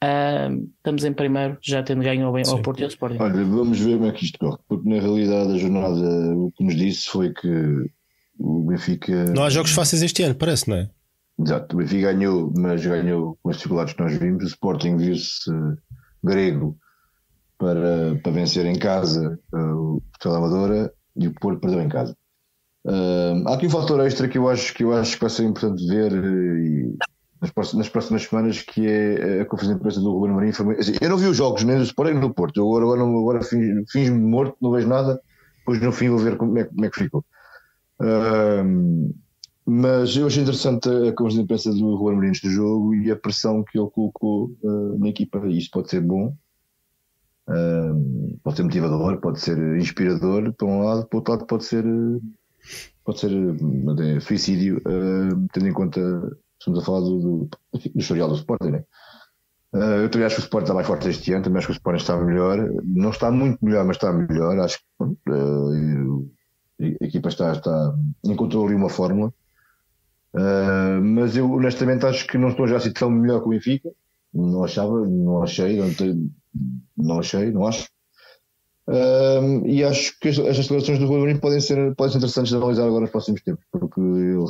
[0.05, 2.61] ah, estamos em primeiro, já tendo ganho ao, ao.
[2.61, 3.19] Porto e ao Sporting.
[3.21, 6.65] Olha, vamos ver como é que isto corre, porque na realidade a jornada o que
[6.65, 7.87] nos disse foi que
[8.37, 9.27] o Benfica.
[9.27, 10.91] Não há jogos fáceis este ano, parece, não é?
[11.41, 14.43] Exato, o Benfica ganhou, mas ganhou com as dificuldades que nós vimos.
[14.43, 15.77] O Sporting viu-se uh,
[16.25, 16.77] grego
[17.57, 22.17] para, para vencer em casa uh, o Telemadora e o Porto perdeu em casa.
[22.85, 25.45] Uh, há aqui um fator extra que eu acho que, eu acho que vai ser
[25.45, 26.97] importante ver e
[27.43, 30.53] nas, próximas, nas próximas semanas, que é a conferência de imprensa do Ruben Marinho.
[30.79, 32.59] Assim, eu não vi os jogos, nem do no Porto.
[32.59, 33.41] Eu agora, agora, agora
[33.91, 35.21] finjo-me morto, não vejo nada.
[35.59, 37.25] Depois no fim vou ver como é, como é que ficou.
[39.65, 43.17] Mas eu achei interessante a conversa de imprensa do Ruben Amorim do jogo e a
[43.17, 45.45] pressão que ele colocou uh, na equipa.
[45.47, 46.35] Isso pode ser bom,
[48.43, 51.85] pode ser motivador, pode ser inspirador, por um lado, por outro lado, pode ser,
[53.05, 56.01] pode ser uh, suicídio, uh, tendo em conta,
[56.63, 58.85] estamos a falar do, do, do historial do Sporting, né?
[59.75, 61.73] Uh, eu também acho que o Sporting está mais forte este ano, também acho que
[61.73, 62.71] o Sporting está melhor.
[62.85, 64.59] Não está muito melhor, mas está melhor.
[64.61, 66.31] Acho que uh,
[67.01, 67.95] a equipa está, está
[68.25, 69.33] encontrou ali uma fórmula.
[70.35, 73.91] Uh, mas eu honestamente acho que não estou já assim tão melhor que o Benfica.
[74.33, 76.31] Não achava, não achei, não, te,
[76.97, 77.89] não achei, não acho.
[78.89, 82.57] Uh, e acho que estas declarações do Rui Mourinho podem ser, podem ser interessantes de
[82.57, 84.01] analisar agora nos próximos tempos, porque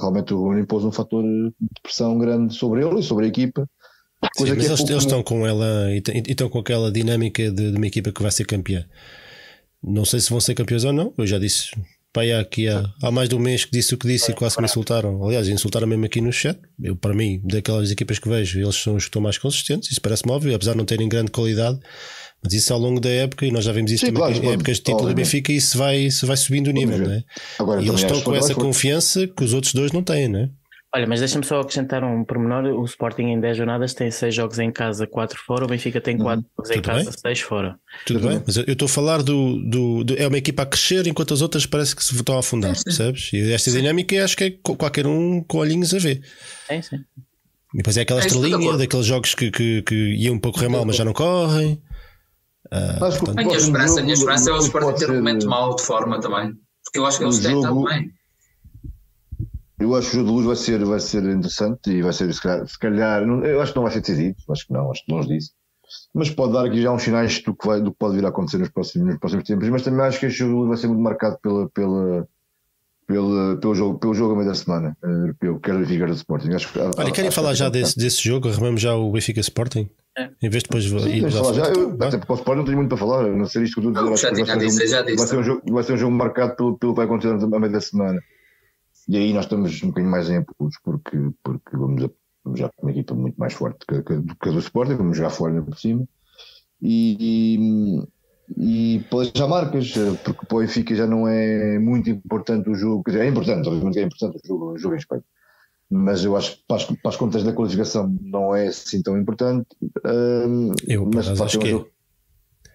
[0.01, 3.29] realmente o Rui Mourinho pôs um fator de pressão grande sobre ele e sobre a
[3.29, 3.69] equipa.
[4.37, 7.73] Sim, mas é eles, eles estão com ela e, e estão com aquela dinâmica de,
[7.73, 8.87] de, uma equipa que vai ser campeã.
[9.83, 11.73] Não sei se vão ser campeões ou não, eu já disse
[12.13, 14.59] pai aqui há, há mais de um mês que disse o que disse e quase
[14.59, 15.25] me insultaram.
[15.25, 16.59] Aliás, insultaram mesmo aqui no chat.
[16.81, 19.91] Eu, para mim, daquelas equipas que vejo, eles são os que estão mais consistentes.
[19.91, 21.81] Isso parece-me óbvio, apesar de não terem grande qualidade.
[22.43, 24.53] Mas isso ao longo da época, e nós já vimos isso Sim, também claro, em
[24.53, 27.25] épocas de título do Benfica, isso vai, isso vai subindo o nível, não é?
[27.59, 30.51] Agora, e eles estão com essa confiança que os outros dois não têm, não é?
[30.95, 34.59] Olha, mas deixa-me só acrescentar um pormenor: o Sporting em 10 jornadas tem 6 jogos
[34.59, 36.45] em casa, 4 fora, o Benfica tem 4 uhum.
[36.59, 37.79] jogos em casa, 6 fora.
[38.05, 40.65] Tudo, Tudo bem, bem, mas eu estou a falar do, do, do, É uma equipa
[40.65, 43.33] a crescer enquanto as outras parece que se estão a afundar, sim, percebes?
[43.33, 46.21] E esta dinâmica acho que é qualquer um com olhinhos a ver.
[46.69, 46.97] Sim, sim.
[47.73, 50.69] E depois é aquela é estrelinha daqueles jogos que, que, que iam um pouco correr
[50.69, 51.81] mal, mas já não correm.
[52.73, 55.77] Uh, portanto, a minha esperança, a minha esperança é o Sporting ter um momento mau
[55.77, 58.11] de forma também, porque eu acho que eles têm bem.
[59.79, 62.33] Eu acho que o jogo de luz vai ser, vai ser interessante e vai ser,
[62.33, 64.91] se calhar, se calhar não, eu acho que não vai ser decidido, acho que não,
[64.91, 65.51] acho que não os disse.
[66.15, 68.29] Mas pode dar aqui já uns sinais do que, vai, do que pode vir a
[68.29, 69.69] acontecer nos próximos, nos próximos tempos.
[69.69, 72.27] Mas também acho que este jogo de luz vai ser muito marcado pela, pela,
[73.13, 76.13] pela, pelo, jogo, pelo jogo a meio da semana eh, europeu, quer do Benfica do
[76.15, 76.55] Sporting.
[76.55, 78.49] Acho, Olha, querem falar já desse, desse jogo?
[78.49, 79.89] Arrumamos já o Benfica Sporting?
[80.17, 80.31] É.
[80.43, 81.67] Em vez de depois Sim, ir falar já.
[81.67, 83.91] Eu, até porque o Sporting não tenho muito para falar, não sei isto que eu
[83.91, 85.17] estou a dizer.
[85.17, 87.59] Vai, ser um jogo, vai ser um jogo marcado pelo, pelo que vai acontecer a
[87.59, 88.21] meio da semana.
[89.09, 92.11] E aí nós estamos um bocadinho mais em apuros, porque, porque vamos, a,
[92.45, 95.17] vamos já com uma equipa muito mais forte que, que, que a do Sporting, vamos
[95.17, 96.07] jogar fora por cima.
[96.81, 98.03] E, e,
[98.57, 99.05] e
[99.35, 99.93] já marcas,
[100.25, 104.03] porque para o Benfica já não é muito importante o jogo, é importante, obviamente é
[104.03, 105.25] importante o jogo, o jogo em Espanha,
[105.91, 109.19] mas eu acho que para as, para as contas da qualificação não é assim tão
[109.19, 109.67] importante.
[110.05, 111.85] Um, eu, mas acho que é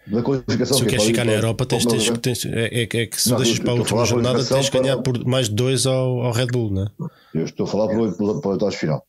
[0.07, 0.77] da qualificação.
[0.77, 3.37] Se tu queres ficar na Europa, tens, tens, tens, é, é, é, que se não,
[3.37, 6.47] deixas para a última jornada, tens de ganhar por mais de dois ao, ao Red
[6.47, 6.89] Bull, não é?
[7.33, 9.05] Eu estou a falar para o oitavo final.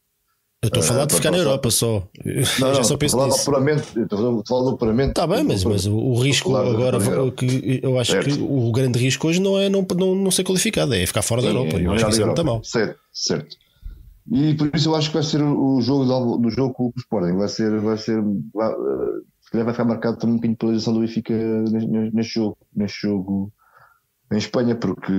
[0.61, 2.09] Eu estou a falar de ficar na Europa só.
[2.59, 3.45] Não, não, só penso estou nisso.
[3.45, 5.11] Puramente, estou a falar do puramente.
[5.11, 6.99] Está bem, mas, mas o risco agora,
[7.31, 10.95] que eu acho que o grande risco hoje não é não, não, não ser qualificado,
[10.95, 11.79] é ficar fora da Europa.
[11.79, 12.65] Eu acho que isso é muito mal.
[12.65, 13.57] Certo, certo.
[14.33, 17.37] E por isso eu acho que vai ser o jogo do jogo com o Sporting.
[17.37, 18.21] Vai ser, vai ser,
[18.53, 18.71] vai,
[19.41, 21.35] se calhar vai ficar marcado também um bocadinho pela eleição do Benfica
[22.13, 23.53] neste jogo, neste jogo
[24.33, 25.13] em Espanha, porque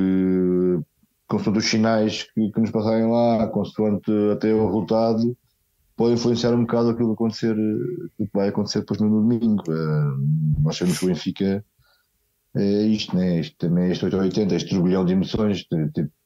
[1.29, 5.37] consoante os sinais que, que nos passarem lá, consoante até o resultado,
[5.95, 7.55] pode influenciar um bocado aquilo que, acontecer,
[8.17, 9.63] que vai acontecer depois no domingo.
[9.69, 11.65] Uh, nós sabemos que o Benfica
[12.55, 13.39] é isto, né?
[13.39, 15.65] Isto também é este 880, este turbilhão de emoções,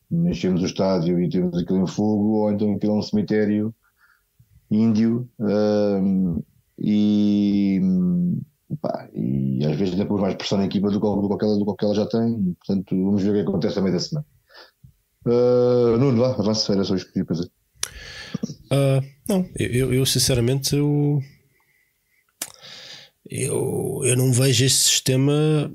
[0.10, 3.76] enchemos o estádio e temos aquilo em fogo, ou então aquilo é um cemitério
[4.72, 5.30] índio.
[5.40, 6.44] Uh,
[6.80, 7.82] e,
[8.82, 11.58] pá, e às vezes ainda pôs mais pressão na equipa do que, do que, ela,
[11.58, 12.54] do que ela já tem.
[12.54, 14.26] portanto, vamos ver o que acontece a meio da semana.
[15.26, 17.50] Uh, Nuno, vá, avança, era só isto fazer.
[18.72, 21.22] Uh, não, eu, eu sinceramente eu,
[23.30, 25.72] eu, eu não vejo este sistema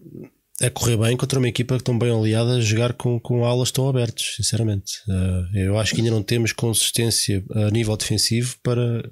[0.61, 3.71] a correr bem contra uma equipa que tão bem aliada a jogar com, com alas
[3.71, 4.95] tão abertas, sinceramente.
[5.09, 9.09] Uh, eu acho que ainda não temos consistência a nível defensivo para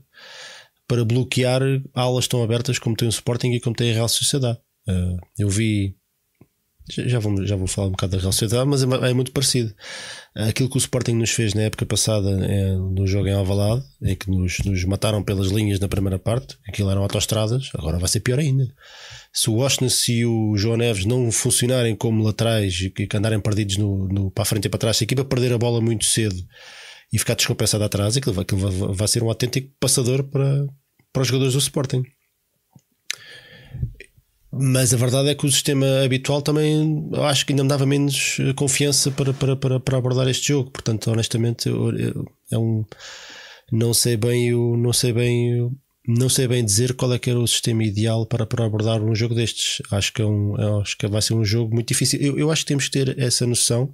[0.88, 4.58] para bloquear alas tão abertas como tem o Sporting e como tem a Real Sociedade.
[4.88, 5.95] Uh, eu vi
[6.88, 9.74] já vou, já vou falar um bocado da Real Sociedade, mas é, é muito parecido.
[10.34, 14.14] Aquilo que o Sporting nos fez na época passada é, no jogo em Alvalade, é
[14.14, 18.20] que nos, nos mataram pelas linhas na primeira parte, aquilo eram autoestradas, agora vai ser
[18.20, 18.72] pior ainda.
[19.32, 23.76] Se o Washington e o João Neves não funcionarem como laterais e que andarem perdidos
[23.76, 26.04] no, no, para a frente e para trás, se a equipa perder a bola muito
[26.04, 26.36] cedo
[27.12, 30.66] e ficar descompensada atrás, aquilo vai, aquilo vai, vai ser um autêntico passador para,
[31.12, 32.02] para os jogadores do Sporting.
[34.58, 38.38] Mas a verdade é que o sistema habitual também acho que ainda me dava menos
[38.40, 40.70] eh, confiança para, para, para, para abordar este jogo.
[40.70, 41.68] Portanto, honestamente,
[42.50, 42.84] é um
[43.72, 45.70] não sei bem o não sei bem
[46.06, 49.14] não sei bem dizer qual é que era o sistema ideal para, para abordar um
[49.14, 49.82] jogo destes.
[49.90, 52.20] Acho que, é um, acho que vai ser um jogo muito difícil.
[52.20, 53.92] Eu, eu acho que temos que ter essa noção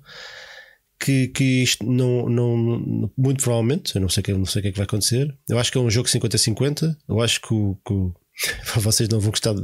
[1.03, 4.73] que, que isto não, não, muito provavelmente, eu não sei, não sei o que é
[4.73, 5.35] que vai acontecer.
[5.49, 6.97] Eu acho que é um jogo 50-50.
[7.09, 7.93] Eu acho que, o, que
[8.81, 9.55] vocês não vão gostar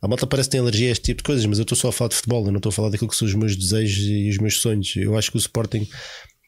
[0.00, 1.88] a malta parece que tem alergia a este tipo de coisas, mas eu estou só
[1.88, 4.04] a falar de futebol, eu não estou a falar daquilo que são os meus desejos
[4.04, 4.94] e os meus sonhos.
[4.96, 5.88] Eu acho que o Sporting,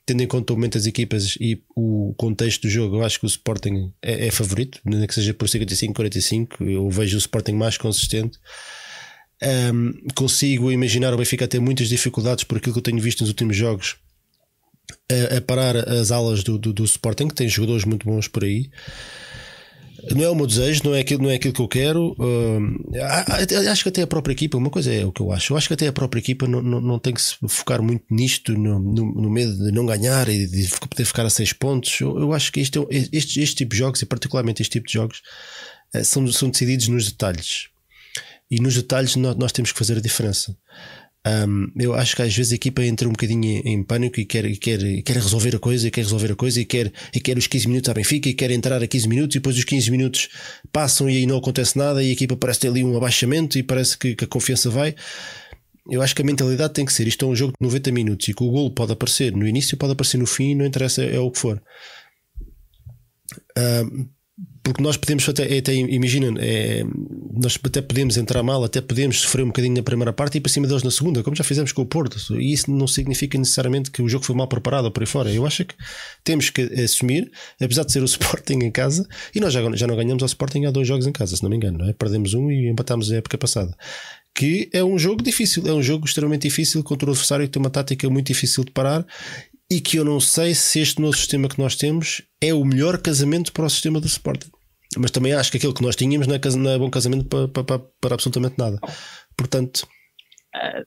[0.06, 3.24] tendo em conta o momento das equipas e o contexto do jogo, eu acho que
[3.24, 6.70] o Sporting é, é favorito, nem que seja por 55-45.
[6.70, 8.38] Eu vejo o Sporting mais consistente.
[9.42, 13.30] Um, consigo imaginar o Benfica ter muitas dificuldades por aquilo que eu tenho visto nos
[13.30, 13.96] últimos jogos
[15.10, 18.44] a, a parar as alas do, do, do Sporting, que tem jogadores muito bons por
[18.44, 18.70] aí.
[20.14, 22.12] Não é o meu desejo, não é aquilo, não é aquilo que eu quero.
[22.18, 25.52] Uh, acho que até a própria equipa, uma coisa é o que eu acho.
[25.52, 28.04] Eu acho que até a própria equipa não, não, não tem que se focar muito
[28.10, 32.00] nisto, no, no, no, medo de não ganhar e de poder ficar a seis pontos.
[32.00, 34.86] Eu, eu acho que este, é este, este tipo de jogos, e particularmente este tipo
[34.86, 35.22] de jogos,
[35.94, 37.68] uh, são, são decididos nos detalhes.
[38.50, 40.56] E nos detalhes nós, nós temos que fazer a diferença.
[41.26, 44.46] Um, eu acho que às vezes a equipa entra um bocadinho em pânico e quer,
[44.46, 47.20] e quer, e quer resolver a coisa, e quer resolver a coisa, e quer, e
[47.20, 49.64] quer os 15 minutos à Benfica, e quer entrar a 15 minutos, e depois os
[49.64, 50.28] 15 minutos
[50.72, 53.62] passam e aí não acontece nada, e a equipa parece ter ali um abaixamento e
[53.62, 54.94] parece que, que a confiança vai.
[55.90, 58.28] Eu acho que a mentalidade tem que ser: isto é um jogo de 90 minutos
[58.28, 61.18] e que o gol pode aparecer no início, pode aparecer no fim, não interessa, é
[61.18, 61.62] o que for.
[63.58, 64.08] Um,
[64.62, 66.84] porque nós podemos até, até imagina, é,
[67.32, 70.52] nós até podemos entrar mal, até podemos sofrer um bocadinho na primeira parte e para
[70.52, 72.18] cima deles na segunda, como já fizemos com o Porto.
[72.38, 75.32] E isso não significa necessariamente que o jogo foi mal preparado ou por aí fora.
[75.32, 75.74] Eu acho que
[76.22, 77.30] temos que assumir,
[77.60, 80.66] apesar de ser o Sporting em casa, e nós já, já não ganhamos ao Sporting
[80.66, 81.92] há dois jogos em casa, se não me engano, não é?
[81.92, 83.74] perdemos um e empatámos a época passada.
[84.34, 87.60] Que é um jogo difícil, é um jogo extremamente difícil contra o adversário que tem
[87.60, 89.04] uma tática muito difícil de parar
[89.70, 92.98] e que eu não sei se este novo sistema que nós temos é o melhor
[92.98, 94.50] casamento para o sistema do Sporting.
[94.98, 97.78] Mas também acho que aquilo que nós tínhamos não é, é bom casamento para, para,
[98.00, 98.78] para absolutamente nada.
[99.36, 99.86] Portanto.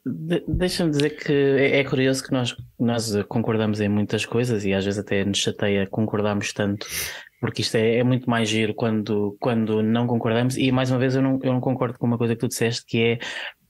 [0.06, 4.74] De, Deixa-me dizer que é, é, curioso que nós, nós concordamos em muitas coisas e
[4.74, 6.86] às vezes até nos chateia concordarmos tanto,
[7.40, 10.58] porque isto é, é, muito mais giro quando, quando não concordamos.
[10.58, 12.86] E mais uma vez, eu não, eu não concordo com uma coisa que tu disseste,
[12.86, 13.20] que é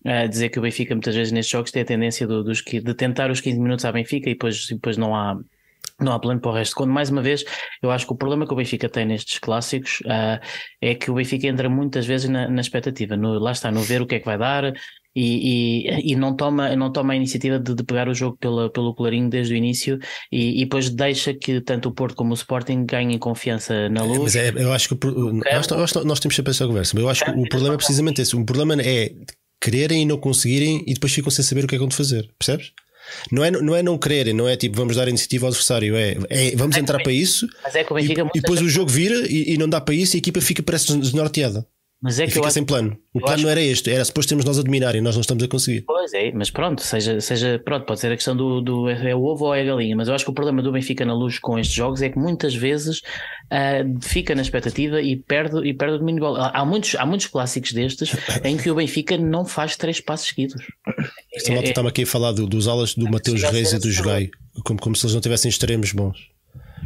[0.06, 2.94] uh, dizer que o Benfica muitas vezes nestes jogos tem a tendência do, dos, de
[2.94, 5.38] tentar os 15 minutos à Benfica e depois, depois não há
[6.00, 6.76] não há plano para o resto.
[6.76, 7.44] Quando, mais uma vez,
[7.82, 10.40] eu acho que o problema que o Benfica tem nestes clássicos uh,
[10.82, 14.02] é que o Benfica entra muitas vezes na, na expectativa, no, lá está, no ver
[14.02, 14.74] o que é que vai dar
[15.16, 18.72] e, e, e não, toma, não toma a iniciativa de, de, pegar o jogo pela,
[18.72, 20.00] pelo clarinho desde o início
[20.32, 24.20] e, e, depois deixa que tanto o Porto como o Sporting ganhem confiança na luz.
[24.20, 27.26] Mas é, eu acho que nós, nós, nós, temos sempre essa conversa, mas eu acho
[27.26, 28.36] que o problema é precisamente esse.
[28.36, 29.12] O problema é
[29.64, 32.30] quererem e não conseguirem e depois ficam sem saber o que é que vão fazer,
[32.38, 32.72] percebes?
[33.32, 36.18] Não é, não é não quererem, não é tipo vamos dar iniciativa ao adversário, é,
[36.30, 39.58] é vamos é entrar para isso é e, e, depois o jogo vira e, e,
[39.58, 41.66] não dá para isso e a equipa fica parece desnorteada.
[42.04, 42.98] Mas é que fica sem plano.
[43.14, 45.42] O plano não era este, era suposto termos nós a dominar e nós não estamos
[45.42, 45.84] a conseguir.
[45.84, 49.24] Pois é, mas pronto, seja, seja pronto, pode ser a questão do, do é o
[49.24, 51.40] ovo ou é a galinha, mas eu acho que o problema do Benfica na luz
[51.40, 55.96] com estes jogos é que muitas vezes uh, fica na expectativa e perde, e perde
[55.96, 56.52] o domínio de bola.
[56.54, 58.14] Há muitos, há muitos clássicos destes
[58.44, 60.62] em que o Benfica não faz três passos seguidos.
[61.34, 63.90] Esta malta é, estava aqui a falar do, dos alas do Mateus Reis e do
[63.90, 64.30] Jogai,
[64.66, 66.33] como, como se eles não tivessem extremos bons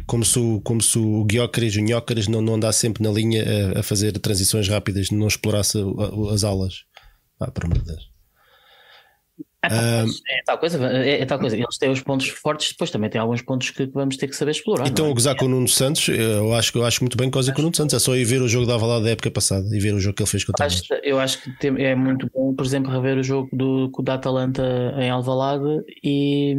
[0.08, 3.44] como se o, como se o Guiócares, o Nhócares não, não andasse sempre na linha
[3.76, 5.78] a, a fazer transições rápidas, não explorasse
[6.32, 6.84] as aulas.
[7.38, 8.08] Ah, por amor de Deus.
[9.62, 10.04] É,
[10.38, 11.56] é, tal coisa, é, é, tal coisa.
[11.56, 14.52] Eles têm os pontos fortes, depois também tem alguns pontos que vamos ter que saber
[14.52, 14.86] explorar.
[14.86, 15.12] Então, é?
[15.12, 17.76] gozar com o Nuno Santos, eu acho, eu acho muito bem coisa com o Nuno
[17.76, 17.94] Santos.
[17.94, 20.16] É só ir ver o jogo da Avalada da época passada e ver o jogo
[20.16, 21.00] que ele fez contra acho, nós.
[21.02, 24.62] Eu acho que tem, é muito bom, por exemplo, rever o jogo do, da Atalanta
[24.96, 26.54] em Alvalade e,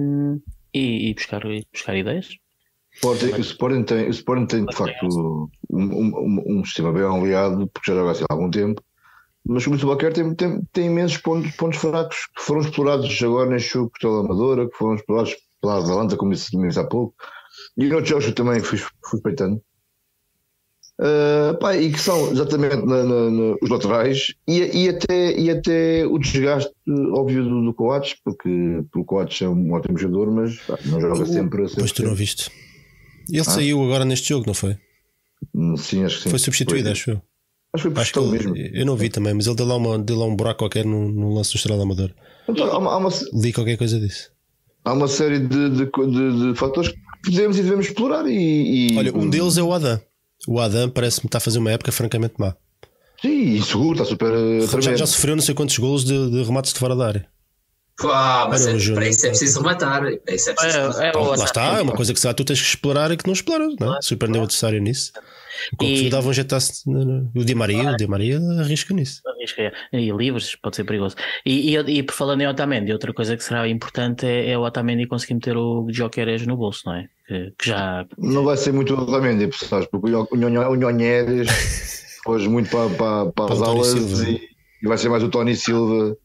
[0.74, 2.28] e, e buscar, e buscar ideias.
[3.00, 7.68] Sporting, o, Sporting tem, o Sporting tem de facto um, um, um, sistema bem aliado,
[7.68, 8.84] porque já joga assim há algum tempo,
[9.48, 13.74] mas o Albuquerque tem, tem, tem imensos pontos, pontos fracos que foram explorados agora neste
[13.74, 17.16] jogo pela Amadora, que foram explorados pela Atalanta, como disse há pouco,
[17.78, 19.62] e noutros jogos também fui, fui respeitando.
[21.00, 25.50] Uh, pá, e que são exatamente na, na, na, os laterais e, e, até, e
[25.50, 26.74] até o desgaste
[27.14, 31.00] óbvio do, do Coates, porque, porque o Coates é um ótimo jogador, mas pá, não
[31.00, 31.70] joga sempre.
[31.70, 32.52] sempre mas tu não viste.
[33.30, 33.44] Ele ah?
[33.44, 34.78] saiu agora neste jogo, não foi?
[35.78, 36.30] Sim, acho que sim.
[36.30, 36.92] Foi substituído, foi.
[36.92, 37.22] acho eu.
[37.74, 38.58] Acho que foi acho que ele, mesmo.
[38.58, 41.10] Eu não vi também, mas ele deu lá, uma, deu lá um buraco qualquer no,
[41.12, 42.12] no lance do Estrela Amador.
[42.48, 44.32] Então, há uma, há uma, Li qualquer coisa disso.
[44.84, 48.26] Há uma série de, de, de, de fatores que podemos e devemos explorar.
[48.28, 48.98] E, e...
[48.98, 50.02] Olha, um deles é o Adam.
[50.48, 52.56] O Adam parece-me estar a fazer uma época francamente má.
[53.22, 54.34] Sim, inseguro, está super.
[54.82, 57.28] Já, já, sofreu não sei quantos golos de, de remates de fora da área.
[58.04, 60.06] Ah, mas é, para isso é preciso rematar.
[60.06, 63.18] É, é é, é, lá está, é uma coisa que tu tens que explorar e
[63.18, 64.02] que não exploras, não é?
[64.02, 65.12] Surpreendeu o adversário nisso.
[65.74, 69.22] O que dava um jeito o Di Maria, o Di Maria arrisca nisso.
[69.28, 70.00] Arrisca, é.
[70.00, 71.16] E livres, pode ser perigoso.
[71.46, 74.62] E, e, e por falando em Otamendi, outra coisa que será importante é, é o
[74.62, 77.10] Otamendi conseguir meter o Jokeres no bolso, não é?
[77.28, 78.06] Que, que, já.
[78.18, 81.50] Não vai ser muito o Otamendi, pessoas, porque o Nhonheres
[82.24, 84.42] foge muito para, para, para, as aulas e,
[84.82, 86.16] e vai ser mais o Tony Silva.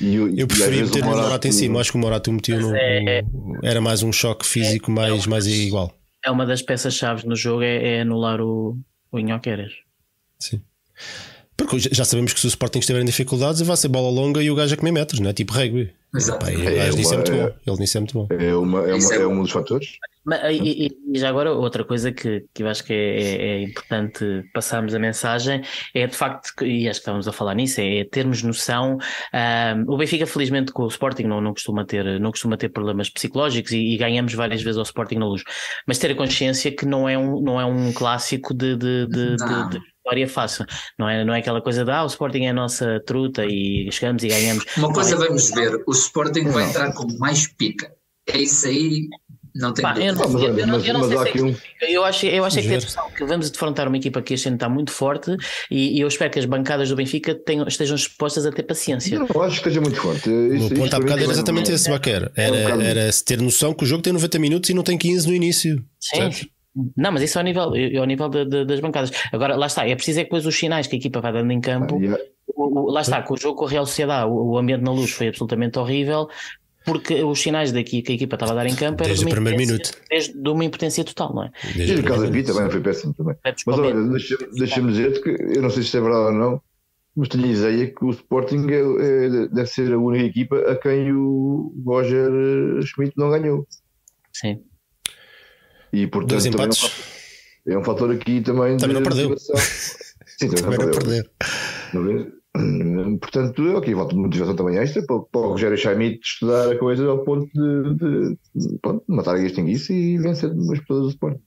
[0.00, 3.22] E, eu preferia meter o Morato em cima, acho que o Morato meteu no, é...
[3.62, 5.92] era mais um choque físico é, mais, mais igual
[6.24, 8.78] é uma das peças-chave no jogo é, é, anular o,
[9.10, 9.72] o Inhoqueras.
[10.38, 10.62] Sim.
[11.56, 14.50] Porque já sabemos que se o Sporting estiver em dificuldades vai ser bola longa e
[14.50, 15.32] o gajo a comer metros, não é?
[15.32, 15.92] Tipo rugby.
[16.14, 16.46] Exato.
[16.46, 17.54] É, é, uma, é muito bom.
[17.66, 18.26] Ele nisso é muito bom.
[18.30, 19.96] É, uma, é, uma, é um dos fatores.
[20.24, 23.62] Mas, e, e, já agora, outra coisa que, que eu acho que é, é, é,
[23.62, 25.62] importante passarmos a mensagem
[25.94, 28.98] é de facto, e acho que estávamos a falar nisso, é termos noção.
[29.34, 33.10] Um, o Benfica, felizmente, com o Sporting não, não, costuma, ter, não costuma ter problemas
[33.10, 35.42] psicológicos e, e, ganhamos várias vezes ao Sporting na luz,
[35.86, 39.36] mas ter a consciência que não é um, não é um clássico de, de, de,
[39.36, 40.66] de, vitória fácil.
[40.98, 43.90] Não é, não é aquela coisa de ah, o Sporting é a nossa truta e
[43.90, 44.64] chegamos e ganhamos.
[44.76, 45.18] Uma coisa é...
[45.18, 47.92] vamos ver: o Sporting vai entrar com mais pica.
[48.26, 49.08] É isso aí.
[49.54, 51.54] Não tem Pá, eu, não, eu, eu, não, eu não sei se é um...
[51.82, 54.56] eu acho, eu acho é que, atenção, que vamos defrontar uma equipa que este ano
[54.56, 55.36] está muito forte
[55.70, 59.18] e, e, eu espero que as bancadas do Benfica tenham, estejam dispostas a ter paciência.
[59.18, 60.30] Não, acho que esteja muito forte.
[60.30, 62.32] Isso, o ponto há bocado era exatamente esse, Baquer.
[62.34, 65.28] Era, era, era ter noção que o jogo tem 90 minutos e não tem 15
[65.28, 65.84] no início.
[66.00, 66.16] Sim.
[66.16, 66.46] Sabes?
[66.96, 69.10] Não, mas isso é ao nível, é ao nível de, de, das bancadas.
[69.30, 71.52] Agora, lá está, é preciso é que depois os sinais que a equipa vai dando
[71.52, 71.96] em campo.
[71.96, 72.24] Ah, yeah.
[72.54, 74.92] O, o, lá está, com o jogo com a Real Sociedade, o, o, ambiente na
[74.92, 76.28] luz foi absolutamente horrível,
[76.84, 79.58] porque os sinais daqui que a equipa estava a dar em campo desde o primeiro
[79.58, 79.92] minuto.
[80.10, 81.52] Desde de uma impotência total, não é?
[81.74, 83.36] Desde, o caso aqui também foi péssimo também.
[83.44, 86.62] É mas olha, deixa-me deixa dizer que eu não sei se é verdade ou não,
[87.14, 90.76] mas tenho a ideia que o Sporting é, é, deve ser a única equipa a
[90.76, 92.30] quem o Roger
[92.82, 93.66] Schmidt não ganhou.
[94.32, 94.62] Sim.
[95.92, 96.84] E portanto Dois empates.
[97.66, 98.76] É, um, é um fator aqui também.
[98.78, 99.36] Também não perdeu.
[99.38, 102.41] Sim, também, também não perdeu.
[102.52, 103.18] Perdeu.
[103.18, 106.78] Portanto, é ok, volta de motivação também extra para, para o Rogério Schmidt estudar a
[106.78, 111.08] coisa ao ponto de, de, de, pronto, matar a extinguir-se e vencer as pessoas do
[111.08, 111.40] Sporting.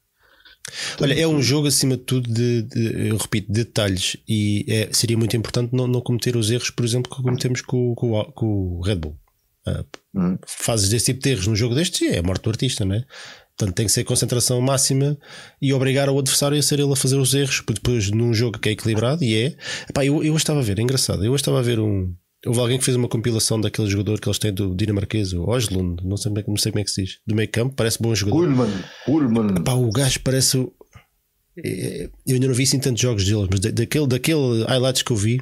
[0.99, 4.89] Olha, é um jogo acima de tudo de, de eu repito, de detalhes e é,
[4.91, 8.47] seria muito importante não, não cometer os erros, por exemplo, que cometemos com, com, com
[8.47, 9.15] o Red Bull.
[9.67, 10.37] Uh, hum.
[10.45, 13.05] Fazes desse tipo de erros no jogo deste, é a morte do artista, não é?
[13.57, 15.17] Portanto, tem que ser concentração máxima
[15.61, 18.59] e obrigar o adversário a ser ele a fazer os erros, porque depois num jogo
[18.59, 19.55] que é equilibrado, e é.
[19.89, 22.13] Epá, eu, eu estava a ver, é engraçado, eu estava a ver um.
[22.45, 26.03] Houve alguém que fez uma compilação daquele jogador que eles têm do dinamarquês, o Oslund,
[26.03, 28.43] não sei, não sei como é que se diz, do meio campo, parece bom jogador.
[28.43, 28.71] Ullman,
[29.07, 29.55] Ullman.
[29.57, 30.57] Epá, o gajo parece.
[31.57, 35.15] É, eu ainda não vi assim tantos jogos dele, mas daquele, daquele highlights que eu
[35.15, 35.41] vi,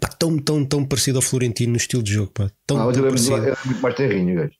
[0.00, 2.32] pá, tão, tão, tão parecido ao Florentino no estilo de jogo.
[2.32, 4.59] Pá, tão, ah, tão ele é muito, é muito mais terrinho, gajo.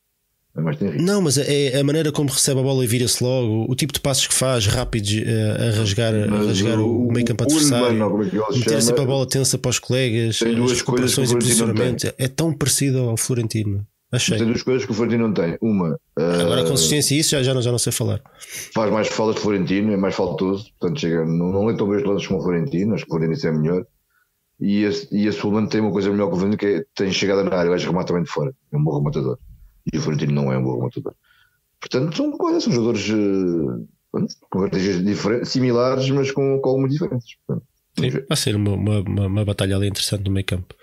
[0.57, 3.75] É mais Não, mas é a maneira como recebe a bola e vira-se logo, o
[3.77, 7.45] tipo de passos que faz rápidos uh, a rasgar, a rasgar o, o meio campo
[7.45, 11.35] adversário, é meter sempre a bola tensa para os colegas, tem duas as coisas e
[11.37, 12.13] posicionamento.
[12.19, 13.87] É tão parecido ao Florentino.
[14.13, 14.39] Achei.
[14.39, 15.57] Tem duas coisas que o Florentino não tem.
[15.63, 18.21] Uma, uh, agora a consistência, isso já, já, não, já não sei falar.
[18.75, 21.99] Faz mais faltas de Florentino, é mais faltoso, portanto chega, não, não lê tão bem
[21.99, 23.87] os lances como o Florentino, acho que o Florentino é melhor.
[24.59, 27.13] E a, e a Sulman tem uma coisa melhor que o Florentino, que é tem
[27.13, 29.39] chegada na área, vai remata também de fora, é um bom rematador
[29.93, 31.15] e o Florentino não é um bom rematador.
[31.81, 33.89] Portanto, são coisas, são jogadores uh,
[34.51, 37.31] com características similares, mas com, com algumas diferenças.
[37.47, 37.67] Portanto,
[37.99, 40.75] Sim, vai ser uma, uma, uma, uma, batalha ali interessante no meio campo.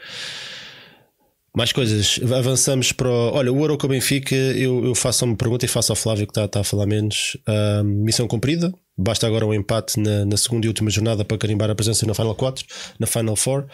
[1.56, 3.10] Mais coisas, avançamos para.
[3.10, 3.34] O...
[3.34, 6.28] Olha, o Euro com o Benfica, eu, eu faço uma pergunta e faço ao Flávio
[6.28, 7.38] que está, está a falar menos.
[7.48, 11.70] Uh, missão cumprida, basta agora um empate na, na, segunda e última jornada para carimbar
[11.72, 12.66] a presença na Final 4,
[13.00, 13.68] na Final 4.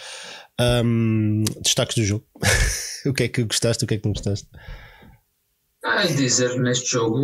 [0.85, 2.26] Um, destaques do jogo.
[3.05, 4.47] o que é que gostaste, o que é que não gostaste?
[5.84, 7.19] Ah, dizer neste jogo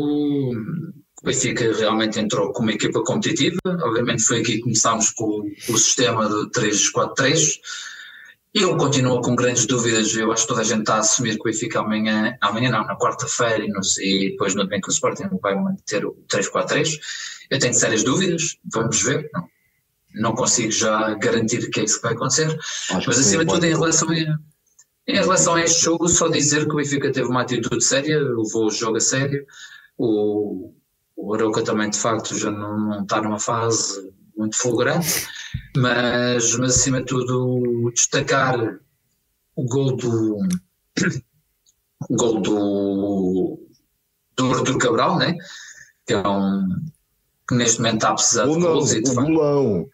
[1.22, 3.60] o Benfica realmente entrou com uma equipa competitiva.
[3.66, 7.60] Obviamente foi aqui que começámos com o sistema de 3-4-3.
[8.54, 10.16] Eu continuo com grandes dúvidas.
[10.16, 12.86] Eu acho que toda a gente está a assumir que o Benfica amanhã, amanhã não,
[12.86, 13.70] na quarta-feira e,
[14.02, 17.00] e, depois no domingo o Sporting vai manter o 3-4-3.
[17.50, 18.58] Eu tenho sérias dúvidas.
[18.72, 19.30] Vamos ver.
[19.34, 19.48] Não.
[20.16, 22.58] não consigo já garantir que é isso que vai acontecer.
[22.92, 24.40] Acho Mas acima de tudo, em relação, a,
[25.10, 28.68] em relação a este jogo, só dizer que o Benfica teve uma atitude séria, levou
[28.68, 29.44] o jogo a sério.
[29.98, 30.72] O,
[31.16, 35.28] o Aroca também, de facto, já não, não está numa fase muito fulgurante,
[35.76, 38.80] mas, mas acima de tudo, destacar
[39.56, 40.38] o gol do.
[42.08, 43.60] o gol do.
[44.38, 45.36] do Artur Cabral, né?
[46.06, 46.70] que é um.
[47.48, 49.90] que neste momento está a precisar de gols e de facto.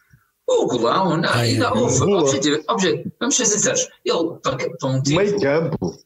[0.48, 5.02] O golão, não, Ai, não, houve- objetivo, objetivo, vamos ser sinceros, ele para, para um
[5.02, 5.98] tipo, Meio campo.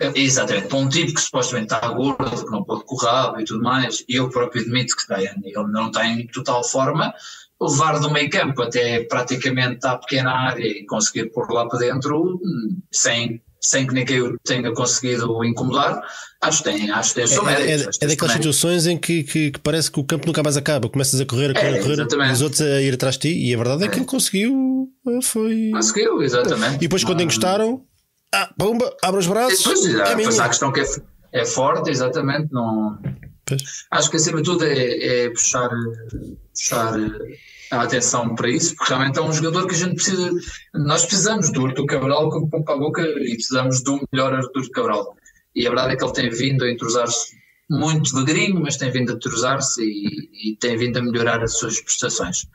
[0.00, 3.62] é, exatamente, para um tipo que supostamente está gordo, que não pode correr e tudo
[3.62, 5.38] mais, e eu próprio admito que está, ele
[5.70, 7.14] não está em total forma,
[7.60, 12.40] levar do meio campo até praticamente à pequena área e conseguir pôr lá para dentro,
[12.42, 16.00] hum, sem, sem que ninguém tenha conseguido incomodar,
[16.42, 19.50] acho que tem, acho que tem É, é, é seu daquelas situações em que, que,
[19.50, 20.88] que parece que o campo nunca mais acaba.
[20.88, 22.30] Começas a correr, a correr, É, a correr, exatamente.
[22.30, 23.98] e os outros a ir atrás de ti, e a verdade é que É.
[23.98, 24.88] ele conseguiu.
[25.08, 25.70] eh, Foi.
[25.72, 26.76] Conseguiu, exatamente.
[26.76, 27.82] E depois, quando Ah, encostaram,
[28.34, 29.58] ah, pumba, abre os braços.
[29.58, 30.28] Depois, é há, minha.
[30.28, 30.86] pois há a questão que é,
[31.32, 32.48] é forte, exatamente.
[32.52, 32.98] Não,
[33.44, 33.62] Pois.
[33.90, 35.68] acho que acima de tudo é, é puxar,
[36.54, 36.92] puxar
[37.70, 40.30] a atenção para isso, porque realmente é um jogador que a gente precisa.
[40.74, 44.70] Nós precisamos do Artur Cabral como pão para a boca e precisamos do melhor Artur
[44.70, 45.16] Cabral.
[45.54, 47.36] E a verdade é que ele tem vindo a entrosar-se
[47.68, 51.80] muito devagarinho, mas tem vindo a entrosar-se e, e tem vindo a melhorar as suas
[51.80, 52.46] prestações.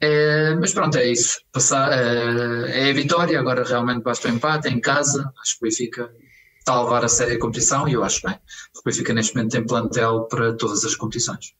[0.00, 1.40] É, mas pronto, é isso.
[1.52, 5.30] Passar, é, é a vitória, agora realmente basta o empate em casa.
[5.42, 6.10] Acho que o Benfica
[6.58, 8.36] está a levar a sério a competição e eu acho bem.
[8.76, 11.54] O Benfica neste momento tem plantel para todas as competições.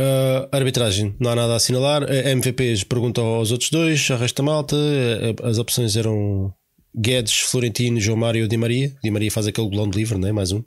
[0.00, 2.04] Uh, arbitragem, não há nada a assinalar.
[2.04, 4.76] MVPs perguntam aos outros dois, a resta malta.
[4.76, 6.54] Uh, as opções eram
[6.96, 8.92] Guedes, Florentino, João Mário e Di Maria.
[9.02, 10.32] Di Maria faz aquele golão de livre, não é?
[10.32, 10.62] Mais um.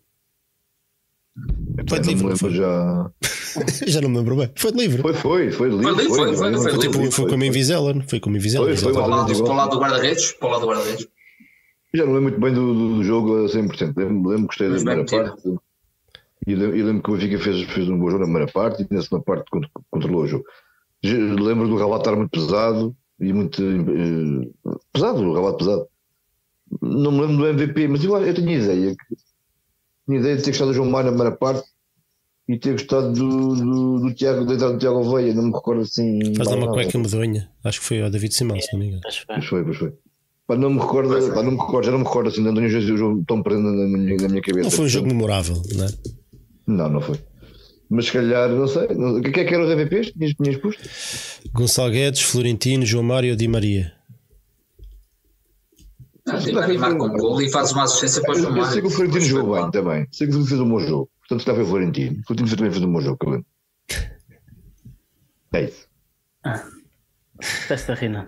[1.87, 2.51] Foi de livre, foi.
[2.51, 3.11] já.
[3.87, 4.49] Já não me lembro bem.
[4.55, 5.01] Foi de livre.
[5.01, 5.95] Foi, foi, foi de livro.
[5.95, 8.07] Foi livre, foi, foi, Foi, foi tipo, livre, foi como em Vizela, não?
[8.07, 8.65] Foi como em Vizela.
[8.65, 9.45] Foi, foi, Para o Exatamente lado, igual.
[9.45, 11.07] para o lado do guarda-redes, para o lado do guarda-redes.
[11.93, 13.93] Já não lembro muito bem do, do, jogo a 100%.
[13.95, 15.23] Lembro, lembro que gostei da primeira metido.
[15.23, 15.70] parte.
[16.47, 19.01] E lembro, que o Benfica fez, fez um bom jogo na primeira parte e na
[19.01, 20.43] segunda parte cont- controlou o jogo.
[21.03, 24.49] Lembro do Rabat estar muito pesado e muito eh,
[24.91, 25.87] pesado, o Rabat pesado.
[26.81, 29.15] Não me lembro do MVP, mas eu, eu tinha ideia que
[30.07, 31.67] tinha ideia de ter gostado do João Mário na primeira parte
[32.47, 35.81] e ter gostado do, do, do Tiago, da entrada do Tiago Veia, não me recordo
[35.81, 36.19] assim.
[36.35, 37.49] Faz lá uma cueca medonha.
[37.63, 39.01] Acho que foi ao David Simão, se não me engano.
[39.27, 39.93] Pois foi, pois foi.
[40.47, 42.69] Pá, não me recordo, pá, não me recordo, já não me recordo assim, de António
[42.69, 44.63] Jesus, o jogo tão presente na, na minha, na minha cabeça.
[44.63, 45.89] Não foi um jogo memorável, não é?
[46.71, 47.19] Não, não foi.
[47.89, 48.83] Mas se calhar, não sei.
[48.85, 50.11] O que é que eram os MVPs?
[50.13, 50.81] Tinhas, tinhas posto?
[51.53, 53.93] Gonçalo Guedes, Florentino, João Mário e Di Maria.
[56.27, 58.81] Ah, Di Maria marca um gol e faz uma assistência para o João Eu sei
[58.81, 58.89] que o Mário.
[58.91, 60.07] Florentino jogou bem também.
[60.11, 61.09] Sei que o Florentino fez um bom jogo.
[61.27, 62.19] Portanto, foi o Florentino.
[62.21, 63.45] O Florentino também fez um bom jogo, que eu lembro.
[65.53, 65.87] É isso.
[67.41, 68.25] Estás-te a rir, não?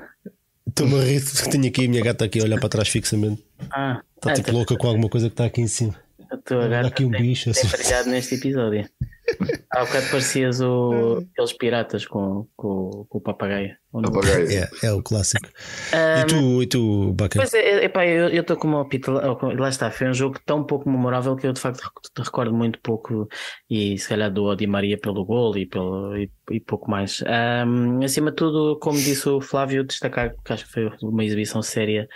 [0.67, 3.45] Estou-me a rir, tenho aqui a minha gata aqui a olhar para trás fixamente.
[3.71, 5.95] Ah, Está ah, tipo tá- louca com alguma coisa que está aqui em cima.
[6.33, 7.77] A tua Olha gata aqui um tem, bicho, tem assim.
[7.77, 8.89] brilhado neste episódio.
[9.71, 13.75] Há bocado parecias o, aqueles piratas com, com, com o papagaio.
[13.93, 14.01] Não?
[14.01, 14.49] Papagaio.
[14.49, 15.47] É, é o clássico.
[15.93, 17.39] Ah, E tu, e tu Baca?
[17.39, 20.89] Pois é, epá, eu estou como o Pito, lá está, foi um jogo tão pouco
[20.89, 23.27] memorável que eu de facto rec- recordo muito pouco
[23.69, 27.23] e se calhar do Di Maria pelo gol e, pelo, e, e pouco mais.
[27.25, 31.61] Ahm, acima de tudo, como disse o Flávio, destacar que acho que foi uma exibição
[31.61, 32.07] séria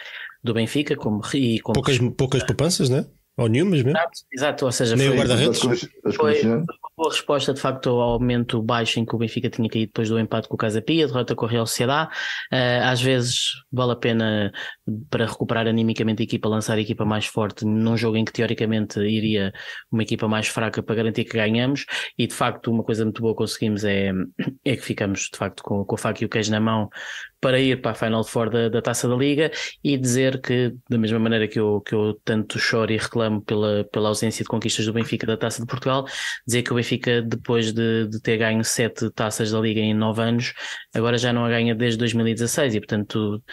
[0.44, 3.06] do Benfica como, e como Poucas, poucas poupanças, né?
[3.38, 3.92] Ou nenhumas mesmo?
[3.92, 5.58] Exato, exato, ou seja, Nem o foi, guarda-redes?
[5.60, 6.66] As condi- as Foi- uma
[6.98, 10.20] boa resposta de facto ao aumento baixo em que o Benfica tinha caído depois do
[10.20, 12.10] empate com o Casa Pia, derrota com a Real Sociedade.
[12.52, 14.52] Eh, às vezes vale a pena
[15.12, 19.00] para recuperar animicamente a equipa, lançar a equipa mais forte num jogo em que teoricamente
[19.00, 19.54] iria
[19.92, 21.86] uma equipa mais fraca para garantir que ganhamos.
[22.18, 24.12] E de facto, uma coisa muito boa que conseguimos é,
[24.66, 26.90] é que ficamos de facto com, com o faca e o queijo na mão
[27.40, 29.52] para ir para a Final Four da, da Taça da Liga
[29.84, 33.84] e dizer que, da mesma maneira que eu, que eu tanto choro e reclamo pela,
[33.86, 36.06] pela ausência de conquistas do Benfica da Taça de Portugal,
[36.46, 40.22] dizer que o Benfica, depois de, de ter ganho sete taças da Liga em nove
[40.22, 40.54] anos,
[40.94, 43.44] agora já não a ganha desde 2016 e, portanto,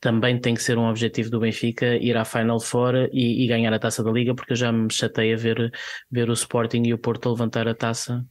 [0.00, 3.72] também tem que ser um objetivo do Benfica ir à Final Four e, e ganhar
[3.72, 5.70] a taça da Liga, porque eu já me chatei a ver,
[6.10, 8.24] ver o Sporting e o Porto a levantar a taça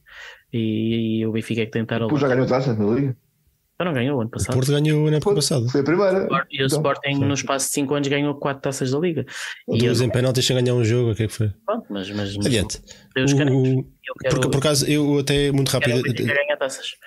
[0.52, 3.16] e, e o Benfica é que tentar Depois já ganhou taça na Liga.
[3.80, 4.54] Eu não ganhou o ano O passado.
[4.54, 5.66] Porto ganhou na época passada.
[5.70, 6.28] Foi a primeira.
[6.50, 9.24] E o Então, Sporting, no espaço de 5 anos, ganhou 4 taças da Liga.
[9.68, 11.50] E eu, Duas em penaltis sem ganhar um jogo, o que é que foi?
[11.64, 12.78] pronto, mas, mas, mas Adiante.
[12.78, 13.84] O-
[14.20, 16.12] quero, Porque por acaso eu até muito rápido o eu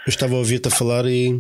[0.08, 1.40] estava a ouvir-te a falar e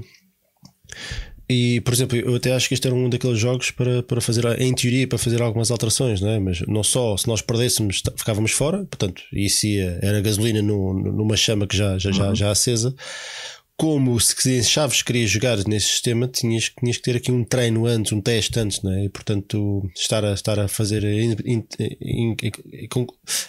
[1.49, 4.45] e por exemplo eu até acho que este era um daqueles jogos para, para fazer
[4.61, 6.39] em teoria para fazer algumas alterações não é?
[6.39, 10.93] mas não só se nós perdêssemos ta- ficávamos fora portanto isso ia, era gasolina no,
[10.93, 12.95] numa chama que já já, já, já acesa
[13.75, 18.11] como se Chaves queria jogar nesse sistema, tinhas, tinhas que ter aqui um treino antes,
[18.11, 19.05] um teste antes, não é?
[19.05, 21.03] E portanto, estar a, estar a fazer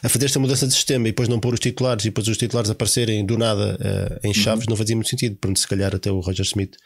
[0.02, 2.38] a fazer esta mudança de sistema e depois não pôr os titulares e depois os
[2.38, 4.70] titulares aparecerem do nada uh, em Chaves uhum.
[4.70, 5.36] não fazia muito sentido.
[5.36, 6.76] Portanto, se calhar até o Roger Smith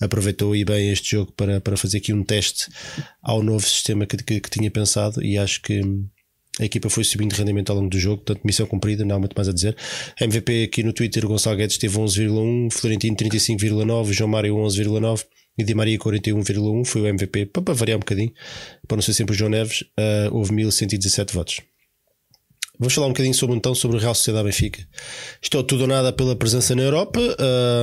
[0.00, 2.68] aproveitou aí bem este jogo para, para fazer aqui um teste
[3.22, 5.82] ao novo sistema que, que, que tinha pensado e acho que
[6.60, 9.18] a equipa foi subindo de rendimento ao longo do jogo, portanto, missão cumprida, não há
[9.18, 9.76] muito mais a dizer.
[10.20, 15.24] MVP aqui no Twitter, Gonçalo Guedes teve 11,1, Florentino 35,9, João Mário 11,9
[15.58, 18.32] e Di Maria 41,1 foi o MVP, para variar um bocadinho,
[18.86, 21.73] para não ser sempre o João Neves, uh, houve 1117 votos.
[22.78, 24.84] Vamos falar um bocadinho sobre então sobre o Real Sociedade Benfica.
[25.40, 27.20] Estou tudo ou nada pela presença na Europa.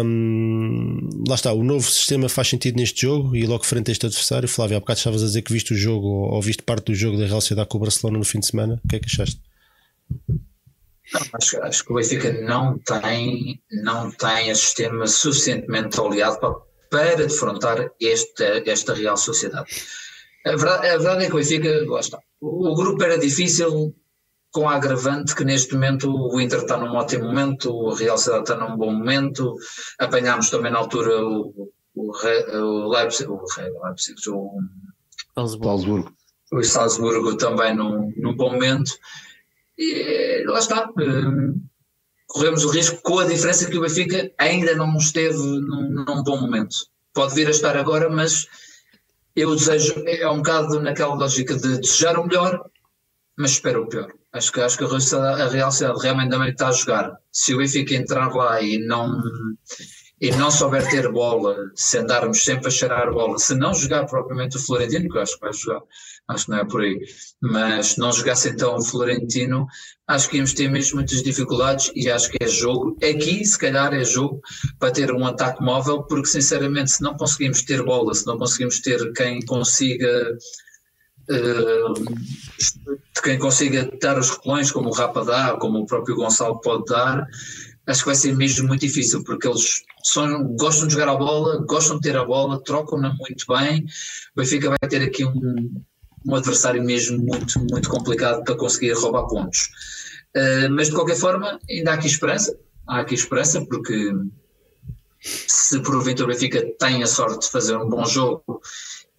[0.03, 4.05] Um, lá está, o novo sistema faz sentido neste jogo e logo frente a este
[4.05, 4.49] adversário.
[4.49, 7.18] Flávio, há bocado estavas a dizer que viste o jogo ou, viste parte do jogo
[7.18, 8.81] da Real Sociedade com o Barcelona no fim de semana.
[8.84, 9.39] O que é que achaste?
[11.34, 16.55] Acho, acho, que o Benfica não tem, não tem a sistema suficientemente oleado para,
[16.89, 19.69] para defrontar esta, esta Real Sociedade.
[20.45, 23.95] A verdade, a verdade é que o Benfica, lá está, o grupo era difícil,
[24.52, 28.52] com a agravante que neste momento o Inter está num ótimo momento, o Real Sociedade
[28.52, 29.56] está num bom momento,
[29.98, 33.41] apanhámos também na altura o, o, o Leipzig, o,
[33.84, 34.60] Leipzig, o
[35.36, 36.14] Salzburgo.
[36.52, 38.91] O Salzburgo também num, num bom momento.
[39.78, 40.90] E lá está.
[40.99, 41.53] Eh,
[42.28, 46.40] corremos o risco com a diferença que o Benfica ainda não esteve num, num bom
[46.40, 46.76] momento.
[47.14, 48.48] Pode vir a estar agora, mas
[49.36, 52.69] eu desejo, é um bocado naquela lógica de desejar o melhor,
[53.38, 54.14] mas espero o pior.
[54.34, 57.18] Acho que, acho que a Real Sociedade realmente também está a jogar.
[57.32, 59.22] Se o Benfica entrar lá e não,
[60.22, 64.56] e não souber ter bola, se andarmos sempre a cheirar bola, se não jogar propriamente
[64.56, 65.82] o Florentino, que eu acho que vai jogar,
[66.28, 66.99] acho que não é por aí,
[67.41, 69.66] mas se não jogasse então o Florentino,
[70.08, 73.94] acho que íamos ter mesmo muitas dificuldades e acho que é jogo, aqui se calhar
[73.95, 74.40] é jogo
[74.78, 78.80] para ter um ataque móvel, porque sinceramente se não conseguimos ter bola, se não conseguimos
[78.80, 80.38] ter quem consiga
[81.27, 86.85] de quem consiga dar os recolões, como o Rapa dá, como o próprio Gonçalo pode
[86.85, 87.27] dar,
[87.88, 91.64] acho que vai ser mesmo muito difícil, porque eles são, gostam de jogar a bola,
[91.65, 93.85] gostam de ter a bola, trocam-na muito bem.
[94.35, 95.84] O Benfica vai ter aqui um,
[96.26, 99.69] um adversário mesmo muito, muito complicado para conseguir roubar pontos.
[100.35, 102.57] Uh, mas de qualquer forma, ainda há aqui esperança.
[102.88, 104.11] Há aqui esperança, porque
[105.19, 108.61] se porventura o Benfica tem a sorte de fazer um bom jogo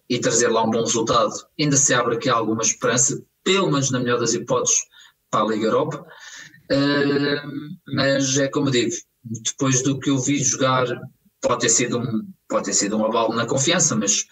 [0.09, 3.99] e trazer lá um bom resultado, ainda se abre aqui alguma esperança, pelo menos na
[3.99, 4.83] melhor das hipóteses,
[5.29, 6.05] para a Liga Europa.
[6.71, 8.91] Uh, mas é como digo,
[9.23, 10.85] depois do que eu vi jogar,
[11.41, 14.25] pode ter sido um, pode ter sido um abalo na confiança, mas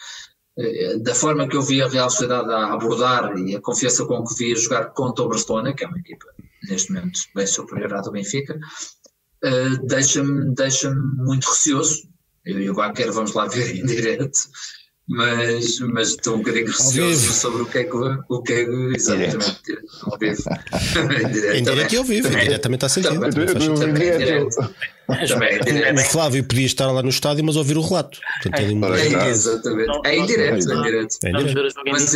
[0.57, 4.23] uh, da forma que eu vi a Real Sociedade a abordar e a confiança com
[4.23, 6.27] que vi a jogar contra o Barcelona, que é uma equipa
[6.69, 8.59] neste momento bem superior à do Benfica,
[9.43, 12.09] uh, deixa-me deixa muito receoso.
[12.45, 14.39] Eu e o Baquer vamos lá ver em direto
[15.11, 18.93] mas, mas estou um bocadinho receoso sobre o que é que, o que, é que
[18.95, 19.61] exatamente
[20.03, 20.43] ao vivo.
[21.53, 22.29] em direto e ao vivo,
[22.61, 23.19] também está sentido.
[25.11, 28.17] O Flávio podia estar lá no estádio, mas ouvir o relato.
[28.41, 29.91] Portanto, é, exatamente.
[30.05, 31.17] É em direto, é em direto.
[31.85, 32.15] Mas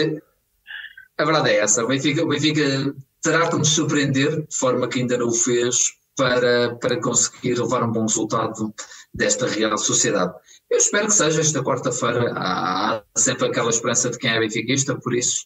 [1.17, 1.83] a verdade é essa.
[1.83, 5.91] O Benfica, o Benfica terá que nos surpreender, de forma que ainda não o fez,
[6.15, 8.73] para, para conseguir levar um bom resultado
[9.13, 10.33] desta Real Sociedade.
[10.75, 12.33] Eu espero que seja esta quarta-feira.
[12.35, 15.45] Há sempre aquela esperança de quem é benfiquista, por isso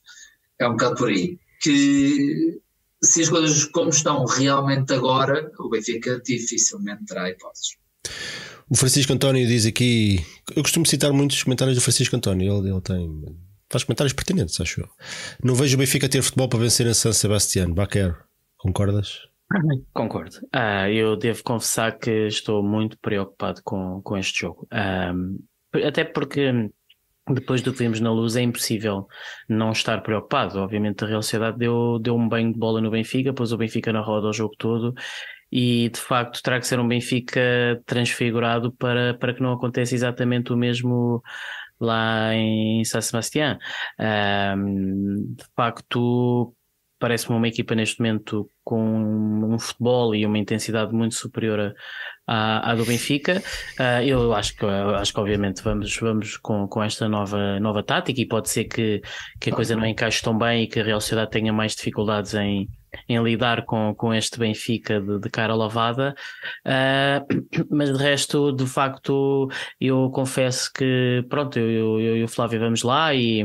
[0.57, 1.37] é um bocado por aí.
[1.61, 2.59] Que
[3.03, 7.77] se as coisas como estão realmente agora, o Benfica dificilmente terá hipóteses.
[8.67, 10.25] O Francisco António diz aqui.
[10.55, 12.61] Eu costumo citar muitos comentários do Francisco António.
[12.61, 13.37] Ele, ele tem.
[13.69, 14.89] Faz comentários pertinentes, acho eu.
[15.43, 17.69] Não vejo o Benfica ter futebol para vencer em San Sebastián.
[17.69, 18.17] Baquer,
[18.57, 19.28] concordas?
[19.93, 20.37] Concordo.
[20.55, 24.67] Uh, eu devo confessar que estou muito preocupado com, com este jogo.
[24.71, 25.39] Um,
[25.85, 26.69] até porque
[27.33, 29.07] depois do que vimos na luz é impossível
[29.47, 30.59] não estar preocupado.
[30.59, 33.91] Obviamente a Real Sociedade deu, deu um banho de bola no Benfica, pôs o Benfica
[33.93, 34.93] na roda o jogo todo
[35.51, 40.53] e de facto terá que ser um Benfica transfigurado para, para que não aconteça exatamente
[40.53, 41.23] o mesmo
[41.79, 43.57] lá em San Sebastián.
[43.99, 46.53] Um, de facto,
[46.99, 51.73] parece-me uma equipa neste momento com um futebol e uma intensidade muito superior
[52.27, 53.41] à, à do Benfica.
[53.79, 58.21] Uh, eu acho que, acho que obviamente vamos, vamos com, com esta nova, nova tática
[58.21, 59.01] e pode ser que,
[59.39, 62.35] que a coisa não encaixe tão bem e que a Real Sociedade tenha mais dificuldades
[62.35, 62.69] em,
[63.07, 66.13] em lidar com, com este Benfica de, de cara lavada,
[66.67, 69.49] uh, mas de resto, de facto,
[69.81, 73.43] eu confesso que pronto, eu, eu, e o Flávio vamos lá e,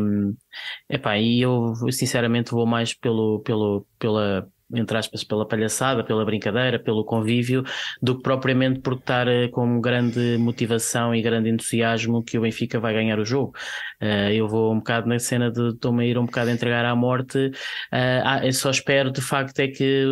[0.90, 6.78] epá, e eu sinceramente vou mais pelo, pelo, pela, entre aspas, pela palhaçada, pela brincadeira,
[6.78, 7.64] pelo convívio,
[8.00, 12.80] do que propriamente por estar eh, com grande motivação e grande entusiasmo que o Benfica
[12.80, 13.52] vai ganhar o jogo.
[14.00, 16.84] Uh, eu vou um bocado na cena de estou-me a ir um bocado a entregar
[16.84, 17.50] à morte.
[17.92, 20.04] Uh, só espero de facto é que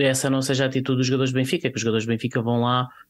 [0.00, 2.62] essa não seja a atitude dos jogadores do Benfica, que os jogadores do Benfica vão
[2.62, 3.07] lá eh,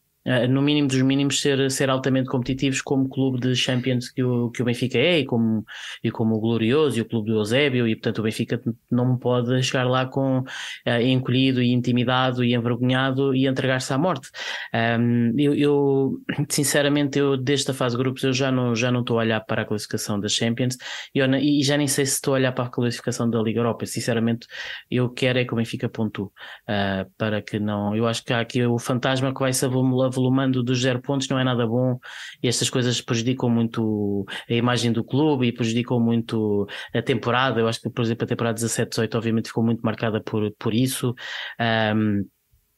[0.49, 4.63] no mínimo dos mínimos, ser, ser altamente competitivos como clube de Champions que o, que
[4.63, 5.65] o Benfica é e como,
[6.03, 9.63] e como o Glorioso e o clube do Eusébio, e portanto o Benfica não pode
[9.63, 14.29] chegar lá com uh, encolhido e intimidado e envergonhado e entregar-se à morte.
[14.75, 16.21] Um, eu, eu,
[16.51, 19.41] sinceramente, eu desde a fase de grupos eu já não, já não estou a olhar
[19.41, 20.77] para a classificação da Champions
[21.15, 23.61] e, eu, e já nem sei se estou a olhar para a classificação da Liga
[23.61, 23.87] Europa.
[23.87, 24.47] Sinceramente,
[24.91, 27.95] eu quero é que o Benfica pontue uh, para que não.
[27.97, 31.29] Eu acho que há aqui o fantasma que vai se avolumando avolumando dos zero pontos
[31.29, 31.99] não é nada bom
[32.43, 37.61] e estas coisas prejudicam muito a imagem do clube e prejudicam muito a temporada.
[37.61, 41.15] Eu acho que, por exemplo, a temporada 17-18 obviamente ficou muito marcada por, por isso.
[41.61, 42.25] Um,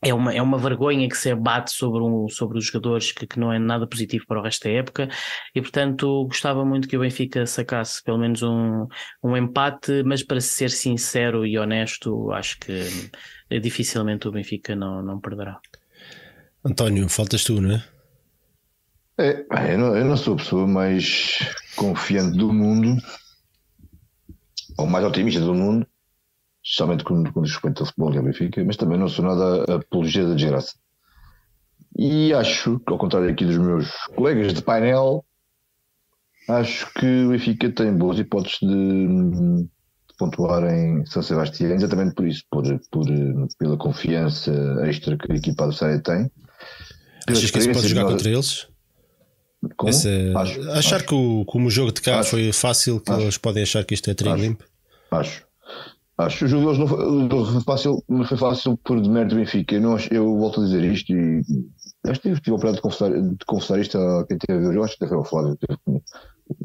[0.03, 3.39] é uma, é uma vergonha que se abate sobre, um, sobre os jogadores que, que
[3.39, 5.09] não é nada positivo para o resto da época
[5.55, 8.87] e portanto gostava muito que o Benfica sacasse pelo menos um,
[9.23, 13.11] um empate, mas para ser sincero e honesto acho que
[13.61, 15.61] dificilmente o Benfica não, não perderá.
[16.65, 17.85] António, faltas tu, não é?
[19.19, 21.39] É, eu não, eu não sou a pessoa mais
[21.77, 22.97] confiante do mundo,
[24.79, 25.87] ou mais otimista do mundo,
[26.63, 30.27] especialmente quando, quando respeito ao futebol e ao Benfica, mas também não sou nada apologia
[30.27, 30.75] da desgraça.
[31.99, 35.25] E acho, ao contrário aqui dos meus colegas de painel,
[36.49, 39.69] acho que o Benfica tem boas hipóteses de,
[40.21, 43.07] pontuar em São Sebastião, exatamente por isso, por, por,
[43.59, 44.53] pela confiança
[44.85, 46.31] extra que a equipa adversária tem.
[47.29, 48.67] Achas que isso pode jogar contra eles?
[49.87, 51.07] Essa, acho, achar acho.
[51.07, 53.93] que o, como o jogo de cá acho, foi fácil, que eles podem achar que
[53.93, 54.65] isto é trigo limpo?
[55.11, 55.45] Acho.
[56.17, 56.45] Acho.
[56.45, 59.75] O jogo deles não foi, foi fácil, não foi fácil por demérito do Benfica.
[59.75, 61.43] Eu, não, eu volto a dizer isto e
[62.07, 64.69] acho que tive, tive a oportunidade de confessar, de confessar isto a quem teve a
[64.69, 64.77] ver.
[64.77, 65.59] Eu acho que foi o Flávio.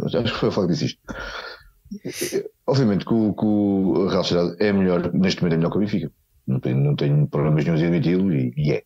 [0.04, 2.50] Acho que foi o Flávio que disse isto.
[2.68, 5.80] Obviamente que o, que o Real Sociedade é melhor, neste momento é melhor que o
[5.82, 6.12] Benfica.
[6.48, 8.84] Não tenho, não tenho problemas nenhum em admiti-lo e, e, é.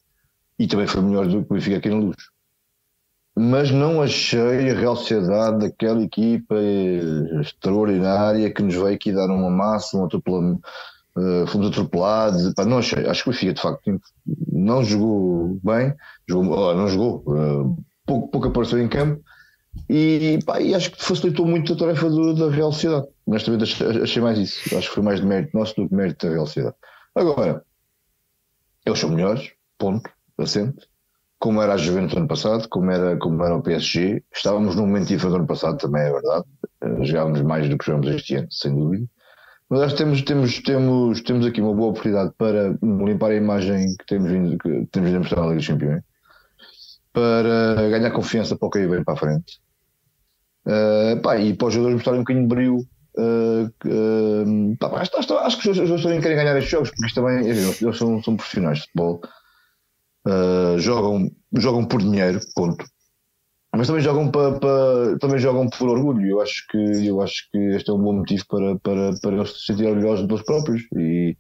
[0.60, 2.18] E também foi melhor do que o Benfica aqui na luz.
[3.36, 6.56] Mas não achei a Real Sociedade aquela equipa
[7.40, 10.62] extraordinária que nos veio aqui dar uma massa, um atropelamento.
[11.16, 14.02] Uh, fomos atropelados, pá, não achei, acho que o Benfica de facto
[14.52, 15.94] não jogou bem,
[16.30, 19.22] jogou, oh, não jogou, uh, pouco, pouco apareceu em campo,
[19.90, 23.08] e, pá, e acho que facilitou muito a tarefa do, da Real Sociedade.
[23.26, 24.78] Honestamente, achei, achei mais isso.
[24.78, 26.76] Acho que foi mais de mérito nosso do que mérito da Real Sociedade.
[27.16, 27.64] Agora,
[28.86, 30.10] eles são melhores, ponto,
[30.44, 30.88] assente.
[31.40, 34.24] Como era a Juventus ano passado, como era, como era o PSG.
[34.34, 36.46] Estávamos num momento diferente ano passado, também é verdade.
[36.84, 39.08] Uh, jogávamos mais do que jogamos este ano, sem dúvida.
[39.70, 43.96] Mas acho que temos, temos, temos, temos aqui uma boa oportunidade para limpar a imagem
[43.98, 46.04] que temos vindo, que temos vindo a mostrar na Liga dos Campeões
[47.14, 49.60] para ganhar confiança para o que vem para a frente.
[50.66, 52.78] Uh, pá, e para os jogadores mostrarem um bocadinho de brilho.
[53.18, 57.22] Uh, uh, pá, acho, acho, acho, que os jogadores querem ganhar estes jogos, porque isto
[57.22, 59.22] também, eles são, são, profissionais de futebol,
[60.78, 62.86] jogam, jogam por dinheiro, ponto.
[63.76, 66.26] Mas também jogam, para, para, também jogam por orgulho.
[66.26, 69.52] Eu acho que, eu acho que este é um bom motivo para, para, para eles
[69.52, 70.82] se sentirem orgulhosos deles próprios.
[70.96, 71.38] E,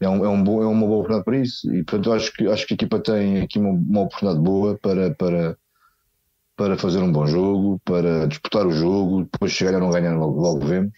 [0.00, 1.74] é, um, é, um bom, é uma boa oportunidade para isso.
[1.74, 5.14] E portanto acho que, acho que a equipa tem aqui uma, uma oportunidade boa para,
[5.14, 5.56] para,
[6.56, 10.40] para fazer um bom jogo, para disputar o jogo, depois chegar a não ganhar logo,
[10.40, 10.92] logo vemos.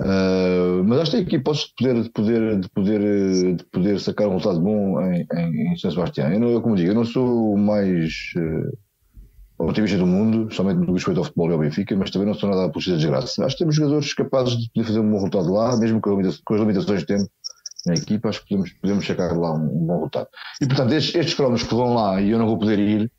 [0.00, 4.28] Uh, mas acho que a equipa pode poder, de poder, de poder, de poder sacar
[4.28, 6.32] um resultado bom em, em, em São Sebastião.
[6.32, 10.78] Eu, não, eu, como digo, eu não sou o mais uh, otimista do mundo, somente
[10.78, 13.44] no respeito ao futebol e ao Benfica, mas também não sou nada a de desgraça.
[13.44, 16.60] Acho que temos jogadores capazes de poder fazer um bom resultado lá, mesmo com, as
[16.60, 17.28] limitações de tempo
[17.86, 20.28] na equipa, acho que podemos, podemos chegar lá um, um bom resultado.
[20.60, 23.10] E portanto, estes, estes cromos que vão lá e eu não vou poder ir,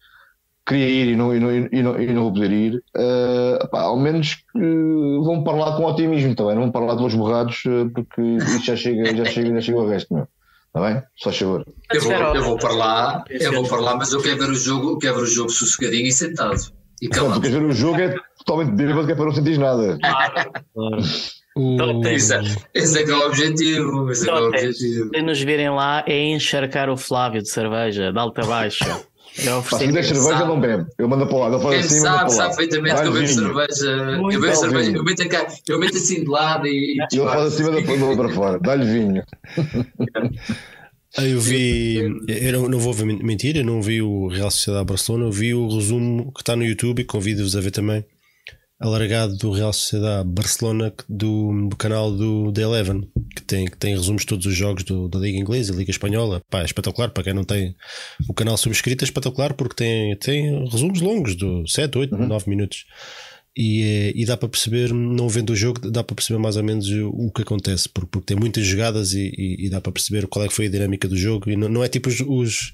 [0.65, 3.81] queria ir e não, e não, e não, e não vou poder ir, uh, pá,
[3.81, 7.63] ao menos uh, vão para lá com otimismo também, não vão para lá todos borrados,
[7.65, 10.27] uh, porque isso já chega, já chega, já chega o resto, meu.
[10.67, 11.01] Está bem?
[11.15, 11.65] Só favor.
[11.91, 14.55] Eu vou, eu vou para lá, eu vou para lá, mas eu quero ver o
[14.55, 16.61] jogo, quero ver o jogo sossegadinho e sentado.
[17.01, 17.39] E calado.
[17.39, 19.97] Então, ver o jogo é totalmente bêbado, que é para não sentir nada.
[21.55, 22.07] O...
[22.07, 22.41] Esse, é,
[22.73, 24.11] esse é que é o objetivo.
[24.11, 25.09] Esse é, é o objetivo.
[25.13, 29.01] Se nos virem lá é encharcar o Flávio de cerveja, de alta baixa.
[29.45, 30.87] Eu se me der cerveja, não bebo.
[30.97, 31.59] Eu mando para o lado.
[31.69, 34.17] Quem assim, sabe, sabe perfeitamente que eu bebo cerveja.
[34.17, 34.91] Muito eu bebo cerveja.
[34.91, 36.97] Eu meto, cá, eu meto assim de lado e.
[37.11, 38.59] E eu faço acima da para fora.
[38.59, 39.23] Dá-lhe vinho.
[41.17, 41.95] Eu vi,
[42.27, 45.67] eu não, não vou mentir, eu não vi o Real Sociedade Barcelona, eu vi o
[45.67, 48.05] resumo que está no YouTube e convido-vos a ver também
[48.79, 53.95] alargado do Real Sociedade Barcelona do, do canal do The Eleven, que tem, que tem
[53.95, 56.41] resumos de todos os jogos do, da Liga Inglesa e Liga Espanhola.
[56.49, 57.09] Pá, é espetacular.
[57.09, 57.75] Para quem não tem
[58.27, 62.27] o canal subscrito, é espetacular porque tem, tem resumos longos, de 7, 8, uhum.
[62.27, 62.85] 9 minutos.
[63.57, 66.63] E, é, e, dá para perceber, não vendo o jogo, dá para perceber mais ou
[66.63, 70.27] menos o que acontece, porque, porque tem muitas jogadas e, e, e, dá para perceber
[70.27, 71.49] qual é que foi a dinâmica do jogo.
[71.49, 72.73] E não, não é tipo os, os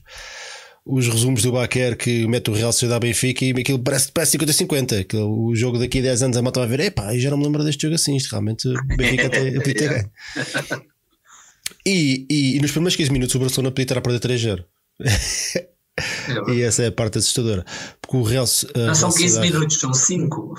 [0.85, 5.25] os resumos do Baquer que mete o Real Sociedade Benfica e aquilo parece, parece 50-50.
[5.25, 7.45] O jogo daqui a 10 anos a malta vai ver, epá, eu já não me
[7.45, 8.15] lembro deste jogo assim.
[8.15, 10.85] Isto realmente o Benfica até podia ter ganho.
[11.87, 14.65] E, e, e, nos primeiros 15 minutos o Barcelona podia estar a perder 3-0.
[15.01, 17.63] É e essa é a parte assustadora.
[18.01, 18.45] Porque o Real.
[18.75, 20.55] Não são 15 minutos, são 5.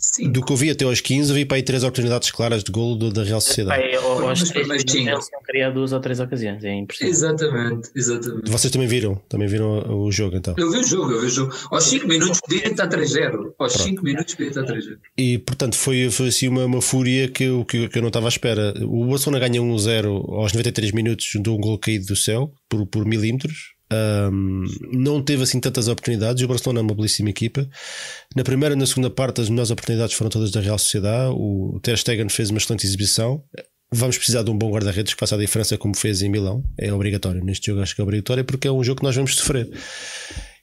[0.00, 0.32] Sim.
[0.32, 3.10] Do que eu vi até aos 15, vi para aí três oportunidades claras de golo
[3.10, 3.82] da Real Sociedade.
[3.82, 7.44] Pai, eu, acho que não queria duas ou três ocasiões, é impressionante.
[7.44, 8.50] Exatamente, exatamente.
[8.50, 9.16] Vocês também viram?
[9.28, 10.54] Também viram o jogo então?
[10.56, 11.54] Eu vi o jogo, eu vi o jogo.
[11.70, 13.52] Aos 5 minutos podia estar 3-0.
[13.58, 14.96] Aos 5 minutos podia estar 3-0.
[15.18, 18.26] E portanto foi, foi assim uma, uma fúria que eu, que, que eu não estava
[18.26, 18.72] à espera.
[18.82, 23.04] O Barcelona ganha 1-0 aos 93 minutos de um gol caído do céu por, por
[23.04, 23.74] milímetros.
[23.92, 26.42] Um, não teve assim tantas oportunidades.
[26.42, 27.68] O Barcelona é uma belíssima equipa.
[28.36, 31.34] Na primeira e na segunda parte, as melhores oportunidades foram todas da Real Sociedade.
[31.36, 33.42] O Ter Stegen fez uma excelente exibição.
[33.92, 36.62] Vamos precisar de um bom guarda-redes que faça a diferença, como fez em Milão.
[36.78, 37.44] É obrigatório.
[37.44, 39.68] Neste jogo, acho que é obrigatório porque é um jogo que nós vamos sofrer.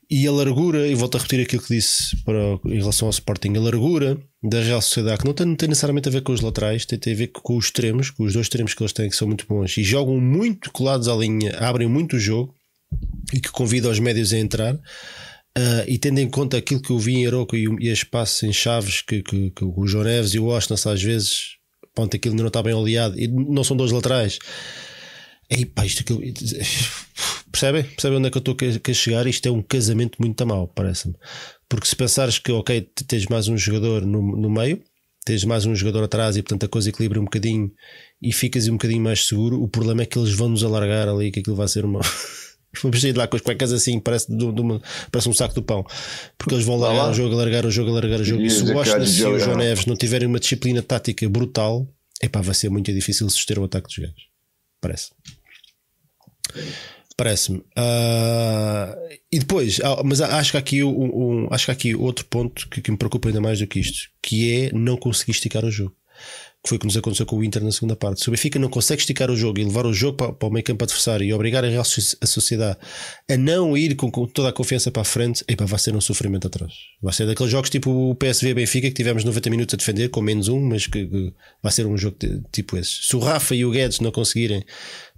[0.09, 3.57] E a largura, e volto a repetir aquilo que disse para, em relação ao Sporting,
[3.57, 6.39] a largura da Real Sociedade, que não tem, não tem necessariamente a ver com os
[6.39, 9.09] laterais, tem, tem a ver com os extremos, com os dois extremos que eles têm,
[9.09, 12.55] que são muito bons e jogam muito colados à linha, abrem muito o jogo
[13.33, 14.75] e que convida os médios a entrar.
[14.75, 18.43] Uh, e tendo em conta aquilo que eu vi em Aroco e, e as passos
[18.43, 21.57] em chaves que, que, que, o João Neves e o Austin às vezes,
[21.95, 24.37] ponto aquilo ainda não está bem oleado e não são dois laterais.
[25.49, 26.21] Ei, pá, isto aquilo,
[27.51, 27.83] percebem?
[27.83, 29.25] Percebem onde é que eu estou a, a chegar?
[29.25, 31.15] Isto é um casamento muito mal, parece-me.
[31.67, 34.81] Porque se pensares que, ok, tens mais um jogador no, no meio,
[35.25, 37.71] tens mais um jogador atrás e portanto a coisa equilibra um bocadinho
[38.21, 41.31] e ficas um bocadinho mais seguro, o problema é que eles vão nos alargar ali,
[41.31, 41.99] que aquilo vai ser uma.
[42.81, 44.81] Vamos sair de lá com as cuecas assim, parece, de uma,
[45.11, 45.85] parece um saco de pão.
[46.37, 48.41] Porque eles vão largar o jogo, largar o jogo, largar o jogo.
[48.41, 51.87] E se o Washington e o João Neves não tiverem uma disciplina tática brutal,
[52.21, 54.27] epá, vai ser muito difícil suster o ataque dos gajos.
[54.81, 55.11] Parece.
[57.17, 57.57] Parece-me.
[57.57, 62.25] Uh, e depois, ah, mas acho que aqui, um, um, acho que há aqui outro
[62.25, 65.65] ponto que, que me preocupa ainda mais do que isto, que é não conseguir esticar
[65.65, 65.95] o jogo
[66.67, 68.21] que foi o que nos aconteceu com o Inter na segunda parte.
[68.21, 70.51] Se o Benfica não consegue esticar o jogo e levar o jogo para, para o
[70.51, 72.77] meio campo adversário e obrigar a Real a Sociedade
[73.29, 76.01] a não ir com, com toda a confiança para a frente, epa, vai ser um
[76.01, 76.73] sofrimento atrás.
[77.01, 80.21] Vai ser daqueles jogos tipo o PSV Benfica que tivemos 90 minutos a defender com
[80.21, 81.33] menos um, mas que, que
[81.63, 83.03] vai ser um jogo de, tipo esse.
[83.03, 84.63] Se o Rafa e o Guedes não conseguirem,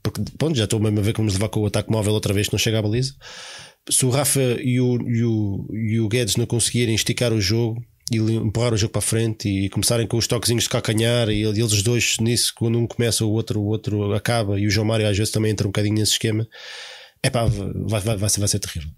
[0.03, 2.33] porque bom, já estou mesmo a ver como nos levar com o ataque móvel outra
[2.33, 3.13] vez que não chega à baliza.
[3.89, 7.81] Se o Rafa e o, e o, e o Guedes não conseguirem esticar o jogo,
[8.11, 11.43] e empurrar o jogo para a frente e começarem com os toquezinhos de calcanhar e
[11.43, 15.07] eles dois nisso, quando um começa o outro, o outro acaba e o João Mário
[15.07, 16.47] às vezes também entra um bocadinho nesse esquema,
[17.21, 18.89] é pá, vai, vai, vai, ser, vai ser terrível.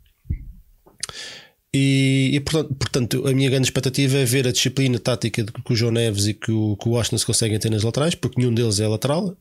[1.73, 5.93] E, e, portanto, a minha grande expectativa é ver a disciplina tática que o João
[5.93, 8.87] Neves e que o, que o Washington conseguem ter nas laterais, porque nenhum deles é
[8.87, 9.37] lateral.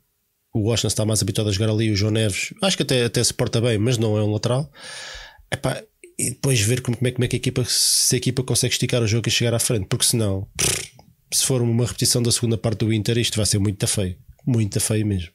[0.55, 3.23] O Washington está mais habituado a jogar ali, o João Neves acho que até, até
[3.23, 4.71] se porta bem, mas não é um lateral.
[5.53, 5.83] Epá,
[6.21, 8.75] e depois ver como, como, é, como é que a equipa, se a equipa consegue
[8.75, 10.47] esticar o jogo e chegar à frente, porque senão,
[11.33, 14.79] se for uma repetição da segunda parte do Inter, isto vai ser muito feio, muito
[14.81, 15.31] feio mesmo.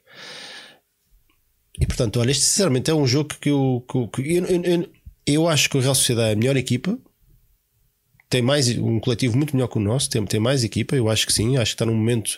[1.80, 4.90] E portanto, olha, este sinceramente é um jogo que eu, que, eu, eu, eu,
[5.26, 6.98] eu acho que o Real Sociedade é a melhor equipa,
[8.30, 11.26] tem mais um coletivo muito melhor que o nosso, tem, tem mais equipa, eu acho
[11.26, 12.38] que sim, acho que está num momento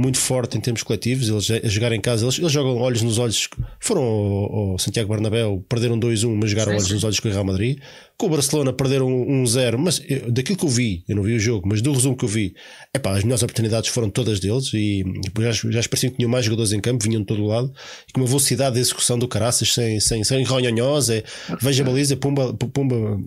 [0.00, 1.28] muito forte em termos coletivos.
[1.28, 3.48] Eles a jogar em casa, eles, eles jogam olhos nos olhos.
[3.78, 6.94] Foram ao, ao Santiago Bernabéu, perderam 2-1, mas jogaram sim, olhos sim.
[6.94, 7.78] nos olhos com o Real Madrid.
[8.16, 11.40] Com o Barcelona perderam 1-0, mas eu, daquilo que eu vi, eu não vi o
[11.40, 12.54] jogo, mas do resumo que eu vi,
[12.94, 15.02] epá, as melhores oportunidades foram todas deles e
[15.38, 17.72] já, já pareciam que tinham mais jogadores em campo, vinham de todo o lado,
[18.06, 21.24] e com uma velocidade de execução do caraças, sem, sem, sem ronhonhós, é,
[21.62, 23.18] veja a baliza, pumba, pumba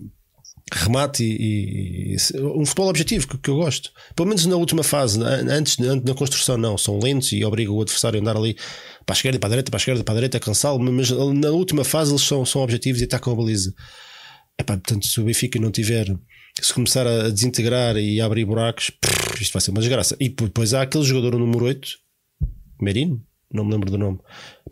[0.74, 3.90] remate e, e, um futebol objetivo que, que, eu gosto.
[4.14, 7.82] Pelo menos na última fase, antes, antes da construção, não, são lentos e obrigam o
[7.82, 8.54] adversário a andar ali
[9.06, 11.50] para a esquerda, para a direita, para a esquerda, para a direita, cansá-lo, mas na
[11.50, 13.74] última fase eles são, são objetivos e atacam a baliza.
[14.58, 16.06] Epá, portanto, se o Benfica não tiver,
[16.60, 18.90] se começar a desintegrar e a abrir buracos,
[19.40, 20.16] isto vai ser uma desgraça.
[20.20, 21.88] E depois há aquele jogador número 8,
[22.80, 24.18] Merino, não me lembro do nome.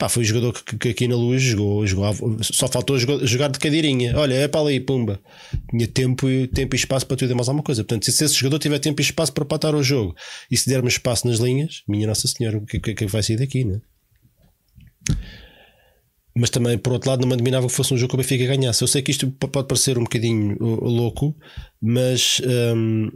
[0.02, 2.12] Pá, foi o jogador que, que aqui na luz jogou, jogou,
[2.42, 4.18] só faltou jogar de cadeirinha.
[4.18, 5.20] Olha, é para ali, pumba.
[5.70, 7.84] Tinha tempo, tempo e espaço para tudo e mais alguma coisa.
[7.84, 10.12] Portanto, se esse jogador tiver tempo e espaço para patar o jogo
[10.50, 13.36] e se dermos espaço nas linhas, minha Nossa Senhora, o que, que, que vai sair
[13.36, 13.80] daqui, né?
[16.34, 18.44] Mas também, por outro lado, não me admirava que fosse um jogo que o Benfica
[18.44, 18.82] ganhasse.
[18.82, 21.32] Eu sei que isto pode parecer um bocadinho uh, louco,
[21.80, 22.42] mas.
[22.74, 23.08] Um,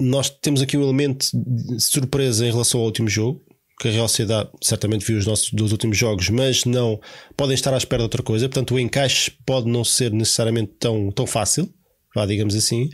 [0.00, 3.40] nós temos aqui um elemento de surpresa em relação ao último jogo.
[3.80, 7.00] Que a Real Sociedade certamente viu os nossos dos últimos jogos, mas não
[7.36, 8.48] podem estar à espera de outra coisa.
[8.48, 11.72] Portanto, o encaixe pode não ser necessariamente tão, tão fácil,
[12.14, 12.90] vá, digamos assim.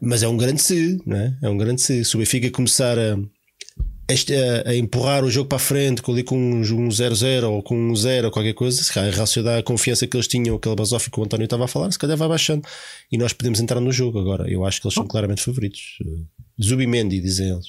[0.00, 1.36] Mas é um grande se, não é?
[1.42, 2.04] É um grande se.
[2.04, 3.18] Se o Benfica começar a,
[4.08, 7.76] a, a empurrar o jogo para a frente com, ali com um 0-0 ou com
[7.76, 10.56] um 0 ou qualquer coisa, se calhar a Real Sociedade, a confiança que eles tinham,
[10.56, 12.66] aquele basófico que o António estava a falar, se calhar vai baixando
[13.10, 14.50] e nós podemos entrar no jogo agora.
[14.50, 15.98] Eu acho que eles são claramente favoritos.
[16.62, 17.66] Zubimendi, dizem eles.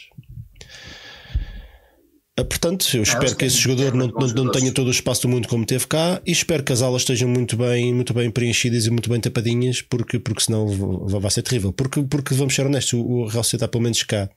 [2.38, 5.22] Ah, Portanto, eu espero que esse jogador têm não, não, não tenha todo o espaço
[5.22, 8.32] do mundo como teve cá e espero que as aulas estejam muito bem, muito bem
[8.32, 10.68] preenchidas e muito bem tapadinhas, porque, porque senão
[11.08, 11.72] vai ser terrível.
[11.72, 14.28] Porque, porque vamos ser honestos, o Real Sociedade, pelo menos cá,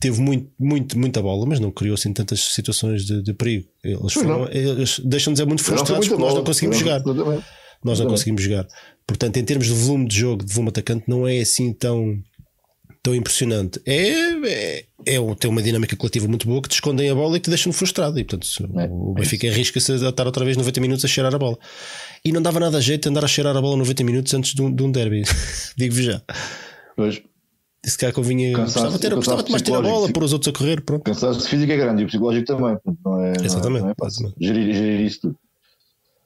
[0.00, 3.68] teve muito, muito, muita bola, mas não criou assim tantas situações de, de perigo.
[3.84, 7.02] Eles, foram, eles deixam-nos é muito frustrados porque nós não conseguimos jogar.
[7.84, 8.66] Nós não conseguimos jogar.
[9.06, 12.18] Portanto, em termos de volume de jogo, de volume atacante, não é assim tão,
[13.04, 13.80] tão impressionante.
[13.86, 14.08] É,
[14.48, 17.40] é, é um- tem uma dinâmica coletiva muito boa que te escondem a bola e
[17.40, 18.18] te deixam frustrado.
[18.18, 18.48] E portanto,
[18.80, 21.58] É, o Benfica arrisca-se a estar outra vez 90 minutos a cheirar a bola.
[22.24, 24.54] E não dava nada a jeito de andar a cheirar a bola 90 minutos antes
[24.54, 25.22] de um, de um derby.
[25.76, 26.22] Digo-vos já.
[26.96, 27.20] Pois,
[27.84, 28.56] Se calhar convinha.
[28.56, 30.80] Gostava, de ter, gostava de mais ter a bola, pôr os outros a correr.
[30.80, 31.02] Pronto.
[31.04, 32.78] cansaço físico é grande e o psicológico também.
[33.04, 34.26] Não é, não é- Exatamente, Não é fácil.
[34.28, 34.46] exatamente.
[34.46, 35.36] Gerir, gerir isso tudo.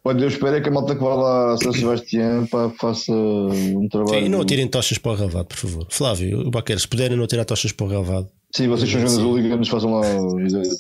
[0.09, 3.13] Olha, eu espero é que a malta que vá lá a São Sebastião pá, faça
[3.13, 4.19] um trabalho.
[4.21, 5.87] Sim, e não atirem tochas para o relvado, por favor.
[5.91, 8.29] Flávio, o Baqueiro, se puderem não atirar tochas para o relvado.
[8.55, 10.03] Sim, vocês são jogando hooligans, façam lá,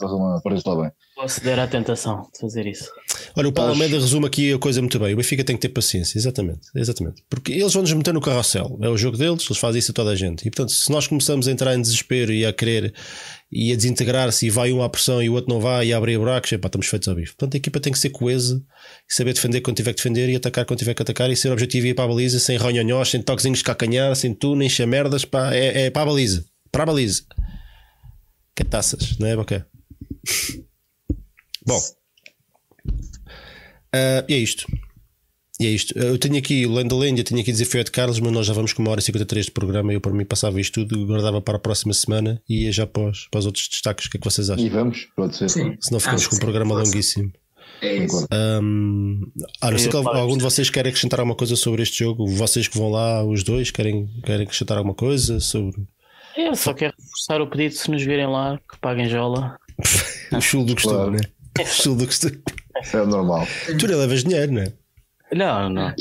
[0.01, 0.91] façam lá, pareça lá bem.
[1.19, 2.89] Vou ceder à tentação de fazer isso.
[3.37, 5.13] Olha, o Paulo Acho- Almeida resume aqui a coisa muito bem.
[5.13, 7.23] O Benfica tem que ter paciência, exatamente, exatamente.
[7.29, 8.79] Porque eles vão nos meter no carrossel.
[8.81, 10.47] É o jogo deles, eles fazem isso a toda a gente.
[10.47, 12.95] E portanto, se nós começamos a entrar em desespero e a querer
[13.53, 15.99] e a desintegrar-se e vai um à pressão e o outro não vai e a
[15.99, 17.33] abrir buracos, epá, estamos feitos ao bife.
[17.37, 18.63] Portanto, a equipa tem que ser coesa
[19.09, 21.87] saber defender quando tiver que defender e atacar quando tiver que atacar e ser objetivo
[21.87, 25.25] e ir para a baliza sem ronhonhós, sem toquezinhos de calcanhar, sem tu, nem chamerdas,
[25.25, 26.45] pá, é, é para a baliza.
[26.71, 27.23] Para a baliza.
[28.55, 29.65] Que taças, não é, Boqué?
[31.67, 31.81] Bom.
[33.93, 34.67] Ah, e é isto.
[35.61, 35.99] E é isto.
[35.99, 38.73] Eu tenho aqui o Lenda Lenda, tenho aqui Desafio de Carlos, mas nós já vamos
[38.73, 39.93] com uma hora e 53 de programa.
[39.93, 43.11] Eu, para mim, passava isto tudo, guardava para a próxima semana e ia já para
[43.11, 44.07] os, para os outros destaques.
[44.07, 44.65] O que é que vocês acham?
[44.65, 45.51] E vamos, pode ser.
[45.51, 45.77] Sim.
[45.81, 47.33] Senão ficamos Acho com um programa longuíssimo.
[47.81, 48.27] É isso.
[49.61, 52.27] A não ser que algum de vocês quer acrescentar alguma coisa sobre este jogo.
[52.27, 55.77] Vocês que vão lá, os dois, querem, querem acrescentar alguma coisa sobre
[56.37, 59.57] Eu só quero reforçar o pedido se nos virem lá, que paguem jola.
[60.33, 61.11] o chulo do costume, Claro.
[61.13, 61.19] né?
[61.61, 62.41] O chulo do costume.
[62.93, 63.47] É normal.
[63.79, 64.73] Tu nem levas dinheiro, não é?
[65.35, 65.93] Não, não.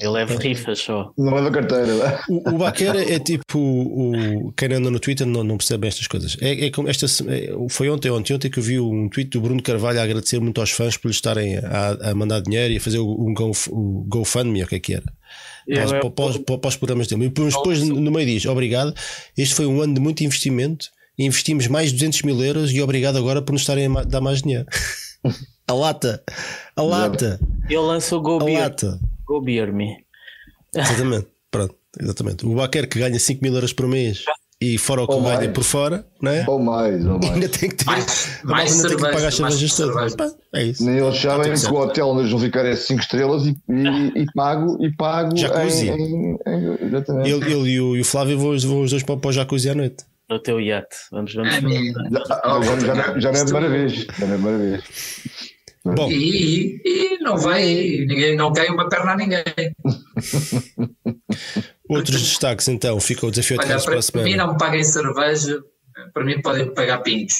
[0.00, 1.10] Eu levo rifas só.
[1.16, 2.20] Não leva carteira.
[2.28, 5.88] O, o Baquer é tipo o, o- quem anda no Twitter não, não percebe bem
[5.88, 6.36] estas coisas.
[6.40, 9.40] É, é como esta é, foi ontem, ontem, ontem que eu vi um tweet do
[9.40, 12.76] Bruno Carvalho a agradecer muito aos fãs por lhes estarem a, a mandar dinheiro e
[12.76, 15.04] a fazer o, um Go, o GoFundMe, ou o que é que era.
[15.66, 17.24] Para, os- Eu- para, para para os programas dele.
[17.24, 18.94] E depois, no meio diz: Obrigado,
[19.38, 20.88] este foi um ano de muito investimento.
[21.18, 24.42] Investimos mais de 200 mil euros e obrigado agora por nos estarem a dar mais
[24.42, 24.66] dinheiro.
[25.66, 26.22] a lata,
[26.76, 28.98] a lata, Eu lanço o Go a Beer, lata.
[29.26, 29.96] Go Beer Me.
[30.74, 32.44] Exatamente, pronto, exatamente.
[32.46, 34.24] O Baquer que ganha 5 mil euros por mês
[34.60, 35.52] e fora o que Ou ganha mais.
[35.52, 36.44] por fora, não é?
[36.48, 37.50] Ou mais, ou Ainda mais.
[37.50, 37.84] tem que ter.
[37.86, 40.12] Mais- mais ainda tem que pagar as cerveja, cervejas todas.
[40.12, 40.36] cerveja.
[40.54, 40.84] É isso.
[40.84, 44.22] Nem eles sabem que o hotel onde eles vão ficar é 5 estrelas e, e,
[44.22, 45.88] e pago, e pago Jacuzzi.
[45.88, 47.30] em, em, em, exatamente.
[47.30, 49.70] Ele, ele e, o, e o Flávio vão, vão os dois para, para o jacuzzi
[49.70, 50.04] à noite.
[50.28, 50.96] No teu iate.
[51.12, 51.54] Vamos, vamos.
[51.54, 51.92] É mesmo.
[52.10, 53.92] Já, ah, já, já, já, já não é a primeira vez.
[53.92, 54.82] Já não é a primeira vez.
[55.84, 59.44] Bom, E, e- não vai, ninguém, não cai uma perna a ninguém.
[61.88, 62.98] outros destaques então.
[63.00, 65.62] Fica o desafio de Olha, para a para mim não me paguem cerveja,
[66.12, 67.36] para mim podem pagar pintos.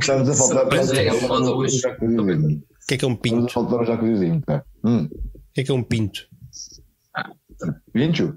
[0.00, 0.66] Estamos a faltar
[1.06, 1.72] é um duas.
[1.78, 2.58] jacuzzizinho.
[2.58, 3.52] O que é que é um Estamos a pinto?
[3.52, 4.40] faltar um jacuzzizinho.
[4.42, 4.64] Tá?
[4.84, 5.04] Hum.
[5.04, 6.26] O que é que é um pinto?
[7.94, 8.28] Vincho?
[8.28, 8.36] O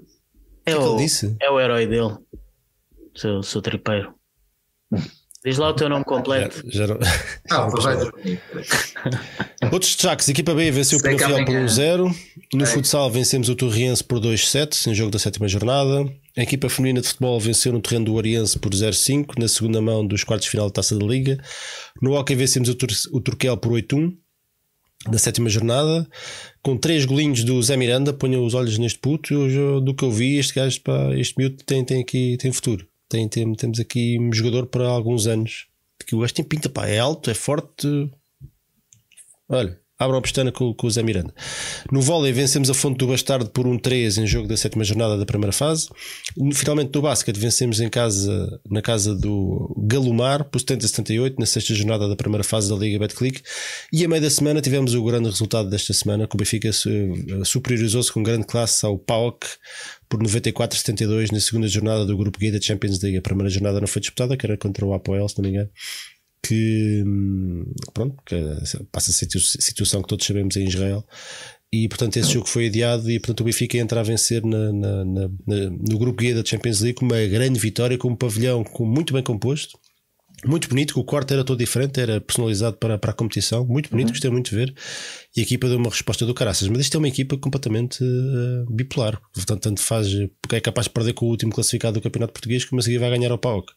[0.66, 1.36] É que é que ele o, disse?
[1.40, 2.16] é o herói dele.
[3.16, 4.14] Seu, seu tripeiro.
[5.44, 6.62] Diz lá o teu nome completo.
[6.70, 6.98] Já não-
[7.50, 7.68] Ah.
[9.72, 12.14] Outros destaques: equipa B venceu o Penafiel por amanhã- 1-0.
[12.54, 12.66] No É.
[12.66, 16.04] futsal vencemos o Torriense por 2-7, em jogo da sétima jornada.
[16.36, 20.06] A equipa feminina de futebol venceu no terreno do Oriense por 0-5, na segunda mão
[20.06, 21.38] dos quartos de final da taça da Liga.
[22.00, 24.12] No hockey vencemos o, Tur o Turquel por 8-1,
[25.10, 26.06] na sétima jornada.
[26.62, 29.32] Com três golinhos do Zé Miranda, ponham os olhos neste puto.
[29.34, 32.52] Eu já- do que eu vi, este gajo, pá, este miúdo tem, tem aqui tem
[32.52, 32.86] futuro.
[33.14, 35.66] Tem, tem- temos aqui um jogador para alguns anos.
[36.04, 37.86] Que o gajo tem pinta, pá, é alto, é forte.
[39.48, 41.32] Olha, abram a pestana com, com o Zé Miranda.
[41.92, 45.16] No vôlei vencemos a Fonte do Bastardo por um 3 em jogo da sétima jornada
[45.16, 45.88] da primeira fase.
[46.54, 52.08] Finalmente no basquete vencemos em casa, na casa do Galumar por 70-78 na sexta jornada
[52.08, 53.42] da primeira fase da Liga Betclic.
[53.92, 57.44] E a meio da semana tivemos o grande resultado desta semana que o Benfica eh,
[57.44, 59.46] superiorizou-se com grande classe ao PAOK
[60.08, 63.18] por 94-72 na segunda jornada do grupo G da Champions League.
[63.18, 65.70] A primeira jornada não foi disputada, que era contra o Apoel, se não me engano
[66.44, 67.64] que hum,
[67.94, 68.36] pronto, que
[68.92, 71.04] passa a situação que todos sabemos em Israel.
[71.72, 75.04] E portanto, esse jogo foi adiado e portanto o Benfica entra a vencer na, na,
[75.04, 78.84] na, no grupo G da Champions League com uma grande vitória, com um pavilhão com,
[78.84, 79.76] muito bem composto,
[80.46, 80.98] muito bonito.
[80.98, 84.12] O quarto era todo diferente, era personalizado para, para a competição, muito bonito, uhum.
[84.12, 84.74] gostei muito de ver.
[85.36, 86.68] E a equipa deu uma resposta do caraças.
[86.68, 90.08] Mas isto é uma equipa completamente uh, bipolar, portanto, tanto faz,
[90.40, 92.98] porque é capaz de perder com o último classificado do Campeonato Português, como a seguir
[92.98, 93.72] vai ganhar ao PAOK.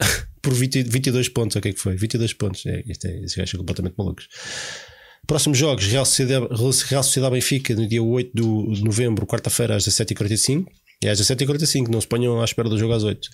[0.42, 1.96] por 20, 22 pontos, o que é que foi?
[1.96, 2.66] 22 pontos.
[2.66, 4.28] É, isto é, estes gajos são completamente malucos.
[5.26, 6.46] Próximos jogos: Real Sociedade,
[6.88, 10.66] Real Sociedade Benfica no dia 8 de novembro, quarta-feira, às 17h45.
[11.04, 13.28] É às 17h45, não se ponham à espera do jogo às 8.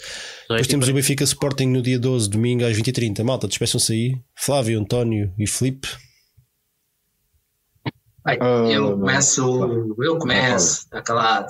[0.48, 3.22] Depois temos o Benfica Sporting no dia 12, domingo às 20h30.
[3.22, 4.20] Malta, despeçam-se aí.
[4.36, 5.88] Flávio, António e Felipe.
[8.70, 11.48] eu começo, eu começo, está calado.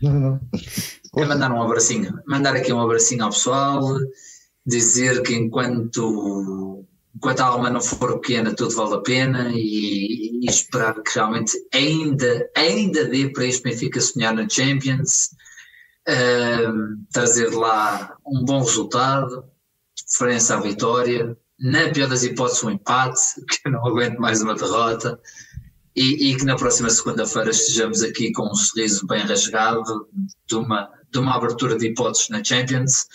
[0.00, 3.82] Quero mandar um abracinho, mandar aqui um abracinho ao pessoal
[4.66, 10.46] dizer que enquanto, enquanto a alma não for pequena, tudo vale a pena e, e
[10.48, 15.30] esperar que realmente ainda, ainda dê para este Benfica sonhar na Champions,
[16.10, 19.44] uh, trazer lá um bom resultado,
[20.08, 24.54] diferença à vitória, na pior das hipóteses um empate, que eu não aguento mais uma
[24.54, 25.20] derrota,
[25.94, 30.08] e, e que na próxima segunda-feira estejamos aqui com um sorriso bem rasgado
[30.46, 33.06] de uma, de uma abertura de hipóteses na Champions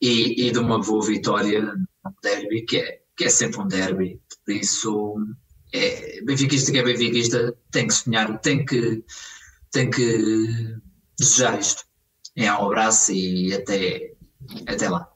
[0.00, 4.20] e, e de uma boa vitória no derby, que é, que é sempre um derby.
[4.44, 5.16] Por isso,
[5.72, 9.04] é, benfiquista que é benfiquista tem que sonhar, tem que,
[9.70, 10.76] tem que
[11.18, 11.84] desejar isto.
[12.36, 14.12] É um abraço e até,
[14.68, 15.08] até lá.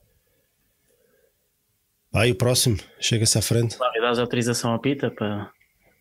[2.13, 3.77] Vai, o próximo, chega-se à frente.
[3.79, 5.51] Vai dar autorização à Pita para,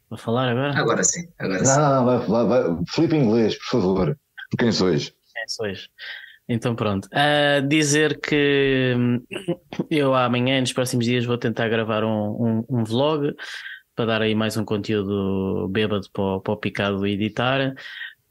[0.08, 0.80] para falar agora?
[0.80, 1.78] Agora sim, agora sim.
[1.78, 2.84] Não, não, vai falar, vai.
[2.88, 4.20] Felipe Inglês, por favor.
[4.58, 5.10] Quem sois?
[5.10, 5.90] Quem sois?
[6.48, 7.08] Então pronto.
[7.08, 9.24] Uh, dizer que hum,
[9.92, 13.36] eu amanhã, nos próximos dias, vou tentar gravar um, um, um vlog
[13.96, 17.76] para dar aí mais um conteúdo bêbado para, o, para o picado editar.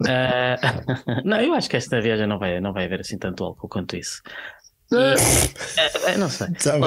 [0.03, 0.57] Uh,
[1.25, 3.97] não, eu acho que esta viagem não vai, não vai haver assim tanto álcool quanto
[3.97, 4.23] isso.
[4.91, 6.47] E, uh, não sei.
[6.53, 6.79] Tá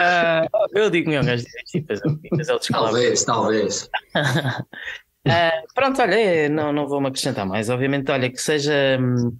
[0.00, 1.44] uh, eu digo meu gajo
[1.74, 3.90] ele Talvez, talvez.
[5.26, 7.70] Uh, pronto, olha, é, não, não vou me acrescentar mais.
[7.70, 9.34] Obviamente, olha, que seja um,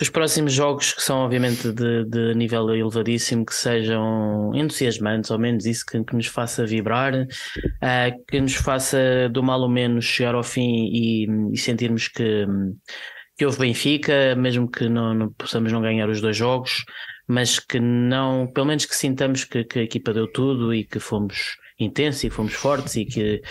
[0.00, 5.66] os próximos jogos que são, obviamente, de, de nível elevadíssimo, que sejam entusiasmantes, ao menos
[5.66, 10.34] isso que, que nos faça vibrar, uh, que nos faça do mal ou menos chegar
[10.34, 12.46] ao fim e, e sentirmos que,
[13.36, 16.84] que houve Benfica, mesmo que não, não, possamos não ganhar os dois jogos,
[17.26, 20.98] mas que não, pelo menos que sintamos que, que a equipa deu tudo e que
[20.98, 23.42] fomos intensos e fomos fortes e que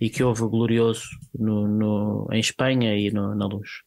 [0.00, 1.04] e que houve glorioso
[1.38, 3.82] no, no, em Espanha e no, na luz.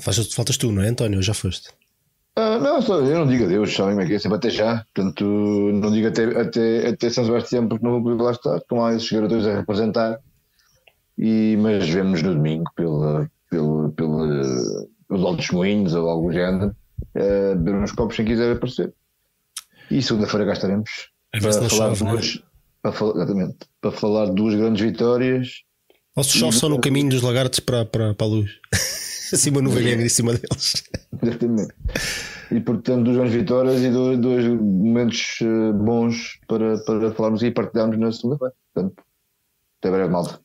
[0.00, 1.20] Faltas tu, não é, António?
[1.20, 1.68] Já foste?
[2.34, 4.84] Ah, não, eu não digo adeus, sabem como é que é, sempre até já.
[4.94, 8.56] Portanto, não digo até, até, até São Sebastião porque não vou poder lá estar.
[8.56, 10.20] Estão lá esses jogadores a representar.
[11.18, 14.28] E, mas vemos no domingo pela, pela, pela,
[15.08, 16.76] pelos Altos Moinhos ou algum género,
[17.16, 18.94] uh, beber uns copos quem quiser aparecer.
[19.90, 21.10] E segunda-feira gastaremos
[21.40, 22.42] para falar chove, duas,
[22.82, 25.62] para falar, exatamente, para falar de duas grandes vitórias.
[26.16, 28.50] Ou se chove só no caminho dos lagartos para, para, para a luz.
[29.32, 30.84] assim uma nuvem negra em cima deles.
[31.22, 31.74] Exatamente.
[32.50, 37.50] E portanto, duas grandes vitórias e dois, dois momentos eh, bons para, para falarmos e
[37.50, 38.54] partilharmos na segunda-feira.
[38.72, 39.04] Portanto,
[39.80, 40.40] até breve, malta.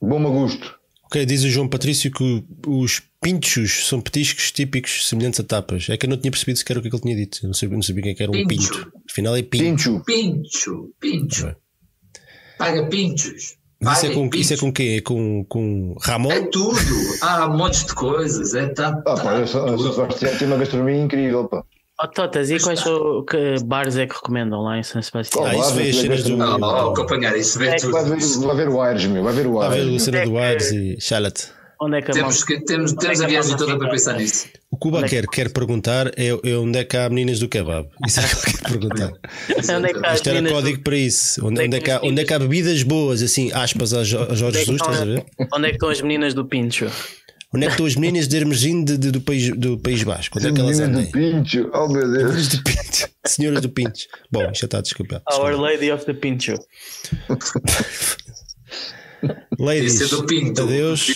[0.00, 0.78] Bom agosto.
[1.04, 5.88] Ok, diz o João Patrício que os pinchos são petiscos típicos semelhantes a tapas.
[5.88, 7.40] É que eu não tinha percebido sequer o que, é que ele tinha dito.
[7.42, 8.72] Eu não sabia, não sabia quem é era um pincho.
[8.72, 8.92] pinto.
[9.10, 9.64] Afinal é pincho.
[9.64, 10.02] Pincho.
[10.04, 10.90] Pincho.
[11.00, 11.56] Pincho.
[12.58, 13.58] Paga pinchos.
[13.80, 14.96] Isso é, com, isso é com quê?
[14.98, 16.32] É com, com Ramon?
[16.32, 16.76] É tudo.
[17.22, 18.52] Há montes de coisas.
[18.54, 21.46] É, tá, ah, tá, pá, eu só, eu só tem uma gastronomia incrível.
[21.48, 21.64] Pá.
[22.00, 25.44] Oh, Totas, e quais são que bares é que recomendam lá em São Sebastião?
[25.44, 26.36] Ah, isso vê as cenas do.
[26.36, 27.92] Não, não, acompanhar isso, vê é tudo.
[27.92, 29.76] Vai ver, vai ver o Aires, meu, vai ver o Aires.
[29.76, 31.57] Vai ver a cena do Aires e Charlotte.
[31.80, 34.48] Onde é que temos, que, temos, temos é a viagem toda para pensar nisso.
[34.70, 37.88] O Cuba é quer, quer perguntar é, é, onde é que há meninas do kebab.
[38.04, 39.12] Isso é que ele quer perguntar.
[39.76, 40.82] onde é que Isto era código do...
[40.82, 41.46] para isso.
[41.46, 44.58] Onde, onde, é que há, onde é que há bebidas boas, assim, aspas a Jorge
[44.58, 45.24] Jesus, estás a ver?
[45.54, 46.90] Onde é que estão as meninas do Pincho?
[47.54, 50.36] Onde é que estão as meninas de Hermesinde de- de- do, país, do País Basco?
[50.38, 51.10] Onde é que elas Meninas andam?
[51.10, 51.12] do
[51.44, 52.18] Pincho, oh meu Deus.
[52.34, 53.08] Senhoras do Pinto.
[53.24, 54.00] Senhoras do Pinto.
[54.30, 55.22] Bom, isto já está desculpa.
[55.32, 56.58] Our Lady of the Pincho.
[59.58, 60.62] Ladies, é do Pinto.
[60.62, 61.14] adeus.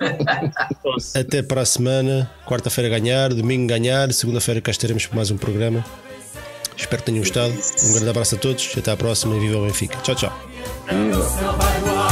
[1.14, 2.30] Até para a semana.
[2.46, 5.84] Quarta-feira ganhar, domingo ganhar, segunda-feira cá estaremos para mais um programa.
[6.76, 7.52] Espero que tenham gostado.
[7.84, 8.72] Um grande abraço a todos.
[8.76, 9.98] Até à próxima e viva o Benfica.
[9.98, 10.32] Tchau, tchau.
[10.88, 12.09] Viva.